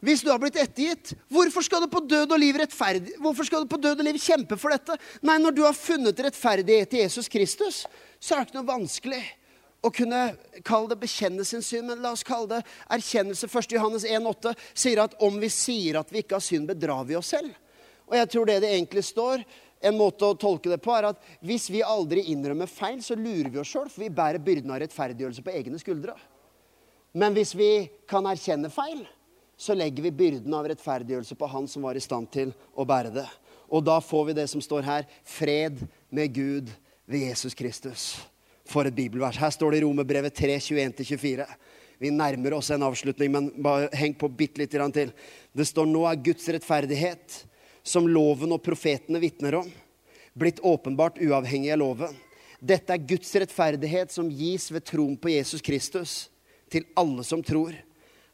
Hvis 0.01 0.23
du 0.25 0.31
har 0.33 0.41
blitt 0.41 0.57
ettergitt, 0.57 1.13
hvorfor 1.29 1.65
skal 1.65 1.85
du 1.85 1.91
på 1.93 2.01
død 2.09 2.33
og 2.33 2.41
liv 2.41 2.57
skal 2.65 3.65
du 3.65 3.69
på 3.69 3.81
død 3.81 4.01
og 4.01 4.07
liv 4.07 4.17
kjempe 4.17 4.57
for 4.57 4.73
dette? 4.73 4.97
Nei, 5.21 5.37
når 5.39 5.53
du 5.53 5.63
har 5.67 5.77
funnet 5.77 6.23
rettferdighet 6.25 6.97
i 6.97 7.03
Jesus 7.05 7.29
Kristus, 7.29 7.85
så 8.21 8.35
er 8.35 8.41
det 8.41 8.51
ikke 8.51 8.61
noe 8.61 8.73
vanskelig 8.73 9.21
å 9.81 9.93
kunne 9.93 10.21
kalle 10.65 10.93
det 10.93 11.01
bekjenne 11.01 11.45
sin 11.45 11.65
synd, 11.65 11.89
men 11.89 12.03
la 12.05 12.13
oss 12.13 12.25
kalle 12.25 12.49
det 12.49 12.61
erkjennelse. 12.97 13.49
1. 13.49 13.77
Johannes 13.77 14.05
1,8 14.09 14.55
sier 14.73 15.05
at 15.05 15.17
om 15.25 15.37
vi 15.41 15.53
sier 15.53 16.01
at 16.01 16.13
vi 16.13 16.25
ikke 16.25 16.37
har 16.37 16.45
synd, 16.45 16.69
bedrar 16.69 17.05
vi 17.09 17.17
oss 17.21 17.33
selv. 17.37 17.53
Og 18.09 18.17
jeg 18.19 18.33
tror 18.33 18.49
det 18.49 18.61
det 18.65 18.73
egentlig 18.75 19.05
står, 19.07 19.45
en 19.81 19.97
måte 19.97 20.27
å 20.29 20.37
tolke 20.37 20.69
det 20.69 20.81
på 20.85 20.93
er 20.93 21.09
at 21.09 21.23
hvis 21.47 21.71
vi 21.73 21.81
aldri 21.85 22.27
innrømmer 22.33 22.69
feil, 22.69 23.01
så 23.05 23.17
lurer 23.17 23.49
vi 23.49 23.61
oss 23.63 23.71
sjøl, 23.73 23.89
for 23.89 24.05
vi 24.05 24.13
bærer 24.13 24.43
byrden 24.45 24.73
av 24.75 24.83
rettferdiggjørelse 24.83 25.45
på 25.47 25.55
egne 25.57 25.81
skuldre. 25.81 26.17
Men 27.17 27.35
hvis 27.35 27.55
vi 27.57 27.73
kan 28.11 28.29
erkjenne 28.29 28.69
feil, 28.73 29.01
så 29.61 29.75
legger 29.77 30.07
vi 30.07 30.11
byrden 30.23 30.55
av 30.57 30.71
rettferdiggjørelse 30.71 31.37
på 31.37 31.49
han 31.53 31.67
som 31.69 31.85
var 31.85 31.99
i 31.99 32.01
stand 32.01 32.31
til 32.33 32.55
å 32.73 32.87
bære 32.89 33.11
det. 33.13 33.27
Og 33.69 33.85
da 33.85 33.99
får 34.01 34.31
vi 34.31 34.37
det 34.39 34.47
som 34.49 34.63
står 34.65 34.87
her 34.87 35.09
fred 35.29 35.83
med 36.09 36.33
Gud 36.33 36.71
ved 37.05 37.27
Jesus 37.29 37.55
Kristus. 37.55 38.07
For 38.71 38.89
et 38.89 38.97
bibelvers. 38.97 39.37
Her 39.37 39.53
står 39.53 39.75
det 39.75 39.81
i 39.81 39.85
Romerbrevet 39.85 40.33
3, 40.35 40.57
21-24. 40.65 41.45
Vi 42.01 42.13
nærmer 42.15 42.57
oss 42.57 42.71
en 42.73 42.87
avslutning, 42.87 43.35
men 43.35 43.51
bare 43.61 43.91
heng 44.01 44.15
på 44.17 44.31
bitte 44.33 44.63
litt 44.63 44.73
til. 44.73 45.13
Det 45.53 45.69
står 45.69 45.91
nå 45.91 46.07
er 46.09 46.23
Guds 46.25 46.49
rettferdighet 46.49 47.43
som 47.85 48.09
loven 48.09 48.57
og 48.57 48.63
profetene 48.65 49.21
vitner 49.21 49.59
om, 49.61 49.69
blitt 50.33 50.65
åpenbart 50.65 51.21
uavhengig 51.21 51.75
av 51.75 51.83
loven. 51.83 52.17
Dette 52.61 52.97
er 52.97 53.05
Guds 53.13 53.35
rettferdighet 53.37 54.13
som 54.13 54.33
gis 54.33 54.71
ved 54.73 54.89
troen 54.89 55.21
på 55.21 55.35
Jesus 55.35 55.61
Kristus 55.61 56.31
til 56.73 56.89
alle 56.97 57.27
som 57.29 57.45
tror. 57.45 57.77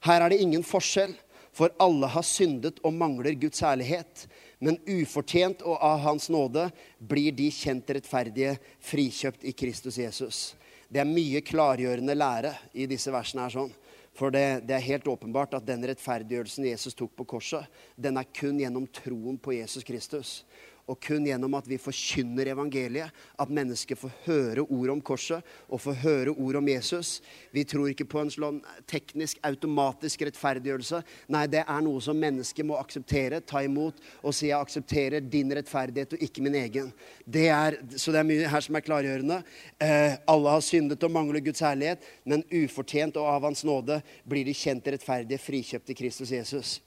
Her 0.05 0.21
er 0.25 0.33
det 0.33 0.43
ingen 0.43 0.65
forskjell, 0.67 1.15
for 1.57 1.73
alle 1.81 2.09
har 2.13 2.25
syndet 2.27 2.83
og 2.85 2.93
mangler 2.93 3.37
Guds 3.41 3.63
herlighet. 3.65 4.27
Men 4.61 4.77
ufortjent 4.85 5.63
og 5.65 5.81
av 5.81 6.03
Hans 6.05 6.29
nåde 6.33 6.69
blir 6.99 7.33
de 7.37 7.49
kjent 7.53 7.91
rettferdige, 7.97 8.57
frikjøpt 8.85 9.45
i 9.49 9.55
Kristus 9.57 9.99
Jesus. 10.01 10.41
Det 10.89 11.01
er 11.03 11.09
mye 11.09 11.43
klargjørende 11.45 12.15
lære 12.17 12.53
i 12.77 12.87
disse 12.89 13.13
versene 13.13 13.47
her 13.47 13.57
sånn. 13.57 13.73
For 14.17 14.33
det, 14.33 14.65
det, 14.65 14.79
er 14.79 14.87
helt 14.87 15.09
åpenbart 15.13 15.59
at 15.59 15.67
den 15.69 15.85
rettferdiggjørelsen 15.85 16.65
Jesus 16.71 16.97
tok 16.97 17.13
på 17.19 17.27
korset, 17.37 17.67
den 18.01 18.17
er 18.17 18.29
kun 18.33 18.57
gjennom 18.61 18.87
troen 18.89 19.37
på 19.37 19.59
Jesus 19.59 19.85
Kristus. 19.85 20.39
Og 20.87 21.01
kun 21.03 21.25
gjennom 21.27 21.55
at 21.59 21.67
vi 21.67 21.79
forkynner 21.83 22.53
evangeliet, 22.53 23.11
at 23.11 23.53
mennesker 23.53 23.99
får 23.99 24.13
høre 24.27 24.63
ordet 24.63 24.93
om 24.95 25.01
korset 25.03 25.47
og 25.67 25.81
får 25.83 25.99
høre 26.05 26.35
ordet 26.35 26.61
om 26.61 26.69
Jesus. 26.71 27.17
Vi 27.51 27.65
tror 27.67 27.91
ikke 27.91 28.07
på 28.07 28.21
en 28.23 28.31
sånn 28.31 28.61
teknisk, 28.87 29.41
automatisk 29.47 30.23
rettferdiggjørelse. 30.29 31.03
Nei, 31.35 31.45
det 31.51 31.65
er 31.65 31.83
noe 31.83 32.03
som 32.05 32.19
mennesker 32.19 32.67
må 32.67 32.79
akseptere, 32.79 33.43
ta 33.43 33.65
imot 33.67 33.99
og 34.23 34.35
si 34.35 34.47
'jeg 34.47 34.61
aksepterer 34.61 35.21
din 35.21 35.51
rettferdighet 35.51 36.13
og 36.13 36.23
ikke 36.23 36.43
min 36.43 36.55
egen'. 36.55 36.93
Det 37.27 37.49
er, 37.49 37.79
så 37.97 38.13
det 38.13 38.21
er 38.21 38.31
mye 38.31 38.49
her 38.49 38.61
som 38.61 38.77
er 38.77 38.81
klargjørende. 38.81 39.43
Eh, 39.81 40.17
alle 40.29 40.51
har 40.51 40.61
syndet 40.61 41.03
og 41.03 41.11
mangler 41.11 41.41
Guds 41.41 41.61
herlighet, 41.61 41.99
men 42.25 42.45
ufortjent 42.53 43.17
og 43.17 43.27
av 43.27 43.43
Hans 43.43 43.65
nåde 43.65 44.03
blir 44.29 44.45
de 44.45 44.55
kjent 44.55 44.87
rettferdige, 44.87 45.39
frikjøpt 45.39 45.91
i 45.91 45.95
Kristus 45.95 46.31
Jesus. 46.31 46.81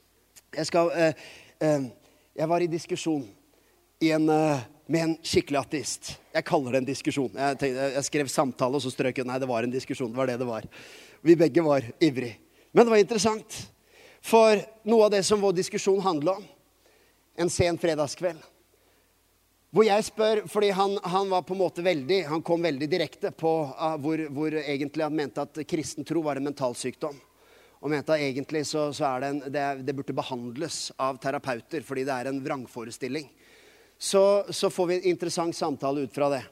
Jeg, 0.55 0.65
skal, 0.65 0.91
eh, 0.95 1.13
eh, 1.59 1.81
jeg 2.35 2.49
var 2.49 2.61
i 2.61 2.67
diskusjon 2.67 3.38
en, 3.99 4.29
eh, 4.29 4.59
med 4.87 5.03
en 5.03 5.15
skikkelig 5.23 5.59
ateist. 5.59 6.13
Jeg 6.33 6.45
kaller 6.47 6.71
det 6.71 6.77
en 6.83 6.89
diskusjon. 6.91 7.31
Jeg, 7.35 7.57
tenkte, 7.59 7.89
jeg 7.95 8.07
skrev 8.07 8.31
samtale, 8.31 8.75
og 8.75 8.81
så 8.83 8.91
strøk 8.93 9.17
jeg 9.17 9.27
nei, 9.27 9.39
det 9.39 9.49
var 9.49 9.63
en 9.63 9.73
diskusjon. 9.73 10.11
Det 10.11 10.17
var 10.17 10.31
det 10.31 10.39
det 10.39 10.47
var. 10.47 10.67
Vi 11.21 11.35
begge 11.35 11.65
var 11.65 11.83
ivrige. 11.99 12.37
Men 12.71 12.85
det 12.85 12.93
var 12.93 13.01
interessant. 13.01 13.59
For 14.21 14.59
noe 14.87 15.05
av 15.07 15.11
det 15.11 15.23
som 15.27 15.41
vår 15.41 15.57
diskusjon 15.57 16.01
handla 16.03 16.37
om, 16.39 16.47
en 17.39 17.49
sen 17.49 17.77
fredagskveld 17.79 18.41
hvor 19.69 19.85
jeg 19.85 20.05
spør, 20.07 20.39
fordi 20.49 20.71
han, 20.73 20.95
han, 21.05 21.27
var 21.29 21.43
på 21.45 21.53
en 21.53 21.61
måte 21.61 21.83
veldig, 21.85 22.23
han 22.25 22.41
kom 22.45 22.63
veldig 22.65 22.87
direkte 22.89 23.29
på 23.37 23.51
uh, 23.69 23.97
hvor, 24.01 24.23
hvor, 24.33 24.55
egentlig 24.57 25.05
han 25.05 25.13
mente 25.13 25.43
at 25.45 25.59
kristen 25.69 26.07
tro 26.07 26.23
var 26.25 26.39
en 26.39 26.47
mentalsykdom. 26.49 27.19
Og 27.79 27.91
mente 27.93 28.15
at 28.15 28.23
egentlig 28.25 28.63
så, 28.67 28.87
så 28.95 29.05
er 29.11 29.21
det, 29.21 29.29
en, 29.29 29.41
det, 29.53 29.65
det, 29.85 29.93
burde 29.95 30.15
behandles 30.17 30.89
av 30.97 31.19
terapeuter 31.21 31.85
fordi 31.85 32.03
det 32.07 32.15
er 32.15 32.31
en 32.31 32.41
vrangforestilling 32.43 33.29
så, 33.99 34.45
så, 34.49 34.69
får 34.71 34.87
vi 34.87 34.97
en 34.97 35.07
interessant 35.11 35.55
samtale 35.55 36.07
ut 36.07 36.13
fra 36.15 36.29
det. 36.31 36.43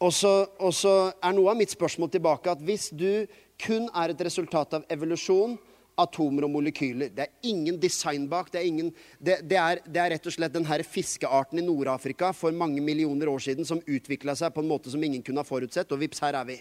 Og 0.00 0.12
så, 0.12 0.92
er 1.22 1.34
noe 1.36 1.52
av 1.52 1.58
mitt 1.60 1.72
spørsmål 1.72 2.10
tilbake 2.12 2.52
at 2.52 2.62
hvis 2.64 2.90
du 2.96 3.26
kun 3.60 3.90
er 3.96 4.12
et 4.12 4.22
resultat 4.26 4.78
av 4.78 4.86
evolusjon, 4.92 5.56
atomer 5.96 6.44
og 6.44 6.50
molekyler. 6.52 7.08
Det 7.08 7.24
er 7.24 7.48
ingen 7.48 7.78
design 7.80 8.26
bak. 8.28 8.50
Det 8.52 8.58
er, 8.60 8.66
ingen, 8.68 8.90
det, 9.16 9.38
det 9.48 9.56
er, 9.56 9.78
det 9.80 10.00
er 10.02 10.10
rett 10.12 10.26
og 10.28 10.34
slett 10.34 10.52
den 10.52 10.66
her 10.68 10.82
fiskearten 10.84 11.62
i 11.62 11.64
Nord-Afrika 11.64 12.34
for 12.36 12.52
mange 12.52 12.82
millioner 12.84 13.30
år 13.32 13.40
siden 13.46 13.64
som 13.64 13.80
utvikla 13.80 14.34
seg 14.36 14.52
på 14.52 14.60
en 14.60 14.68
måte 14.68 14.92
som 14.92 15.00
ingen 15.00 15.24
kunne 15.24 15.40
ha 15.40 15.48
forutsett. 15.48 15.88
Og 15.96 16.02
vips, 16.02 16.20
her 16.20 16.36
er 16.36 16.50
vi. 16.50 16.58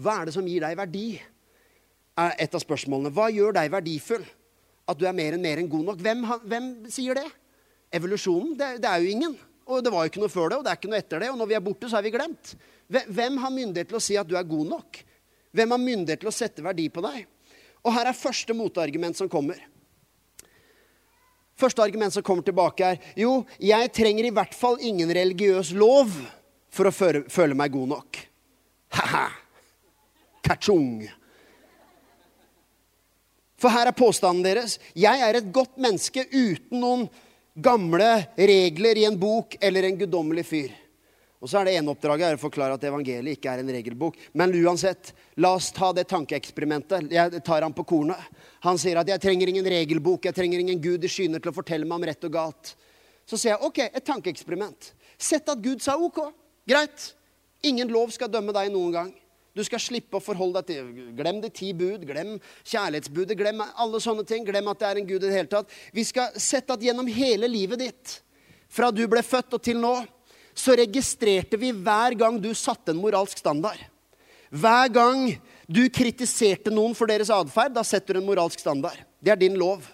Hva 0.00 0.22
er 0.22 0.30
det 0.30 0.38
som 0.38 0.48
gir 0.48 0.64
deg 0.64 0.78
verdi? 0.80 1.04
er 2.18 2.34
et 2.42 2.54
av 2.54 2.62
spørsmålene. 2.62 3.12
Hva 3.14 3.28
gjør 3.32 3.56
deg 3.58 3.72
verdifull? 3.72 4.24
At 4.88 4.98
du 4.98 5.04
er 5.08 5.16
mer 5.16 5.36
enn 5.36 5.44
mer 5.44 5.60
enn 5.60 5.70
god 5.70 5.90
nok? 5.90 6.02
Hvem, 6.02 6.24
hvem 6.48 6.68
sier 6.90 7.18
det? 7.18 7.26
Evolusjonen? 7.94 8.54
Det, 8.58 8.70
det 8.82 8.90
er 8.90 9.04
jo 9.04 9.12
ingen. 9.12 9.36
Og 9.68 9.84
det 9.84 9.92
var 9.92 10.04
jo 10.04 10.12
ikke 10.12 10.22
noe 10.22 10.32
før 10.32 10.50
det, 10.50 10.58
og 10.58 10.64
det 10.64 10.72
er 10.72 10.78
ikke 10.80 10.90
noe 10.90 11.00
etter 11.02 11.22
det. 11.22 11.30
Og 11.32 11.38
når 11.40 11.50
vi 11.50 11.56
er 11.58 11.64
borte, 11.64 11.88
så 11.90 11.98
er 11.98 12.06
vi 12.06 12.12
glemt. 12.14 12.54
Hvem 12.88 13.40
har 13.42 13.52
myndighet 13.52 13.90
til 13.90 13.98
å 13.98 14.04
si 14.04 14.16
at 14.16 14.28
du 14.28 14.36
er 14.38 14.46
god 14.48 14.70
nok? 14.70 15.00
Hvem 15.56 15.74
har 15.74 15.82
myndighet 15.82 16.22
til 16.22 16.30
å 16.30 16.34
sette 16.34 16.64
verdi 16.64 16.86
på 16.92 17.04
deg? 17.04 17.26
Og 17.84 17.92
her 17.94 18.08
er 18.08 18.16
første 18.16 18.56
motargument 18.56 19.16
som 19.16 19.28
kommer. 19.32 19.60
Første 21.58 21.82
argument 21.82 22.14
som 22.14 22.24
kommer 22.24 22.46
tilbake, 22.46 22.94
er 22.94 23.18
jo, 23.18 23.42
jeg 23.58 23.90
trenger 23.92 24.28
i 24.28 24.32
hvert 24.34 24.54
fall 24.54 24.78
ingen 24.80 25.10
religiøs 25.10 25.72
lov 25.76 26.12
for 26.72 26.88
å 26.88 26.94
føle, 26.94 27.24
føle 27.32 27.56
meg 27.58 27.74
god 27.74 27.92
nok. 27.96 28.20
Ha-ha! 28.94 29.26
Kachung. 30.48 31.02
For 33.58 33.74
her 33.74 33.90
er 33.90 33.96
påstanden 33.96 34.46
deres. 34.46 34.78
Jeg 34.96 35.18
er 35.20 35.40
et 35.40 35.50
godt 35.52 35.74
menneske 35.82 36.24
uten 36.30 36.78
noen 36.78 37.08
gamle 37.62 38.10
regler 38.36 39.00
i 39.00 39.04
en 39.08 39.18
bok 39.18 39.56
eller 39.60 39.88
en 39.88 39.98
guddommelig 39.98 40.46
fyr. 40.46 40.76
Og 41.38 41.50
så 41.50 41.60
er 41.60 41.68
det 41.68 41.74
ene 41.78 41.92
oppdraget 41.92 42.32
er 42.32 42.38
å 42.38 42.40
forklare 42.40 42.74
at 42.74 42.84
evangeliet 42.88 43.38
ikke 43.38 43.52
er 43.52 43.60
en 43.62 43.70
regelbok. 43.70 44.16
Men 44.34 44.54
uansett, 44.58 45.12
la 45.38 45.52
oss 45.54 45.70
ta 45.74 45.92
det 45.94 46.08
tankeeksperimentet. 46.10 47.12
Jeg 47.14 47.42
tar 47.46 47.62
ham 47.62 47.74
på 47.74 47.86
kornet. 47.86 48.18
Han 48.66 48.78
sier 48.78 48.98
at 48.98 49.06
'jeg 49.06 49.20
trenger 49.20 49.48
ingen 49.48 49.64
regelbok, 49.64 50.24
jeg 50.24 50.34
trenger 50.34 50.58
ingen 50.58 50.80
Gud 50.80 51.04
i 51.04 51.08
skyene 51.08 51.40
til 51.40 51.52
å 51.52 51.54
fortelle 51.54 51.86
meg 51.86 51.94
om 51.94 52.04
rett 52.04 52.24
og 52.24 52.32
galt'. 52.32 52.74
Så 53.24 53.38
sier 53.38 53.54
jeg 53.54 53.62
OK, 53.62 53.78
et 53.78 54.04
tankeeksperiment. 54.04 54.92
Sett 55.16 55.48
at 55.48 55.62
Gud 55.62 55.80
sa 55.80 55.96
OK. 55.96 56.32
Greit. 56.66 57.14
Ingen 57.62 57.88
lov 57.88 58.10
skal 58.10 58.28
dømme 58.28 58.52
deg 58.52 58.72
noen 58.72 58.92
gang. 58.92 59.14
Du 59.56 59.64
skal 59.66 59.80
slippe 59.82 60.18
å 60.18 60.22
forholde 60.22 60.60
deg 60.60 60.68
til 60.70 61.12
Glem 61.18 61.40
de 61.42 61.50
ti 61.52 61.72
bud, 61.76 62.04
glem 62.06 62.36
kjærlighetsbudet, 62.68 63.36
glem 63.38 63.62
alle 63.64 64.00
sånne 64.02 64.24
ting. 64.28 64.44
Glem 64.46 64.70
at 64.70 64.80
det 64.80 64.88
er 64.88 65.00
en 65.00 65.08
Gud 65.08 65.22
i 65.22 65.26
det 65.26 65.34
hele 65.34 65.50
tatt. 65.50 65.72
Vi 65.94 66.04
skal 66.06 66.36
sette 66.38 66.76
at 66.76 66.84
gjennom 66.84 67.08
hele 67.10 67.50
livet 67.50 67.82
ditt, 67.82 68.16
fra 68.68 68.92
du 68.92 69.02
ble 69.08 69.22
født 69.24 69.56
og 69.56 69.64
til 69.64 69.80
nå, 69.80 69.94
så 70.58 70.74
registrerte 70.78 71.58
vi 71.60 71.70
hver 71.72 72.16
gang 72.18 72.36
du 72.42 72.50
satte 72.56 72.92
en 72.92 73.00
moralsk 73.00 73.40
standard. 73.40 73.78
Hver 74.50 74.90
gang 74.92 75.28
du 75.68 75.84
kritiserte 75.92 76.72
noen 76.72 76.96
for 76.96 77.08
deres 77.10 77.30
atferd, 77.32 77.74
da 77.76 77.84
setter 77.84 78.16
du 78.16 78.22
en 78.22 78.28
moralsk 78.28 78.60
standard. 78.60 78.98
Det 79.20 79.32
er 79.32 79.40
din 79.40 79.56
lov. 79.60 79.84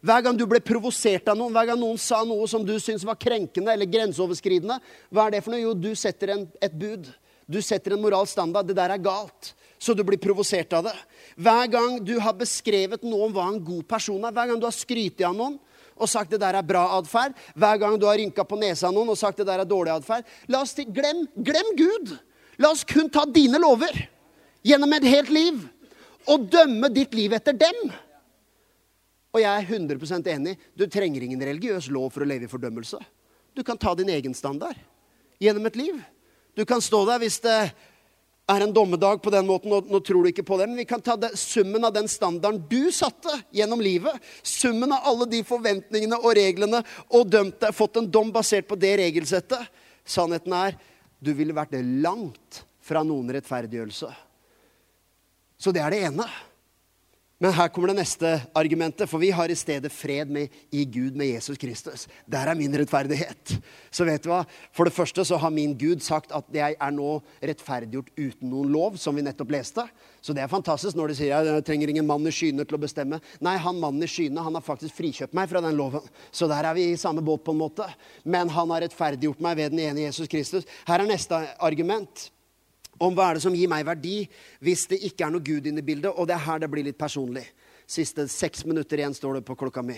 Hver 0.00 0.22
gang 0.24 0.36
du 0.36 0.46
ble 0.48 0.62
provosert 0.64 1.28
av 1.28 1.36
noen, 1.36 1.52
hver 1.52 1.68
gang 1.68 1.80
noen 1.80 1.98
sa 2.00 2.22
noe 2.24 2.46
som 2.48 2.64
du 2.64 2.72
syntes 2.80 3.04
var 3.04 3.18
krenkende 3.20 3.74
eller 3.74 3.88
grenseoverskridende, 3.90 4.78
hva 5.12 5.26
er 5.26 5.36
det 5.36 5.42
for 5.44 5.52
noe? 5.52 5.60
Jo, 5.60 5.74
du 5.76 5.92
setter 5.98 6.32
en, 6.36 6.46
et 6.56 6.72
bud. 6.72 7.10
Du 7.50 7.58
setter 7.64 7.96
en 7.96 8.02
moralsk 8.02 8.36
standard. 8.36 8.68
Det 8.68 8.76
der 8.78 8.94
er 8.94 9.02
galt. 9.02 9.54
Så 9.80 9.94
du 9.96 10.04
blir 10.04 10.20
provosert 10.20 10.72
av 10.76 10.86
det. 10.90 10.94
Hver 11.40 11.66
gang 11.72 11.98
du 12.04 12.14
har 12.20 12.36
beskrevet 12.36 13.02
noe 13.06 13.26
om 13.26 13.34
hva 13.34 13.46
en 13.48 13.62
god 13.64 13.86
person 13.88 14.20
er, 14.28 14.34
hver 14.36 14.52
gang 14.52 14.60
du 14.60 14.66
har 14.68 14.76
skrytt 14.76 15.24
av 15.24 15.36
noen 15.36 15.56
og 16.00 16.08
sagt 16.08 16.32
det 16.32 16.40
der 16.40 16.56
er 16.56 16.64
bra 16.64 16.82
atferd, 16.96 17.34
hver 17.52 17.80
gang 17.80 17.98
du 18.00 18.06
har 18.08 18.16
rynka 18.16 18.44
på 18.48 18.56
nesa 18.60 18.88
av 18.88 18.94
noen 18.96 19.12
og 19.12 19.18
sagt 19.20 19.40
det 19.40 19.46
der 19.48 19.60
er 19.60 19.68
dårlig 19.68 19.92
atferd 19.92 20.24
glem, 20.96 21.26
glem 21.36 21.74
Gud! 21.76 22.14
La 22.60 22.70
oss 22.72 22.84
kun 22.84 23.08
ta 23.12 23.24
dine 23.24 23.60
lover 23.60 23.96
gjennom 24.64 24.92
et 24.92 25.08
helt 25.08 25.32
liv 25.32 25.60
og 26.28 26.48
dømme 26.52 26.90
ditt 26.92 27.14
liv 27.16 27.32
etter 27.32 27.56
dem. 27.56 27.90
Og 29.32 29.40
jeg 29.40 29.48
er 29.48 29.68
100% 29.78 30.28
enig. 30.28 30.56
Du 30.76 30.86
trenger 30.90 31.22
ingen 31.24 31.40
religiøs 31.40 31.88
lov 31.92 32.10
for 32.12 32.24
å 32.24 32.28
leve 32.28 32.44
i 32.48 32.52
fordømmelse. 32.52 32.98
Du 33.56 33.62
kan 33.64 33.78
ta 33.80 33.94
din 33.96 34.10
egen 34.12 34.34
standard 34.36 34.76
gjennom 35.40 35.68
et 35.70 35.78
liv. 35.78 36.00
Du 36.60 36.66
kan 36.68 36.82
stå 36.84 37.06
der 37.08 37.22
hvis 37.22 37.38
det 37.40 37.56
er 38.50 38.62
en 38.66 38.72
dommedag 38.74 39.22
på 39.24 39.30
den 39.32 39.46
måten, 39.48 39.72
og 39.72 39.86
nå 39.88 40.00
tror 40.04 40.26
du 40.26 40.28
ikke 40.28 40.44
på 40.44 40.58
det, 40.60 40.66
men 40.68 40.82
vi 40.82 40.84
kan 40.90 41.00
ta 41.00 41.14
det, 41.16 41.30
summen 41.40 41.86
av 41.88 41.94
den 41.94 42.08
standarden 42.10 42.58
du 42.68 42.90
satte 42.92 43.32
gjennom 43.56 43.80
livet, 43.80 44.18
summen 44.44 44.92
av 44.92 45.06
alle 45.08 45.28
de 45.30 45.40
forventningene 45.46 46.18
og 46.18 46.34
reglene, 46.36 46.82
og 47.16 47.30
dømt 47.32 47.56
deg, 47.62 47.72
fått 47.72 47.96
en 47.96 48.10
dom 48.12 48.28
basert 48.34 48.68
på 48.68 48.76
det 48.76 48.92
regelsettet. 49.00 49.70
Sannheten 50.04 50.52
er 50.58 50.76
du 51.16 51.32
ville 51.38 51.56
vært 51.56 51.78
langt 52.04 52.60
fra 52.84 53.00
noen 53.08 53.32
rettferdiggjørelse. 53.38 54.12
Så 55.60 55.72
det 55.72 55.80
er 55.80 55.96
det 55.96 56.04
ene. 56.10 56.28
Men 57.40 57.54
her 57.56 57.70
kommer 57.72 57.88
det 57.88 58.02
neste 58.02 58.30
argumentet, 58.52 59.08
for 59.08 59.22
vi 59.22 59.30
har 59.32 59.48
i 59.48 59.56
stedet 59.56 59.88
fred 59.88 60.28
med, 60.28 60.52
i 60.76 60.82
Gud 60.84 61.14
med 61.16 61.30
Jesus 61.30 61.56
Kristus. 61.56 62.02
Der 62.28 62.50
er 62.50 62.58
min 62.58 62.74
rettferdighet. 62.76 63.54
Så 63.88 64.04
vet 64.04 64.26
du 64.26 64.28
hva? 64.28 64.42
For 64.76 64.84
det 64.84 64.92
første 64.92 65.24
så 65.24 65.38
har 65.40 65.52
min 65.54 65.72
Gud 65.80 66.04
sagt 66.04 66.34
at 66.36 66.50
jeg 66.52 66.76
er 66.76 66.90
nå 66.92 67.14
rettferdiggjort 67.40 68.10
uten 68.18 68.50
noen 68.52 68.68
lov, 68.74 68.98
som 69.00 69.16
vi 69.16 69.24
nettopp 69.24 69.54
leste. 69.54 69.86
Så 70.20 70.36
det 70.36 70.42
er 70.44 70.52
fantastisk 70.52 70.98
når 70.98 71.14
de 71.14 71.16
sier 71.16 71.32
at 71.38 71.48
jeg 71.48 71.64
trenger 71.70 71.94
ingen 71.94 72.08
mann 72.10 72.28
i 72.28 72.34
skyene 72.34 72.66
til 72.68 72.76
å 72.76 72.82
bestemme. 72.82 73.22
Nei, 73.40 73.56
han 73.56 73.80
mannen 73.80 74.04
i 74.04 74.10
skyene 74.10 74.44
han 74.44 74.58
har 74.58 74.66
faktisk 74.66 74.98
frikjøpt 74.98 75.38
meg 75.38 75.48
fra 75.48 75.64
den 75.64 75.78
loven. 75.80 76.04
Så 76.28 76.44
der 76.50 76.68
er 76.68 76.76
vi 76.76 76.90
i 76.90 77.00
samme 77.00 77.24
båt 77.24 77.46
på 77.46 77.54
en 77.56 77.62
måte. 77.62 77.88
Men 78.28 78.52
han 78.52 78.76
har 78.76 78.84
rettferdiggjort 78.84 79.40
meg 79.48 79.56
ved 79.62 79.72
den 79.72 79.80
ene 79.86 80.04
Jesus 80.04 80.28
Kristus. 80.28 80.68
Her 80.84 81.00
er 81.00 81.08
neste 81.08 81.40
argument 81.56 82.28
om 83.00 83.16
hva 83.16 83.30
er 83.30 83.38
det 83.38 83.44
som 83.44 83.56
gir 83.56 83.70
meg 83.72 83.86
verdi 83.88 84.18
hvis 84.64 84.86
det 84.90 85.00
ikke 85.08 85.26
er 85.26 85.34
noe 85.34 85.44
Gud 85.44 85.66
inne 85.66 85.82
i 85.82 85.86
bildet. 85.86 86.12
Og 86.12 86.28
det 86.28 86.36
er 86.36 86.44
her 86.44 86.60
det 86.62 86.70
blir 86.72 86.86
litt 86.86 87.00
personlig. 87.00 87.46
Siste 87.90 88.28
seks 88.30 88.66
minutter 88.68 89.00
igjen 89.00 89.16
står 89.16 89.38
det 89.38 89.46
på 89.48 89.56
klokka 89.58 89.82
mi. 89.82 89.96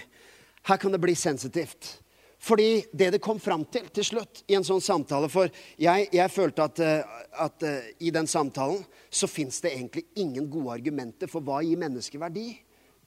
Her 0.68 0.78
kan 0.78 0.94
det 0.94 1.02
bli 1.02 1.14
sensitivt. 1.18 1.98
Fordi 2.42 2.84
det 2.90 3.12
det 3.14 3.22
kom 3.22 3.38
fram 3.40 3.64
til 3.70 3.86
til 3.94 4.04
slutt 4.04 4.42
i 4.50 4.56
en 4.58 4.66
sånn 4.66 4.82
samtale 4.82 5.28
For 5.30 5.50
jeg, 5.78 6.08
jeg 6.10 6.30
følte 6.34 6.64
at, 6.64 6.80
eh, 6.82 7.18
at 7.38 7.62
uh, 7.62 7.90
i 8.02 8.10
den 8.10 8.26
samtalen 8.26 8.82
så 9.10 9.28
fins 9.30 9.60
det 9.62 9.74
egentlig 9.76 10.08
ingen 10.16 10.48
gode 10.50 10.74
argumenter 10.74 11.30
for 11.30 11.44
hva 11.44 11.60
gir 11.62 11.78
mennesker 11.78 12.18
verdi, 12.18 12.48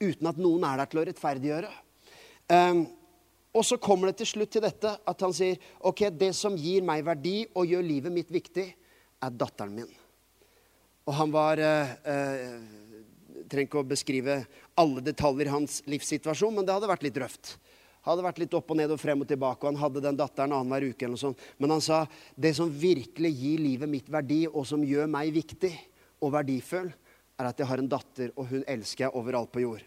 uten 0.00 0.30
at 0.30 0.40
noen 0.40 0.64
er 0.64 0.80
der 0.80 0.88
til 0.88 1.02
å 1.02 1.04
rettferdiggjøre. 1.08 1.72
Um, 2.48 2.86
og 3.56 3.64
så 3.64 3.76
kommer 3.80 4.08
det 4.08 4.20
til 4.20 4.30
slutt 4.30 4.52
til 4.54 4.64
dette 4.64 4.92
at 5.04 5.22
han 5.24 5.34
sier 5.34 5.60
ok, 5.80 6.06
det 6.12 6.32
som 6.36 6.56
gir 6.56 6.84
meg 6.86 7.04
verdi 7.04 7.40
og 7.56 7.68
gjør 7.68 7.84
livet 7.84 8.14
mitt 8.14 8.32
viktig, 8.32 8.68
er 9.24 9.38
datteren 9.38 9.74
min. 9.76 9.92
Og 11.06 11.14
han 11.14 11.32
var 11.34 11.62
eh, 11.62 11.94
eh, 12.10 12.58
Trenger 13.46 13.68
ikke 13.68 13.78
å 13.78 13.86
beskrive 13.86 14.34
alle 14.80 15.02
detaljer 15.04 15.46
i 15.46 15.52
hans 15.52 15.78
livssituasjon, 15.86 16.56
men 16.56 16.66
det 16.66 16.74
hadde 16.74 16.88
vært 16.90 17.04
litt 17.06 17.18
røft. 17.22 17.52
Hadde 18.06 18.24
vært 18.24 18.40
litt 18.42 18.54
opp 18.58 18.72
og 18.72 18.78
ned 18.80 18.90
og 18.90 18.98
frem 18.98 19.22
og 19.22 19.28
tilbake, 19.30 19.62
og 19.62 19.70
han 19.70 19.78
hadde 19.78 20.02
den 20.02 20.18
datteren 20.18 20.54
annenhver 20.56 20.88
uke. 20.88 21.04
eller 21.04 21.14
noe 21.14 21.22
sånt. 21.28 21.44
Men 21.62 21.76
han 21.76 21.84
sa 21.84 22.00
det 22.34 22.56
som 22.58 22.72
virkelig 22.72 23.30
gir 23.38 23.62
livet 23.62 23.92
mitt 23.92 24.10
verdi, 24.10 24.40
og 24.50 24.66
som 24.66 24.82
gjør 24.82 25.06
meg 25.10 25.30
viktig 25.36 25.70
og 26.24 26.34
verdifull, 26.34 26.90
er 27.36 27.50
at 27.52 27.60
jeg 27.60 27.70
har 27.70 27.82
en 27.82 27.92
datter, 27.92 28.34
og 28.34 28.50
hun 28.50 28.66
elsker 28.66 29.06
jeg 29.06 29.14
overalt 29.14 29.52
på 29.54 29.62
jord. 29.62 29.86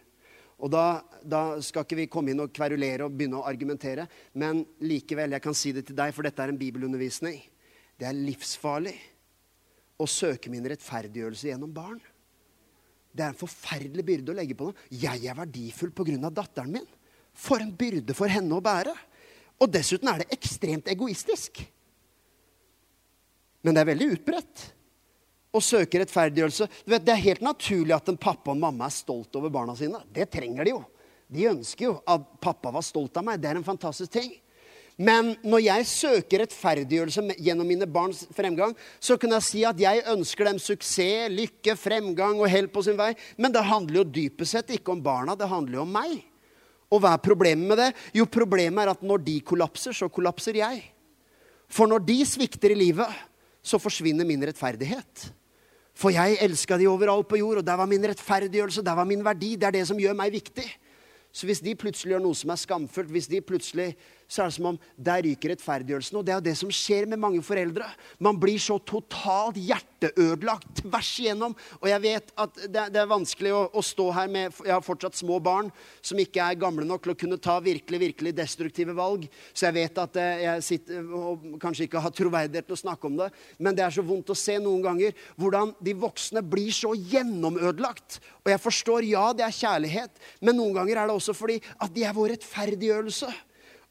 Og 0.60 0.72
da, 0.72 1.02
da, 1.24 1.44
skal 1.64 1.84
ikke 1.84 2.00
vi 2.00 2.10
komme 2.12 2.32
inn 2.32 2.44
og 2.44 2.52
kverulere 2.56 3.08
og 3.08 3.16
begynne 3.16 3.40
å 3.40 3.48
argumentere. 3.48 4.08
Men 4.40 4.66
likevel, 4.84 5.36
jeg 5.36 5.44
kan 5.44 5.56
si 5.56 5.72
det 5.76 5.88
til 5.88 6.00
deg, 6.00 6.12
for 6.16 6.28
dette 6.28 6.44
er 6.44 6.52
en 6.52 6.60
bibelundervisning. 6.60 7.40
Det 8.00 8.08
er 8.08 8.16
livsfarlig 8.16 8.96
å 10.00 10.08
søke 10.08 10.52
min 10.52 10.66
rettferdiggjørelse 10.72 11.52
gjennom 11.52 11.74
barn. 11.76 12.00
Det 13.12 13.26
er 13.26 13.34
en 13.34 13.40
forferdelig 13.40 14.06
byrde 14.06 14.34
å 14.34 14.38
legge 14.38 14.56
på 14.56 14.70
noen. 14.70 14.82
Jeg 14.94 15.26
er 15.28 15.38
verdifull 15.38 15.92
pga. 15.92 16.30
datteren 16.30 16.72
min. 16.72 16.88
For 17.34 17.60
en 17.60 17.72
byrde 17.76 18.16
for 18.16 18.32
henne 18.32 18.56
å 18.56 18.64
bære. 18.64 18.96
Og 19.60 19.72
dessuten 19.72 20.08
er 20.08 20.22
det 20.22 20.34
ekstremt 20.34 20.88
egoistisk. 20.88 21.64
Men 23.62 23.76
det 23.76 23.82
er 23.82 23.92
veldig 23.92 24.12
utbredt 24.16 24.68
å 25.52 25.60
søke 25.64 26.00
rettferdiggjørelse. 26.00 26.70
Vet, 26.86 27.06
Det 27.06 27.12
er 27.12 27.26
helt 27.26 27.42
naturlig 27.42 27.96
at 27.96 28.08
en 28.10 28.18
pappa 28.18 28.52
og 28.52 28.56
en 28.56 28.62
mamma 28.62 28.86
er 28.86 28.96
stolt 28.96 29.36
over 29.36 29.50
barna 29.50 29.76
sine. 29.76 30.00
Det 30.14 30.30
trenger 30.32 30.64
de 30.64 30.72
jo. 30.78 30.84
De 31.30 31.50
ønsker 31.50 31.86
jo 31.86 32.02
at 32.08 32.24
pappa 32.42 32.72
var 32.72 32.82
stolt 32.82 33.18
av 33.18 33.26
meg. 33.26 33.42
Det 33.42 33.50
er 33.50 33.60
en 33.60 33.68
fantastisk 33.68 34.12
ting. 34.12 34.32
Men 35.00 35.32
når 35.48 35.62
jeg 35.64 35.86
søker 35.88 36.42
rettferdiggjørelse 36.44 37.38
gjennom 37.40 37.70
mine 37.72 37.88
barns 37.88 38.26
fremgang, 38.36 38.74
så 39.00 39.16
kan 39.20 39.32
jeg 39.38 39.46
si 39.48 39.62
at 39.64 39.80
jeg 39.80 40.04
ønsker 40.12 40.50
dem 40.50 40.60
suksess, 40.60 41.32
lykke, 41.32 41.78
fremgang 41.80 42.42
og 42.42 42.52
hell 42.52 42.68
på 42.68 42.84
sin 42.84 43.00
vei. 43.00 43.14
Men 43.40 43.56
det 43.56 43.64
handler 43.64 44.02
jo 44.02 44.10
dypest 44.20 44.58
sett 44.58 44.74
ikke 44.76 44.92
om 44.92 45.04
barna, 45.04 45.38
det 45.40 45.48
handler 45.48 45.80
jo 45.80 45.86
om 45.86 45.96
meg. 45.96 46.18
Og 46.92 47.00
hva 47.00 47.14
er 47.16 47.24
problemet 47.24 47.70
med 47.70 47.80
det? 47.80 47.90
Jo, 48.18 48.26
problemet 48.28 48.84
er 48.84 48.92
at 48.92 49.06
når 49.06 49.24
de 49.24 49.38
kollapser, 49.46 49.96
så 49.96 50.10
kollapser 50.12 50.60
jeg. 50.60 50.84
For 51.70 51.88
når 51.88 52.04
de 52.04 52.20
svikter 52.26 52.74
i 52.74 52.80
livet, 52.82 53.08
så 53.64 53.80
forsvinner 53.80 54.28
min 54.28 54.44
rettferdighet. 54.50 55.30
For 56.00 56.12
jeg 56.16 56.40
elska 56.44 56.76
de 56.80 56.88
overalt 56.90 57.28
på 57.30 57.40
jord, 57.40 57.62
og 57.62 57.68
der 57.68 57.80
var 57.80 57.88
min 57.88 58.04
rettferdiggjørelse, 58.10 58.84
der 58.84 59.00
var 59.00 59.08
min 59.08 59.24
verdi. 59.24 59.56
Det 59.56 59.68
er 59.68 59.80
det 59.80 59.88
som 59.88 60.00
gjør 60.00 60.18
meg 60.18 60.34
viktig. 60.34 60.66
Så 61.32 61.46
hvis 61.46 61.62
de 61.62 61.76
plutselig 61.78 62.16
gjør 62.16 62.24
noe 62.24 62.38
som 62.38 62.50
er 62.50 62.60
skamfullt, 62.60 63.12
hvis 63.14 63.30
de 63.30 63.42
plutselig 63.46 63.92
så 64.30 64.44
er 64.44 64.52
det 64.52 64.56
som 64.60 64.68
om 64.70 64.78
der 64.94 65.24
ryker 65.26 65.50
rettferdiggjørelsen. 65.56 66.20
Og 66.20 66.26
det 66.26 66.34
er 66.34 66.38
jo 66.38 66.46
det 66.46 66.56
som 66.60 66.74
skjer 66.74 67.08
med 67.10 67.18
mange 67.22 67.42
foreldre. 67.42 67.88
Man 68.22 68.38
blir 68.38 68.60
så 68.62 68.78
totalt 68.78 69.58
hjerteødelagt 69.58 70.84
tvers 70.84 71.10
igjennom. 71.24 71.56
Og 71.80 71.88
jeg 71.90 72.04
vet 72.04 72.30
at 72.38 72.60
det, 72.68 72.84
det 72.94 73.02
er 73.02 73.10
vanskelig 73.10 73.56
å, 73.58 73.64
å, 73.74 73.84
stå 73.90 74.06
her 74.14 74.30
med 74.30 74.54
Jeg 74.68 74.76
har 74.76 74.86
fortsatt 74.86 75.18
små 75.18 75.40
barn 75.42 75.72
som 76.06 76.22
ikke 76.22 76.46
er 76.46 76.60
gamle 76.62 76.86
nok 76.86 77.08
til 77.08 77.16
å 77.16 77.18
kunne 77.24 77.40
ta 77.42 77.58
virkelig, 77.64 78.02
virkelig 78.06 78.36
destruktive 78.38 78.94
valg. 78.98 79.26
Så 79.50 79.66
jeg 79.66 79.78
vet 79.80 80.04
at 80.06 80.22
eh, 80.22 80.46
jeg 80.46 80.68
sitter 80.68 81.10
og 81.10 81.50
kanskje 81.66 81.90
ikke 81.90 82.06
har 82.06 82.14
troverdighet 82.14 82.70
til 82.70 82.78
å 82.78 82.82
snakke 82.84 83.10
om 83.10 83.18
det. 83.24 83.32
Men 83.58 83.74
det 83.74 83.88
er 83.88 83.98
så 83.98 84.06
vondt 84.06 84.30
å 84.30 84.38
se 84.38 84.60
noen 84.62 84.86
ganger 84.86 85.18
hvordan 85.42 85.74
de 85.82 85.98
voksne 86.06 86.46
blir 86.46 86.70
så 86.76 86.94
gjennomødelagt. 86.94 88.22
Og 88.46 88.54
jeg 88.54 88.62
forstår, 88.62 89.10
ja, 89.10 89.26
det 89.34 89.50
er 89.50 89.58
kjærlighet, 89.58 90.26
men 90.46 90.62
noen 90.62 90.78
ganger 90.78 91.02
er 91.02 91.10
det 91.10 91.18
også 91.18 91.34
fordi 91.34 91.58
at 91.82 91.90
de 91.98 92.06
er 92.06 92.14
vår 92.14 92.36
rettferdiggjørelse. 92.38 93.34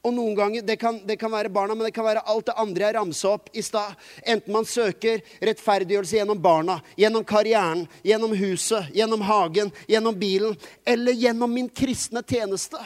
Og 0.06 0.14
noen 0.14 0.36
ganger, 0.38 0.62
det 0.62 0.76
kan, 0.78 1.00
det 1.06 1.16
kan, 1.18 1.32
være 1.32 1.50
barna, 1.50 1.74
men 1.74 1.88
det 1.88 1.94
kan 1.96 2.06
være 2.06 2.22
alt 2.30 2.46
det 2.46 2.54
andre 2.62 2.86
jeg 2.86 2.94
ramsa 2.94 3.32
opp 3.34 3.48
i 3.52 3.64
stad. 3.66 3.96
Enten 4.22 4.54
man 4.54 4.68
søker 4.68 5.24
rettferdiggjørelse 5.42 6.20
gjennom 6.20 6.38
barna, 6.42 6.78
gjennom 6.96 7.26
karrieren, 7.26 7.82
gjennom 8.06 8.36
huset, 8.38 8.92
gjennom 8.94 9.24
hagen, 9.26 9.72
gjennom 9.90 10.14
bilen, 10.18 10.54
eller 10.86 11.18
gjennom 11.18 11.50
min 11.52 11.68
kristne 11.68 12.22
tjeneste. 12.22 12.78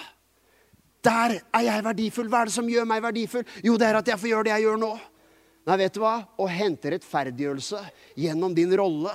Der 1.04 1.36
er 1.52 1.66
jeg 1.66 1.84
verdifull. 1.84 2.30
Hva 2.32 2.42
er 2.42 2.50
det 2.50 2.56
som 2.56 2.70
gjør 2.70 2.88
meg 2.88 3.04
verdifull? 3.04 3.44
Jo, 3.66 3.76
det 3.76 3.90
er 3.90 4.00
at 4.00 4.08
jeg 4.08 4.22
får 4.22 4.32
gjøre 4.32 4.48
det 4.48 4.54
jeg 4.54 4.66
gjør 4.68 4.80
nå. 4.80 4.92
Nei, 5.68 5.78
vet 5.78 5.94
du 5.94 6.00
hva? 6.02 6.16
Å 6.24 6.48
hente 6.50 6.90
rettferdiggjørelse 6.94 7.84
gjennom 8.18 8.54
din 8.56 8.72
rolle 8.78 9.12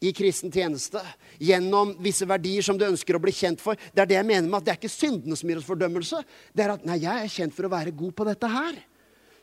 i 0.00 0.12
kristen 0.16 0.52
tjeneste, 0.52 1.00
gjennom 1.38 1.92
visse 2.00 2.24
verdier 2.28 2.64
som 2.64 2.78
du 2.80 2.86
ønsker 2.86 3.16
å 3.16 3.20
bli 3.20 3.34
kjent 3.36 3.60
for. 3.60 3.76
Det 3.92 4.00
er 4.00 4.08
det 4.08 4.16
jeg 4.16 4.28
mener 4.30 4.48
med 4.48 4.62
at 4.62 4.68
det 4.68 4.72
er 4.72 4.78
ikke 4.80 4.92
syndene 4.92 5.36
som 5.36 5.50
gir 5.50 5.60
oss 5.60 5.68
fordømmelse. 5.68 6.22
Det 6.56 6.64
er 6.64 6.72
at 6.72 6.86
nei, 6.88 7.02
jeg 7.02 7.26
er 7.26 7.34
kjent 7.34 7.56
for 7.56 7.68
å 7.68 7.72
være 7.74 7.92
god 7.96 8.14
på 8.16 8.26
dette 8.30 8.48
her. 8.50 8.78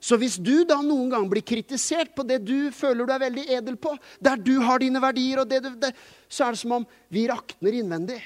Så 0.01 0.17
hvis 0.21 0.37
du 0.41 0.61
da 0.65 0.77
noen 0.85 1.09
gang 1.13 1.25
blir 1.29 1.45
kritisert 1.45 2.13
på 2.17 2.25
det 2.25 2.39
du 2.45 2.69
føler 2.73 3.05
du 3.05 3.13
er 3.13 3.23
veldig 3.25 3.45
edel 3.53 3.77
på, 3.81 3.95
der 4.21 4.41
du 4.41 4.55
har 4.65 4.81
dine 4.81 5.01
verdier, 5.01 5.41
og 5.41 5.49
det 5.49 5.61
du, 5.65 5.71
det, 5.81 5.93
så 6.29 6.47
er 6.47 6.57
det 6.57 6.61
som 6.61 6.75
om 6.79 6.89
vi 7.13 7.25
rakner 7.29 7.77
innvendig. 7.79 8.19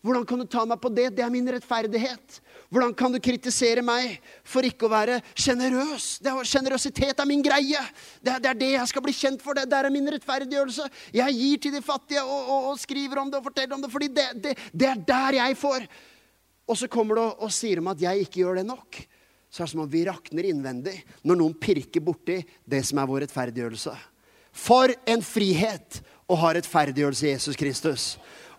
Hvordan 0.00 0.24
kan 0.28 0.40
du 0.40 0.48
ta 0.48 0.64
meg 0.68 0.80
på 0.80 0.92
det? 0.96 1.10
Det 1.16 1.24
er 1.24 1.32
min 1.32 1.48
rettferdighet. 1.52 2.40
Hvordan 2.70 2.92
kan 2.94 3.10
du 3.10 3.18
kritisere 3.18 3.82
meg 3.82 4.20
for 4.46 4.62
ikke 4.62 4.86
å 4.86 4.92
være 4.92 5.16
sjenerøs? 5.34 6.20
Sjenerøsitet 6.46 7.18
er 7.18 7.26
min 7.26 7.42
greie. 7.42 7.80
Det 8.22 8.36
er, 8.36 8.42
det 8.44 8.50
er, 8.52 8.60
det 8.60 8.68
jeg 8.76 8.90
skal 8.92 9.02
bli 9.02 9.14
kjent 9.16 9.42
for. 9.42 9.58
Det 9.58 9.66
der 9.72 9.88
er 9.88 9.94
min 9.94 10.06
rettferdiggjørelse. 10.14 10.86
Jeg 11.18 11.34
gir 11.34 11.64
til 11.64 11.74
de 11.74 11.82
fattige 11.82 12.22
og, 12.22 12.38
og, 12.44 12.68
og 12.70 12.78
skriver 12.78 13.24
om 13.24 13.32
det 13.32 13.40
og 13.40 13.48
forteller 13.48 13.74
om 13.74 13.82
det, 13.82 13.90
fordi 13.90 14.10
det, 14.14 14.28
det, 14.44 14.54
det 14.70 14.86
er 14.86 15.02
der 15.08 15.40
jeg 15.40 15.58
får. 15.58 15.88
Og 16.70 16.78
så 16.78 16.86
kommer 16.86 17.18
du 17.18 17.24
og, 17.24 17.42
og 17.48 17.50
sier 17.54 17.82
om 17.82 17.90
at 17.90 18.06
jeg 18.06 18.28
ikke 18.28 18.44
gjør 18.44 18.60
det 18.60 18.66
nok. 18.70 19.00
Så 19.50 19.64
er 19.64 19.66
det 19.66 19.72
som 19.74 19.82
om 19.82 19.90
vi 19.90 20.04
rakner 20.06 20.46
innvendig 20.46 20.94
når 21.26 21.40
noen 21.40 21.58
pirker 21.58 22.04
borti 22.06 22.38
det 22.62 22.84
som 22.86 23.02
er 23.02 23.10
vår 23.10 23.24
rettferdiggjørelse. 23.26 23.96
For 24.54 24.94
en 25.10 25.26
frihet 25.26 25.98
å 26.30 26.38
ha 26.38 26.52
rettferdiggjørelse 26.54 27.26
i 27.26 27.34
Jesus 27.34 27.58
Kristus. 27.58 28.12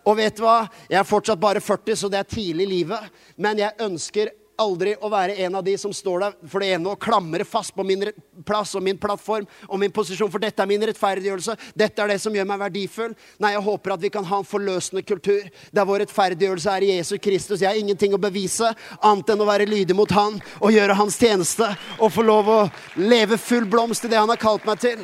Og 0.04 0.18
vet 0.18 0.36
du 0.38 0.44
hva? 0.44 0.66
Jeg 0.90 0.98
er 1.00 1.08
fortsatt 1.08 1.40
bare 1.40 1.62
40, 1.62 1.96
så 1.96 2.10
det 2.10 2.20
er 2.20 2.30
tidlig 2.30 2.66
i 2.66 2.72
livet. 2.76 3.10
Men 3.36 3.60
jeg 3.60 3.78
ønsker 3.82 4.32
aldri 4.60 4.92
å 5.00 5.10
være 5.10 5.36
en 5.44 5.56
av 5.58 5.64
de 5.64 5.74
som 5.80 5.92
står 5.94 6.22
der 6.22 6.34
for 6.50 6.62
det 6.62 6.72
ene 6.76 6.92
og 6.92 7.00
klamrer 7.02 7.44
fast 7.48 7.74
på 7.74 7.84
min 7.86 8.04
plass 8.46 8.74
og 8.78 8.84
min 8.84 8.98
plattform 9.00 9.46
og 9.68 9.80
min 9.80 9.92
posisjon, 9.94 10.30
for 10.32 10.42
dette 10.42 10.62
er 10.62 10.68
min 10.70 10.84
rettferdiggjørelse. 10.88 11.56
Dette 11.78 12.04
er 12.04 12.12
det 12.12 12.18
som 12.22 12.34
gjør 12.36 12.48
meg 12.50 12.60
verdifull. 12.60 13.16
Nei, 13.42 13.54
jeg 13.54 13.64
håper 13.66 13.96
at 13.96 14.04
vi 14.04 14.12
kan 14.12 14.28
ha 14.28 14.42
en 14.42 14.48
forløsende 14.48 15.04
kultur 15.06 15.48
der 15.72 15.88
vår 15.88 16.04
rettferdiggjørelse 16.04 16.76
er 16.76 16.86
i 16.86 16.92
Jesus 16.96 17.22
Kristus. 17.22 17.62
Jeg 17.62 17.70
har 17.70 17.80
ingenting 17.80 18.14
å 18.16 18.22
bevise 18.22 18.72
annet 19.00 19.34
enn 19.34 19.42
å 19.44 19.48
være 19.48 19.68
lydig 19.70 19.96
mot 19.96 20.12
Han 20.16 20.38
og 20.60 20.74
gjøre 20.74 20.98
Hans 20.98 21.18
tjeneste 21.20 21.72
og 21.98 22.12
få 22.12 22.26
lov 22.26 22.52
å 22.52 22.60
leve 23.00 23.40
full 23.40 23.66
blomst 23.70 24.06
i 24.06 24.12
det 24.12 24.20
Han 24.20 24.32
har 24.32 24.40
kalt 24.40 24.68
meg 24.68 24.82
til. 24.82 25.02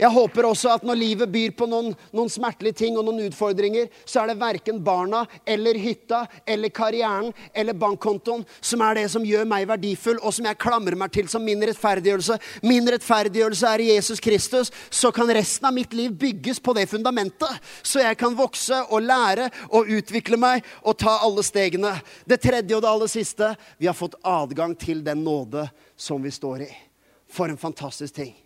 Jeg 0.00 0.08
håper 0.14 0.46
også 0.48 0.70
at 0.72 0.84
når 0.86 0.96
livet 0.96 1.28
byr 1.28 1.52
på 1.56 1.66
noen, 1.68 1.90
noen, 2.16 2.30
smertelige 2.32 2.78
ting 2.80 2.96
og 2.96 3.04
noen 3.04 3.26
utfordringer, 3.26 3.90
så 4.08 4.22
er 4.22 4.30
det 4.30 4.40
verken 4.40 4.80
barna 4.84 5.26
eller 5.44 5.76
hytta 5.76 6.22
eller 6.48 6.72
karrieren 6.72 7.28
eller 7.52 7.76
bankkontoen 7.76 8.46
som 8.64 8.80
er 8.86 8.96
det 8.96 9.06
som 9.12 9.26
gjør 9.26 9.44
meg 9.50 9.68
verdifull, 9.68 10.16
og 10.24 10.32
som 10.32 10.48
jeg 10.48 10.60
klamrer 10.62 10.96
meg 10.96 11.12
til 11.12 11.28
som 11.28 11.44
min 11.44 11.60
rettferdiggjørelse. 11.68 12.38
Min 12.64 12.88
rettferdiggjørelse 12.88 13.74
er 13.74 13.86
Jesus 13.90 14.24
Kristus. 14.24 14.72
Så 14.88 15.12
kan 15.12 15.28
resten 15.36 15.68
av 15.68 15.76
mitt 15.76 15.92
liv 15.96 16.16
bygges 16.16 16.62
på 16.64 16.74
det 16.76 16.88
fundamentet. 16.88 17.60
Så 17.82 18.00
jeg 18.00 18.16
kan 18.20 18.36
vokse 18.38 18.80
og 18.88 19.04
lære 19.04 19.50
og 19.68 19.90
utvikle 20.00 20.40
meg 20.40 20.64
og 20.80 20.96
ta 21.00 21.18
alle 21.20 21.44
stegene. 21.44 21.92
Det 22.24 22.40
tredje 22.40 22.76
og 22.76 22.84
det 22.84 22.94
aller 22.94 23.12
siste 23.12 23.54
vi 23.76 23.90
har 23.90 23.98
fått 23.98 24.16
adgang 24.24 24.78
til 24.80 25.04
den 25.04 25.26
nåde 25.26 25.68
som 25.96 26.22
vi 26.24 26.32
står 26.32 26.64
i. 26.64 26.70
For 27.30 27.52
en 27.52 27.60
fantastisk 27.60 28.16
ting 28.16 28.38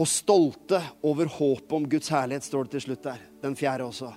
og 0.00 0.08
stolte 0.08 0.80
over 1.04 1.28
håpet 1.28 1.72
om 1.76 1.88
Guds 1.88 2.08
herlighet, 2.12 2.46
står 2.46 2.64
det 2.64 2.76
til 2.76 2.84
slutt 2.86 3.02
der. 3.04 3.24
Den 3.42 3.56
fjerde 3.58 3.88
også. 3.90 4.12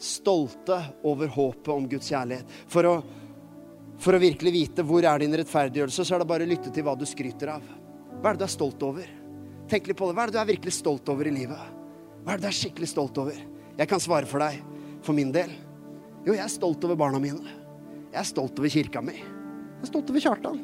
Stolte 0.00 0.78
over 1.06 1.30
håpet 1.32 1.70
om 1.72 1.86
Guds 1.88 2.10
kjærlighet. 2.12 2.50
For 2.70 2.88
å, 2.88 2.94
for 4.02 4.16
å 4.16 4.22
virkelig 4.22 4.52
vite 4.54 4.84
hvor 4.86 5.06
er 5.08 5.22
din 5.22 5.36
rettferdiggjørelse, 5.40 6.04
så 6.04 6.16
er 6.16 6.22
det 6.24 6.30
bare 6.34 6.46
å 6.46 6.50
lytte 6.50 6.72
til 6.74 6.84
hva 6.86 6.96
du 6.98 7.06
skryter 7.08 7.54
av. 7.56 7.64
Hva 8.20 8.30
er 8.30 8.36
det 8.36 8.44
du 8.44 8.48
er 8.48 8.52
stolt 8.52 8.84
over? 8.84 9.08
Tenk 9.70 9.88
litt 9.88 9.98
på 9.98 10.10
det. 10.10 10.16
Hva 10.18 10.26
er 10.26 10.32
det 10.32 10.36
du 10.36 10.42
er 10.42 10.52
virkelig 10.52 10.76
stolt 10.76 11.08
over 11.12 11.30
i 11.30 11.34
livet? 11.34 11.72
Hva 12.24 12.34
er 12.34 12.40
det 12.40 12.44
du 12.44 12.50
er 12.50 12.58
skikkelig 12.60 12.90
stolt 12.92 13.20
over? 13.22 13.38
Jeg 13.78 13.90
kan 13.90 14.02
svare 14.02 14.28
for 14.28 14.44
deg, 14.44 14.60
for 15.04 15.16
min 15.16 15.32
del. 15.34 15.50
Jo, 16.24 16.34
jeg 16.34 16.44
er 16.44 16.52
stolt 16.52 16.84
over 16.86 17.00
barna 17.00 17.20
mine. 17.20 17.56
Jeg 18.12 18.20
er 18.20 18.28
stolt 18.28 18.60
over 18.60 18.70
kirka 18.70 19.00
mi. 19.04 19.16
Jeg 19.16 19.88
er 19.88 19.90
stolt 19.90 20.12
over 20.12 20.22
Kjartan. 20.22 20.60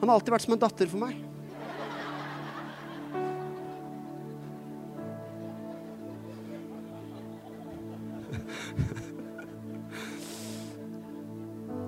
Han 0.00 0.08
har 0.08 0.16
alltid 0.16 0.32
vært 0.32 0.46
som 0.46 0.54
en 0.56 0.62
datter 0.62 0.88
for 0.90 1.02
meg. 1.02 1.18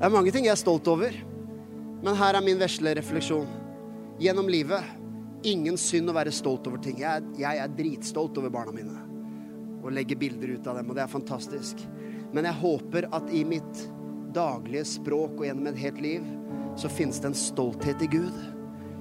Det 0.03 0.09
er 0.09 0.15
mange 0.17 0.33
ting 0.35 0.49
jeg 0.49 0.51
er 0.51 0.59
stolt 0.59 0.89
over, 0.91 1.15
men 2.03 2.17
her 2.19 2.35
er 2.35 2.43
min 2.43 2.59
vesle 2.59 2.91
refleksjon. 2.99 3.47
Gjennom 4.19 4.49
livet 4.51 4.83
ingen 5.47 5.77
synd 5.79 6.11
å 6.11 6.15
være 6.17 6.33
stolt 6.35 6.67
over 6.67 6.81
ting. 6.83 6.97
Jeg, 6.99 7.23
jeg 7.39 7.61
er 7.63 7.77
dritstolt 7.79 8.41
over 8.41 8.51
barna 8.51 8.75
mine 8.75 8.97
og 9.79 9.95
legger 9.95 10.19
bilder 10.19 10.57
ut 10.57 10.67
av 10.67 10.81
dem, 10.81 10.91
og 10.91 10.99
det 10.99 11.05
er 11.05 11.13
fantastisk. 11.13 11.85
Men 12.35 12.49
jeg 12.51 12.59
håper 12.65 13.07
at 13.15 13.31
i 13.31 13.45
mitt 13.47 13.85
daglige 14.35 14.89
språk 14.91 15.37
og 15.39 15.47
gjennom 15.47 15.71
et 15.71 15.79
helt 15.85 16.03
liv 16.03 16.27
så 16.83 16.91
finnes 16.91 17.23
det 17.23 17.31
en 17.31 17.39
stolthet 17.39 18.03
i 18.03 18.11
Gud. 18.11 18.43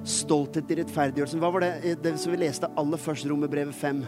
Stolthet 0.06 0.70
i 0.70 0.84
rettferdiggjørelsen. 0.84 1.41
Hva 1.41 1.49
var 1.58 1.66
det, 1.66 1.95
det 2.06 2.14
som 2.22 2.36
vi 2.36 2.43
leste 2.43 2.70
aller 2.78 3.02
først, 3.02 3.26
Romerbrevet 3.26 3.74
5, 3.74 4.06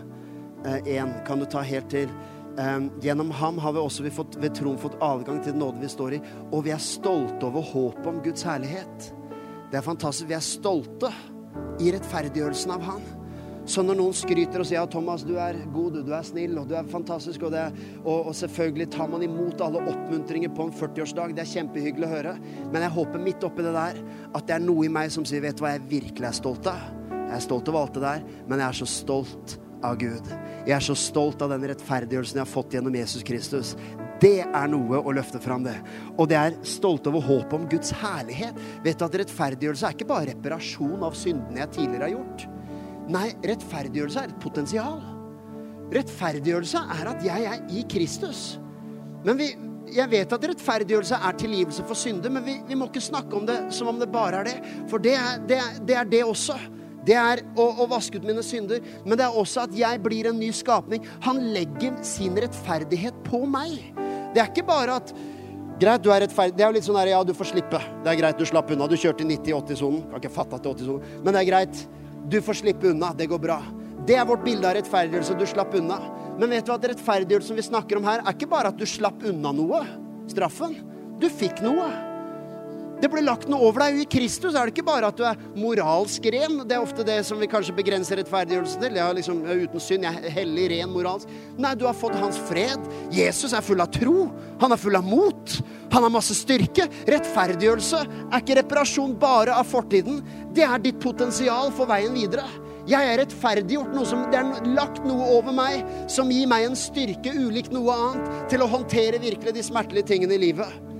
1? 0.69 0.93
Eh, 0.93 1.17
kan 1.25 1.41
du 1.41 1.49
ta 1.49 1.65
helt 1.65 1.89
til? 1.89 2.13
Um, 2.53 2.91
gjennom 3.01 3.31
ham 3.33 3.57
har 3.57 3.73
vi 3.73 3.81
også 3.81 4.05
fått, 4.13 4.37
ved 4.37 4.53
troen 4.53 4.77
fått 4.77 4.99
adgang 5.01 5.39
til 5.41 5.55
den 5.55 5.63
nåde 5.63 5.81
vi 5.81 5.89
står 5.89 6.19
i. 6.19 6.21
Og 6.51 6.67
vi 6.67 6.73
er 6.75 6.81
stolte 6.81 7.49
over 7.49 7.65
håpet 7.65 8.09
om 8.11 8.21
Guds 8.25 8.45
herlighet. 8.45 9.09
Det 9.71 9.79
er 9.79 9.85
fantastisk. 9.85 10.29
Vi 10.29 10.37
er 10.37 10.45
stolte 10.45 11.09
i 11.81 11.91
rettferdiggjørelsen 11.95 12.73
av 12.75 12.85
Han. 12.85 13.05
Så 13.65 13.79
når 13.79 13.95
noen 13.95 14.15
skryter 14.17 14.59
og 14.59 14.67
sier 14.67 14.81
ja, 14.81 14.87
Thomas, 14.91 15.23
du 15.23 15.37
er 15.39 15.55
god, 15.71 16.01
du 16.03 16.11
er 16.11 16.25
snill 16.27 16.57
og 16.59 16.67
du 16.67 16.75
er 16.75 16.87
fantastisk, 16.91 17.45
og, 17.47 17.53
det, 17.55 17.63
og, 18.03 18.27
og 18.27 18.33
selvfølgelig 18.35 18.89
tar 18.91 19.07
man 19.07 19.23
imot 19.23 19.63
alle 19.63 19.79
oppmuntringer 19.87 20.51
på 20.51 20.65
en 20.67 20.73
40-årsdag, 20.75 21.31
det 21.37 21.45
er 21.45 21.51
kjempehyggelig 21.53 22.09
å 22.09 22.11
høre, 22.11 22.33
men 22.73 22.83
jeg 22.83 22.95
håper 22.97 23.23
midt 23.23 23.47
oppi 23.47 23.63
det 23.63 23.71
der 23.71 24.01
at 24.35 24.49
det 24.49 24.57
er 24.57 24.65
noe 24.65 24.83
i 24.83 24.91
meg 24.91 25.13
som 25.15 25.23
sier 25.23 25.45
vet 25.45 25.55
du 25.55 25.63
hva 25.63 25.77
jeg 25.77 25.87
virkelig 25.93 26.27
er 26.27 26.39
stolt 26.41 26.67
av? 26.67 26.89
Jeg 27.13 27.37
er 27.37 27.45
stolt 27.47 27.71
av 27.71 27.79
alt 27.79 27.95
det 27.95 28.03
der, 28.03 28.27
men 28.51 28.59
jeg 28.59 28.67
er 28.67 28.79
så 28.83 28.89
stolt 28.99 29.55
av 29.85 29.97
Gud. 30.01 30.31
Jeg 30.63 30.75
er 30.77 30.85
så 30.85 30.95
stolt 30.97 31.41
av 31.43 31.51
den 31.53 31.65
rettferdiggjørelsen 31.71 32.39
jeg 32.39 32.45
har 32.45 32.51
fått 32.51 32.75
gjennom 32.77 32.95
Jesus 32.97 33.25
Kristus. 33.27 33.73
Det 34.23 34.39
er 34.45 34.67
noe 34.71 35.01
å 35.03 35.13
løfte 35.15 35.41
fram, 35.43 35.65
det. 35.65 35.75
Og 36.15 36.29
det 36.31 36.37
er 36.39 36.57
stolt 36.67 37.07
over 37.11 37.25
håpet 37.25 37.55
om 37.57 37.67
Guds 37.71 37.91
herlighet. 38.03 38.59
Vet 38.85 38.99
du 38.99 39.07
at 39.07 39.17
Rettferdiggjørelse 39.23 39.89
er 39.89 39.97
ikke 39.97 40.07
bare 40.09 40.31
reparasjon 40.31 41.03
av 41.03 41.17
syndene 41.19 41.65
jeg 41.65 41.73
tidligere 41.79 42.07
har 42.07 42.15
gjort. 42.15 42.45
Nei, 43.11 43.27
rettferdiggjørelse 43.43 44.21
er 44.21 44.31
et 44.31 44.41
potensial. 44.43 45.01
Rettferdiggjørelse 45.93 46.83
er 46.95 47.09
at 47.11 47.25
jeg 47.25 47.47
er 47.49 47.65
i 47.75 47.83
Kristus. 47.91 48.43
Men 49.27 49.39
vi, 49.39 49.49
jeg 49.93 50.09
vet 50.11 50.35
at 50.35 50.47
rettferdiggjørelse 50.53 51.19
er 51.27 51.39
tilgivelse 51.39 51.85
for 51.89 51.99
synder, 51.99 52.31
men 52.33 52.45
vi, 52.47 52.55
vi, 52.67 52.77
må 52.79 52.87
ikke 52.87 53.03
snakke 53.03 53.35
om 53.37 53.47
det 53.49 53.57
som 53.75 53.91
om 53.91 53.99
det 53.99 54.07
bare 54.13 54.41
er 54.41 54.49
det. 54.49 54.55
For 54.91 55.03
det 55.03 55.17
er 55.19 55.43
det, 55.49 55.59
er, 55.59 55.83
det, 55.83 55.97
er 55.99 56.09
det 56.15 56.23
også. 56.23 56.57
Det 57.07 57.15
er 57.19 57.43
å, 57.59 57.65
å, 57.83 57.87
vaske 57.91 58.19
ut 58.19 58.25
mine 58.27 58.43
synder, 58.45 58.83
men 59.03 59.19
det 59.19 59.25
er 59.25 59.37
også 59.39 59.65
at 59.65 59.75
jeg 59.75 59.99
blir 60.03 60.29
en 60.29 60.39
ny 60.39 60.53
skapning. 60.55 61.03
Han 61.25 61.41
legger 61.55 61.97
sin 62.07 62.37
rettferdighet 62.39 63.17
på 63.27 63.43
meg. 63.49 63.75
Det 64.33 64.41
er 64.41 64.49
ikke 64.49 64.67
bare 64.67 64.99
at 65.01 65.15
Greit, 65.81 66.03
du 66.05 66.11
er 66.13 66.21
rettferdig. 66.21 66.53
Det 66.55 66.63
er 66.63 66.69
jo 66.69 66.75
litt 66.77 66.85
sånn 66.85 66.97
her, 66.99 67.09
ja, 67.11 67.19
du 67.25 67.33
får 67.35 67.49
slippe. 67.49 67.79
Det 68.05 68.11
er 68.11 68.17
greit, 68.19 68.37
du 68.39 68.45
slapp 68.47 68.69
unna. 68.71 68.85
Du 68.87 68.93
kjørte 68.93 69.25
i 69.25 69.27
90-80-sonen. 69.33 70.03
Kan 70.11 70.21
ikke 70.21 70.31
fatte 70.31 70.59
at 70.59 70.63
det 70.63 70.69
er 70.69 70.77
80-sonen. 70.77 71.15
Men 71.25 71.33
det 71.33 71.41
er 71.41 71.47
greit. 71.49 71.81
Du 72.29 72.37
får 72.45 72.59
slippe 72.61 72.91
unna. 72.91 73.09
Det 73.17 73.27
går 73.31 73.41
bra. 73.41 73.57
Det 74.05 74.15
er 74.19 74.29
vårt 74.29 74.45
bilde 74.45 74.69
av 74.69 74.77
rettferdiggjørelse. 74.77 75.35
Du 75.41 75.47
slapp 75.49 75.73
unna. 75.79 75.97
Men 76.37 76.53
vet 76.53 76.69
du 76.69 76.71
at 76.75 76.87
rettferdiggjørelsen 76.93 77.59
vi 77.59 77.65
snakker 77.65 77.99
om 77.99 78.07
her, 78.07 78.21
er 78.21 78.37
ikke 78.37 78.51
bare 78.53 78.71
at 78.71 78.79
du 78.79 78.85
slapp 78.87 79.25
unna 79.27 79.51
noe. 79.57 79.81
Straffen. 80.31 80.77
Du 81.19 81.27
fikk 81.33 81.65
noe. 81.65 81.89
Det 83.03 83.09
ble 83.11 83.19
lagt 83.19 83.49
noe 83.51 83.67
over 83.67 83.83
deg. 83.83 83.97
I 83.99 84.07
Kristus 84.07 84.53
er 84.55 84.63
det 84.63 84.71
ikke 84.77 84.85
bare 84.87 85.09
at 85.11 85.17
du 85.19 85.25
er 85.27 85.39
moralsk 85.59 86.23
ren. 86.31 86.61
Det 86.63 86.77
er 86.77 86.85
ofte 86.85 87.03
det 87.03 87.17
som 87.27 87.41
vi 87.41 87.49
kanskje 87.51 87.75
begrenser 87.75 88.15
rettferdiggjørelsen 88.21 88.79
til. 88.79 88.95
Jeg 88.95 89.03
er 89.03 89.17
liksom 89.17 89.41
uten 89.43 89.83
synd, 89.83 90.05
jeg 90.07 90.21
er 90.21 90.35
hellig, 90.37 90.69
ren, 90.71 90.93
moralsk. 90.93 91.33
Nei, 91.59 91.73
du 91.75 91.83
har 91.83 91.97
fått 91.99 92.15
hans 92.15 92.39
fred. 92.47 92.85
Jesus 93.11 93.51
er 93.51 93.65
full 93.65 93.83
av 93.83 93.91
tro. 93.91 94.29
Han 94.61 94.71
er 94.71 94.79
full 94.79 94.95
av 94.95 95.03
mot. 95.03 95.55
Han 95.91 96.07
har 96.07 96.13
masse 96.15 96.37
styrke. 96.39 96.85
Rettferdiggjørelse 97.11 97.99
er 98.05 98.37
ikke 98.39 98.57
reparasjon 98.61 99.17
bare 99.19 99.59
av 99.59 99.67
fortiden. 99.67 100.23
Det 100.55 100.63
er 100.63 100.87
ditt 100.87 101.03
potensial 101.03 101.75
for 101.75 101.91
veien 101.91 102.15
videre. 102.15 102.47
Jeg 102.87 103.03
er 103.03 103.19
rettferdiggjort. 103.19 103.91
Noe 103.97 104.07
som, 104.07 104.23
det 104.31 104.39
er 104.39 104.71
lagt 104.79 105.03
noe 105.03 105.27
over 105.41 105.51
meg 105.59 105.83
som 106.07 106.31
gir 106.31 106.47
meg 106.47 106.69
en 106.69 106.79
styrke 106.79 107.35
ulikt 107.35 107.75
noe 107.75 107.99
annet 107.99 108.49
til 108.55 108.63
å 108.63 108.71
håndtere 108.77 109.19
virkelig 109.27 109.57
de 109.59 109.67
smertelige 109.73 110.13
tingene 110.15 110.39
i 110.39 110.43
livet. 110.47 110.92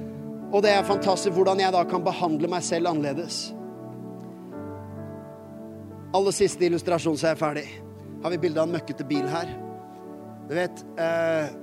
Og 0.53 0.61
det 0.61 0.69
er 0.69 0.85
fantastisk 0.85 1.33
hvordan 1.33 1.63
jeg 1.63 1.73
da 1.73 1.81
kan 1.89 2.03
behandle 2.05 2.49
meg 2.51 2.61
selv 2.65 2.91
annerledes. 2.91 3.47
Aller 6.13 6.35
siste 6.35 6.67
illustrasjon, 6.67 7.17
så 7.17 7.31
er 7.31 7.33
jeg 7.33 7.41
ferdig. 7.41 7.65
Har 8.21 8.33
vi 8.35 8.41
bilde 8.43 8.61
av 8.61 8.69
en 8.69 8.75
møkkete 8.77 9.05
bil 9.09 9.25
her? 9.27 9.49
Du 10.47 10.53
vet 10.53 10.83
eh, 11.01 11.53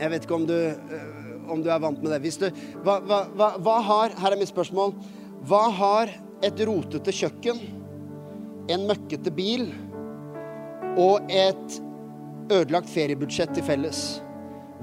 Jeg 0.00 0.12
vet 0.12 0.26
ikke 0.26 0.36
om 0.36 0.44
du, 0.48 0.56
eh, 0.56 1.08
om 1.48 1.62
du 1.64 1.70
er 1.72 1.80
vant 1.80 2.02
med 2.02 2.12
det. 2.12 2.20
Hvis 2.26 2.36
du, 2.42 2.50
hva, 2.84 2.98
hva, 3.00 3.22
hva, 3.32 3.52
hva 3.64 3.76
har 3.88 4.16
Her 4.20 4.36
er 4.36 4.42
mitt 4.42 4.52
spørsmål. 4.52 4.92
Hva 5.48 5.64
har 5.72 6.12
et 6.44 6.60
rotete 6.68 7.14
kjøkken, 7.16 7.60
en 8.70 8.84
møkkete 8.88 9.32
bil 9.32 9.70
og 11.00 11.30
et 11.32 11.78
ødelagt 12.52 12.92
feriebudsjett 12.92 13.54
til 13.56 13.64
felles? 13.64 14.20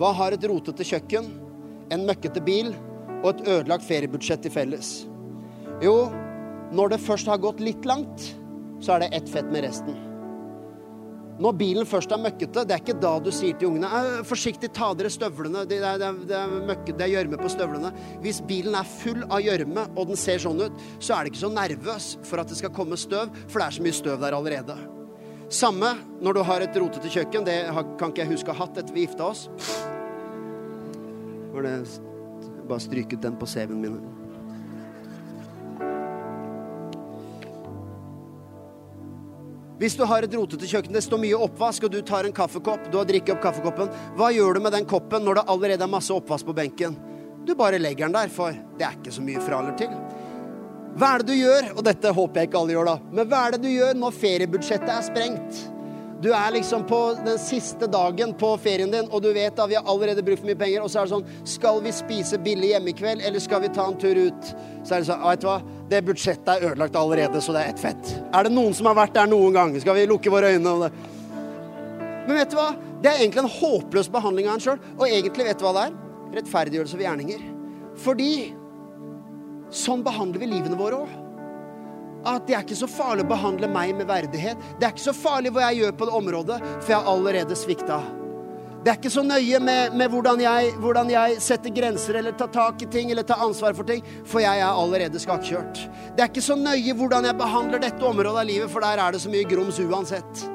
Hva 0.02 0.16
har 0.18 0.34
et 0.34 0.50
rotete 0.50 0.86
kjøkken, 0.86 1.30
en 1.94 2.08
møkkete 2.08 2.44
bil 2.44 2.74
og 3.24 3.30
et 3.32 3.46
ødelagt 3.48 3.86
feriebudsjett 3.88 4.44
til 4.46 4.54
felles? 4.54 4.92
Jo, 5.84 6.10
når 6.74 6.96
det 6.96 7.04
først 7.06 7.30
har 7.30 7.42
gått 7.42 7.64
litt 7.64 7.86
langt, 7.88 8.34
så 8.84 8.96
er 8.96 9.06
det 9.06 9.14
ett 9.18 9.32
fett 9.32 9.50
med 9.54 9.66
resten. 9.66 9.96
Når 11.38 11.54
bilen 11.54 11.86
først 11.86 12.10
er 12.14 12.22
møkkete, 12.22 12.64
det 12.66 12.74
er 12.74 12.82
ikke 12.82 12.98
da 12.98 13.12
du 13.22 13.30
sier 13.34 13.54
til 13.60 13.70
ungene 13.70 14.24
forsiktig, 14.26 14.72
ta 14.74 14.90
dere 14.98 15.12
støvlene, 15.14 15.68
det 15.70 15.78
det 15.84 15.92
er, 15.92 16.18
det 16.26 16.34
er 16.34 16.56
møkkete, 16.66 16.98
det 16.98 17.06
er 17.06 17.14
gjørme 17.14 17.38
på 17.38 17.52
støvlene. 17.54 17.92
Hvis 18.24 18.42
bilen 18.50 18.78
er 18.78 18.90
full 18.90 19.22
av 19.30 19.44
gjørme, 19.46 19.86
og 19.94 20.10
den 20.10 20.18
ser 20.18 20.42
sånn 20.42 20.64
ut, 20.66 20.86
så 20.98 21.14
er 21.14 21.26
det 21.26 21.36
ikke 21.36 21.44
så 21.46 21.54
nervøs 21.54 22.08
for 22.26 22.42
at 22.42 22.50
det 22.50 22.58
skal 22.58 22.74
komme 22.74 22.98
støv, 22.98 23.30
for 23.46 23.62
det 23.62 23.68
er 23.68 23.78
så 23.78 23.86
mye 23.86 24.00
støv 24.00 24.24
der 24.26 24.38
allerede. 24.40 24.80
Samme 25.54 25.94
når 26.26 26.34
du 26.34 26.42
har 26.44 26.66
et 26.66 26.76
rotete 26.76 27.12
kjøkken. 27.14 27.46
Det 27.48 27.60
kan 28.00 28.12
ikke 28.12 28.26
jeg 28.26 28.34
huske 28.34 28.52
å 28.52 28.58
ha 28.58 28.66
hatt 28.66 28.82
etter 28.82 28.98
vi 28.98 29.06
gifta 29.06 29.30
oss. 29.30 29.46
Var 31.58 31.64
det 31.64 32.68
bare 32.70 32.80
stryket 32.80 33.22
den 33.22 33.36
på 33.36 33.46
CV-en 33.50 33.82
min. 33.82 33.96
Hvis 39.82 39.96
du 39.98 40.04
har 40.06 40.22
et 40.22 40.36
rotete 40.38 40.70
kjøkken, 40.70 40.94
det 40.94 41.02
står 41.02 41.22
mye 41.24 41.40
oppvask, 41.48 41.88
og 41.88 41.96
du 41.96 41.98
tar 42.06 42.30
en 42.30 42.36
kaffekopp, 42.36 42.92
du 42.94 43.00
har 43.00 43.08
drikket 43.10 43.34
opp 43.34 43.42
kaffekoppen, 43.42 43.90
hva 44.20 44.30
gjør 44.36 44.58
du 44.58 44.62
med 44.68 44.76
den 44.78 44.86
koppen 44.90 45.26
når 45.26 45.40
det 45.40 45.46
allerede 45.54 45.86
er 45.88 45.92
masse 45.96 46.14
oppvask 46.14 46.46
på 46.46 46.56
benken? 46.60 46.94
Du 47.46 47.56
bare 47.58 47.82
legger 47.82 48.06
den 48.06 48.20
der, 48.20 48.30
for 48.34 48.54
det 48.78 48.86
er 48.86 49.00
ikke 49.00 49.16
så 49.18 49.26
mye 49.26 49.42
fra 49.42 49.64
eller 49.64 49.74
til. 49.82 49.98
Hva 50.98 51.16
er 51.16 51.26
det 51.26 51.32
du 51.32 51.40
gjør? 51.40 51.72
Og 51.74 51.82
dette 51.90 52.14
håper 52.20 52.44
jeg 52.44 52.52
ikke 52.52 52.62
alle 52.62 52.78
gjør, 52.78 52.92
da. 52.92 52.96
Men 53.18 53.34
hva 53.34 53.42
er 53.48 53.58
det 53.58 53.64
du 53.66 53.72
gjør 53.74 53.98
når 53.98 54.22
feriebudsjettet 54.22 54.94
er 54.94 55.10
sprengt? 55.10 55.66
Du 56.22 56.32
er 56.34 56.52
liksom 56.52 56.86
på 56.90 57.00
den 57.26 57.38
siste 57.40 57.86
dagen 57.88 58.32
på 58.34 58.50
ferien 58.58 58.90
din, 58.92 59.10
og 59.14 59.22
du 59.22 59.30
vet 59.36 59.60
at 59.60 59.70
vi 59.70 59.76
har 59.78 59.86
allerede 59.86 60.24
brukt 60.26 60.42
for 60.42 60.50
mye 60.50 60.58
penger. 60.58 60.82
Og 60.82 60.90
så 60.90 61.02
er 61.02 61.06
det 61.06 61.14
sånn 61.14 61.52
Skal 61.58 61.82
vi 61.84 61.94
spise 61.94 62.40
billig 62.42 62.72
hjemme 62.72 62.90
i 62.90 62.96
kveld, 62.98 63.22
eller 63.22 63.44
skal 63.44 63.62
vi 63.62 63.70
ta 63.76 63.86
en 63.86 64.00
tur 64.02 64.18
ut? 64.18 64.50
Så 64.82 64.96
er 64.96 65.04
det 65.04 65.10
sånn 65.12 65.22
Vet 65.28 65.44
du 65.44 65.50
hva? 65.52 65.60
Det 65.92 66.02
budsjettet 66.08 66.50
er 66.56 66.66
ødelagt 66.72 66.98
allerede, 67.00 67.42
så 67.44 67.54
det 67.54 67.62
er 67.62 67.76
ett 67.76 67.84
fett. 67.84 68.16
Er 68.34 68.48
det 68.48 68.56
noen 68.56 68.74
som 68.76 68.90
har 68.90 68.98
vært 68.98 69.14
der 69.16 69.30
noen 69.30 69.54
gang? 69.56 69.78
Skal 69.84 69.96
vi 70.00 70.08
lukke 70.10 70.34
våre 70.34 70.56
øyne? 70.58 70.90
Men 72.28 72.34
vet 72.34 72.52
du 72.52 72.58
hva? 72.58 72.72
Det 72.98 73.12
er 73.12 73.22
egentlig 73.22 73.46
en 73.46 73.54
håpløs 73.60 74.10
behandling 74.12 74.50
av 74.50 74.58
en 74.58 74.66
sjøl. 74.66 74.82
Og 74.98 75.06
egentlig, 75.06 75.46
vet 75.48 75.62
du 75.62 75.68
hva 75.68 75.76
det 75.78 75.86
er? 75.86 75.96
Rettferdiggjørelse 76.40 76.98
ved 76.98 77.08
gjerninger. 77.08 77.46
Fordi 78.04 78.34
sånn 79.86 80.04
behandler 80.04 80.42
vi 80.42 80.50
livene 80.50 80.80
våre 80.80 81.06
òg 81.06 81.16
at 82.28 82.46
det 82.48 82.56
er 82.58 82.64
ikke 82.66 82.78
så 82.80 82.90
farlig 82.92 83.26
å 83.26 83.32
behandle 83.32 83.70
meg 83.72 83.96
med 83.98 84.10
verdighet. 84.10 84.62
Det 84.78 84.88
er 84.88 84.96
ikke 84.96 85.08
så 85.10 85.16
farlig 85.16 85.54
hva 85.56 85.70
jeg 85.70 85.84
gjør 85.84 86.00
på 86.00 86.08
det 86.10 86.16
området, 86.22 86.62
for 86.78 86.94
jeg 86.94 87.00
har 87.00 87.12
allerede 87.12 87.58
svikta. 87.58 88.00
Det 88.84 88.92
er 88.92 89.00
ikke 89.02 89.12
så 89.12 89.24
nøye 89.26 89.60
med, 89.60 89.96
med 90.00 90.12
hvordan, 90.14 90.40
jeg, 90.40 90.68
hvordan, 90.80 91.10
jeg, 91.12 91.40
setter 91.44 91.74
grenser 91.76 92.20
eller 92.20 92.36
tar 92.40 92.52
tak 92.54 92.84
i 92.86 92.88
ting 92.94 93.10
eller 93.12 93.26
tar 93.28 93.42
ansvar 93.44 93.74
for 93.76 93.88
ting, 93.88 94.04
for 94.24 94.40
jeg 94.40 94.62
er 94.64 94.70
allerede 94.70 95.20
skakkjørt. 95.20 95.82
Det 96.16 96.24
er 96.24 96.30
ikke 96.30 96.46
så 96.46 96.56
nøye 96.56 96.96
hvordan 96.96 97.28
jeg 97.28 97.40
behandler 97.40 97.82
dette 97.84 98.06
området 98.08 98.44
av 98.46 98.48
livet, 98.48 98.72
for 98.72 98.86
der 98.86 99.02
er 99.04 99.16
det 99.16 99.24
så 99.24 99.34
mye 99.34 99.50
grums 99.50 99.82
uansett. 99.84 100.46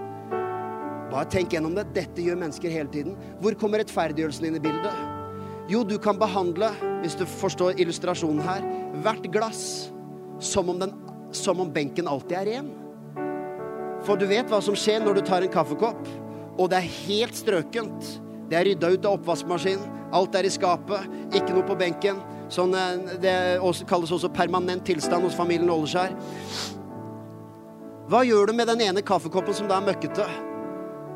Bare 1.12 1.28
tenk 1.28 1.52
gjennom 1.52 1.74
det. 1.76 1.90
Dette 1.92 2.24
gjør 2.24 2.38
mennesker 2.40 2.72
hele 2.72 2.88
tiden. 2.94 3.18
Hvor 3.42 3.58
kommer 3.60 3.82
rettferdiggjørelsen 3.82 4.48
inn 4.48 4.56
i 4.56 4.64
bildet? 4.64 5.02
Jo, 5.68 5.82
du 5.84 5.98
kan 6.00 6.16
behandle, 6.18 6.72
hvis 7.02 7.18
du 7.20 7.26
forstår 7.28 7.76
illustrasjonen 7.82 8.40
her, 8.46 8.64
hvert 9.04 9.28
glass 9.34 9.90
som 10.42 10.72
om 10.72 10.80
den 10.80 10.94
som 11.36 11.60
om 11.60 11.70
benken 11.72 12.08
alltid 12.08 12.38
er 12.38 12.50
ren. 12.50 12.70
For 14.02 14.18
du 14.18 14.26
vet 14.26 14.50
hva 14.50 14.58
som 14.64 14.76
skjer 14.78 15.02
når 15.04 15.18
du 15.18 15.24
tar 15.26 15.44
en 15.44 15.52
kaffekopp, 15.52 16.02
og 16.58 16.68
det 16.70 16.80
er 16.80 16.92
helt 17.06 17.38
strøkent. 17.38 18.08
Det 18.50 18.58
er 18.58 18.66
rydda 18.68 18.90
ut 18.92 19.06
av 19.08 19.16
oppvaskmaskinen. 19.16 20.00
Alt 20.12 20.34
er 20.36 20.44
i 20.44 20.52
skapet. 20.52 21.06
Ikke 21.32 21.54
noe 21.54 21.64
på 21.64 21.76
benken. 21.78 22.18
Sånn, 22.52 22.74
eh, 22.76 23.16
det 23.22 23.34
kalles 23.88 24.12
også 24.12 24.28
permanent 24.34 24.84
tilstand 24.84 25.24
hos 25.24 25.36
familien 25.38 25.70
Åleskjær. 25.72 26.12
Hva 28.12 28.20
gjør 28.28 28.50
du 28.50 28.52
med 28.52 28.68
den 28.68 28.82
ene 28.84 29.00
kaffekoppen 29.00 29.56
som 29.56 29.70
da 29.70 29.78
er 29.78 29.86
møkkete? 29.86 30.26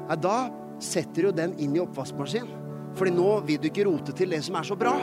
Ja, 0.08 0.16
da 0.16 0.36
setter 0.80 1.28
du 1.28 1.32
den 1.32 1.52
inn 1.58 1.76
i 1.76 1.82
oppvaskmaskinen. 1.82 2.48
Fordi 2.96 3.12
nå 3.12 3.40
vil 3.44 3.60
du 3.60 3.68
ikke 3.68 3.84
rote 3.84 4.14
til 4.16 4.32
det 4.32 4.40
som 4.46 4.56
er 4.56 4.64
så 4.64 4.76
bra. 4.78 4.94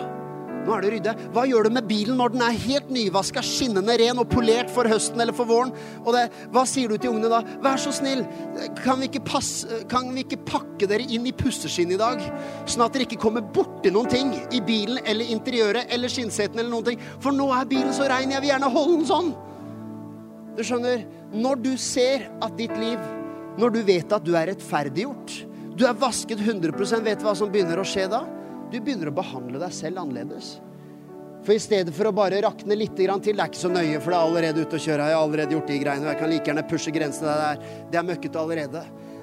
Nå 0.63 0.73
er 0.75 0.83
det 0.83 0.91
rydde. 0.93 1.13
Hva 1.35 1.43
gjør 1.47 1.67
du 1.67 1.75
med 1.75 1.87
bilen 1.89 2.17
når 2.19 2.33
den 2.33 2.43
er 2.45 2.59
helt 2.65 2.91
nyvaska, 2.93 3.43
skinnende 3.43 3.95
ren 3.99 4.21
og 4.21 4.29
polert 4.31 4.71
for 4.71 4.87
høsten 4.89 5.19
eller 5.19 5.35
for 5.35 5.49
våren? 5.49 5.73
Og 6.03 6.11
det, 6.15 6.23
hva 6.53 6.63
sier 6.69 6.91
du 6.91 6.97
til 6.97 7.11
ungene 7.11 7.31
da? 7.31 7.41
Vær 7.63 7.81
så 7.81 7.93
snill, 7.95 8.23
kan 8.79 9.01
vi, 9.03 9.09
passe, 9.23 9.83
kan 9.91 10.11
vi 10.15 10.23
ikke, 10.23 10.41
pakke 10.47 10.89
dere 10.89 11.07
inn 11.07 11.27
i 11.27 11.35
pusseskinn 11.35 11.93
i 11.95 11.99
dag? 11.99 12.21
Sånn 12.69 12.85
at 12.85 12.95
dere 12.95 13.07
ikke 13.07 13.21
kommer 13.23 13.43
borti 13.43 13.91
noen 13.93 14.11
ting 14.11 14.35
i 14.55 14.61
bilen 14.63 15.01
eller 15.03 15.33
interiøret 15.35 15.91
eller 15.93 16.11
skinnsetene 16.11 16.63
eller 16.63 16.73
noen 16.73 16.91
ting. 16.91 17.07
For 17.23 17.35
nå 17.35 17.49
er 17.55 17.69
bilen 17.69 17.95
så 17.95 18.07
rein, 18.11 18.31
jeg 18.31 18.43
vil 18.43 18.53
gjerne 18.53 18.71
holde 18.73 18.99
den 19.01 19.09
sånn. 19.09 19.33
Du 20.53 20.61
skjønner, 20.61 21.03
når 21.33 21.63
du 21.65 21.73
ser 21.81 22.29
at 22.45 22.55
ditt 22.59 22.75
liv, 22.77 23.01
når 23.57 23.73
du 23.73 23.81
vet 23.85 24.13
at 24.13 24.23
du 24.25 24.35
er 24.37 24.51
rettferdiggjort, 24.51 25.41
du 25.73 25.87
er 25.89 25.97
vasket 25.97 26.41
100% 26.41 27.05
vet 27.05 27.21
du 27.21 27.25
hva 27.25 27.33
som 27.37 27.49
begynner 27.51 27.81
å 27.81 27.85
skje 27.87 28.05
da? 28.11 28.21
Du 28.73 28.79
begynner 28.81 29.11
å 29.11 29.13
behandle 29.13 29.59
deg 29.61 29.73
selv 29.75 30.01
annerledes. 30.01 30.55
For 31.43 31.53
i 31.53 31.61
stedet 31.61 31.93
for 31.93 32.09
å 32.09 32.15
bare 32.15 32.39
rakne 32.41 32.73
litt 32.79 32.95
til, 32.97 33.11
det 33.11 33.33
er 33.35 33.51
ikke 33.51 33.59
så 33.59 33.69
nøye, 33.69 33.99
for 34.01 34.13
det 34.13 34.17
er 34.17 34.29
allerede 34.31 34.63
ute 34.63 34.79
å 34.79 34.81
kjøre. 34.81 35.09
Jeg 35.11 35.17
har 35.17 35.25
allerede 35.27 35.53
gjort 35.53 35.69
de 35.69 35.79
greiene, 35.83 36.07
og 36.07 36.09
jeg 36.09 36.19
kan 36.21 36.31
like 36.31 36.49
gjerne 36.49 36.63
pushe 36.71 36.93
grensene 36.95 37.35
der. 37.37 37.65
Det 37.91 37.99
er 37.99 38.07
møkkete 38.07 38.39
allerede. 38.41 38.81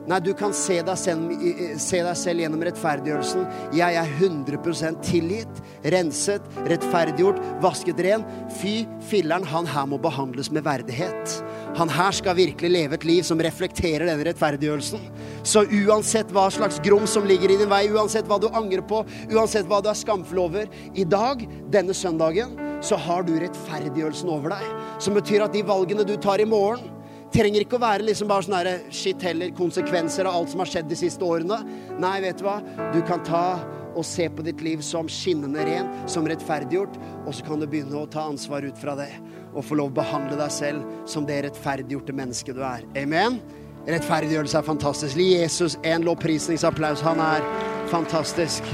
Nei, 0.08 0.18
du 0.24 0.30
kan 0.36 0.52
se 0.56 0.78
deg, 0.84 0.96
selv, 0.98 1.32
se 1.80 2.00
deg 2.02 2.16
selv 2.18 2.42
gjennom 2.42 2.62
rettferdiggjørelsen. 2.64 3.44
Jeg 3.76 3.96
er 4.00 4.12
100% 4.16 5.02
tilgitt, 5.04 5.60
renset, 5.92 6.46
rettferdiggjort, 6.70 7.40
vasket 7.62 8.00
ren. 8.06 8.24
Fy 8.60 8.86
filleren, 9.10 9.44
han 9.46 9.68
her 9.68 9.88
må 9.90 10.00
behandles 10.00 10.50
med 10.54 10.64
verdighet. 10.66 11.36
Han 11.78 11.92
her 11.92 12.14
skal 12.16 12.38
virkelig 12.38 12.72
leve 12.72 12.96
et 12.96 13.06
liv 13.06 13.26
som 13.26 13.40
reflekterer 13.42 14.08
denne 14.08 14.26
rettferdiggjørelsen. 14.26 15.04
Så 15.46 15.64
uansett 15.68 16.32
hva 16.34 16.48
slags 16.52 16.80
grom 16.84 17.06
som 17.08 17.28
ligger 17.28 17.52
i 17.52 17.58
din 17.60 17.70
vei, 17.70 17.84
uansett 17.92 18.28
hva 18.28 18.40
du 18.40 18.48
angrer 18.50 18.82
på, 18.86 19.04
uansett 19.30 19.68
hva 19.70 19.82
du 19.84 19.90
er 19.92 19.98
skamfull 19.98 20.42
over, 20.46 20.70
i 20.94 21.04
dag, 21.04 21.44
denne 21.72 21.94
søndagen, 21.96 22.56
så 22.84 22.96
har 23.00 23.26
du 23.28 23.36
rettferdiggjørelsen 23.38 24.32
over 24.32 24.56
deg. 24.56 24.64
Som 25.02 25.16
betyr 25.16 25.44
at 25.44 25.54
de 25.54 25.62
valgene 25.66 26.06
du 26.08 26.16
tar 26.20 26.42
i 26.42 26.48
morgen, 26.48 26.88
trenger 27.34 27.64
ikke 27.64 27.78
å 27.78 27.82
være 27.82 28.06
liksom 28.08 28.30
bare 28.30 28.46
sånne 28.46 28.76
shit 28.94 29.22
heller, 29.26 29.52
konsekvenser 29.56 30.28
av 30.28 30.40
alt 30.40 30.52
som 30.52 30.62
har 30.62 30.70
skjedd 30.70 30.90
de 30.90 30.98
siste 30.98 31.26
årene. 31.26 31.60
Nei, 32.02 32.16
vet 32.24 32.40
du 32.40 32.46
hva? 32.46 32.58
Du 32.94 33.00
kan 33.06 33.22
ta 33.26 33.44
og 33.90 34.06
se 34.06 34.28
på 34.30 34.44
ditt 34.46 34.62
liv 34.62 34.82
som 34.86 35.08
skinnende 35.10 35.64
ren, 35.66 35.88
som 36.10 36.28
rettferdiggjort, 36.28 36.98
og 37.26 37.34
så 37.34 37.46
kan 37.46 37.62
du 37.62 37.66
begynne 37.70 37.98
å 37.98 38.08
ta 38.10 38.28
ansvar 38.30 38.66
ut 38.66 38.78
fra 38.78 38.94
det. 38.98 39.10
Og 39.50 39.66
få 39.66 39.80
lov 39.80 39.90
å 39.90 39.98
behandle 39.98 40.38
deg 40.38 40.52
selv 40.54 41.08
som 41.10 41.26
det 41.26 41.40
rettferdiggjorte 41.48 42.14
mennesket 42.14 42.58
du 42.58 42.62
er. 42.66 42.86
Amen? 43.00 43.40
Rettferdiggjørelse 43.88 44.60
er 44.60 44.66
fantastisk. 44.66 45.18
Gi 45.18 45.32
Jesus 45.40 45.78
en 45.88 46.06
lovprisningsapplaus. 46.06 47.02
Han 47.06 47.22
er 47.24 47.44
fantastisk. 47.90 48.66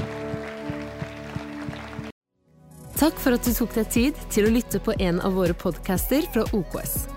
Takk 2.97 3.19
for 3.21 3.37
at 3.37 3.45
du 3.45 3.53
tok 3.53 3.75
deg 3.77 3.91
tid 3.93 4.25
til 4.33 4.47
å 4.47 4.55
lytte 4.55 4.81
på 4.81 4.95
en 5.01 5.21
av 5.21 5.37
våre 5.37 5.53
podcaster 5.57 6.25
fra 6.33 6.45
OKS. 6.57 7.16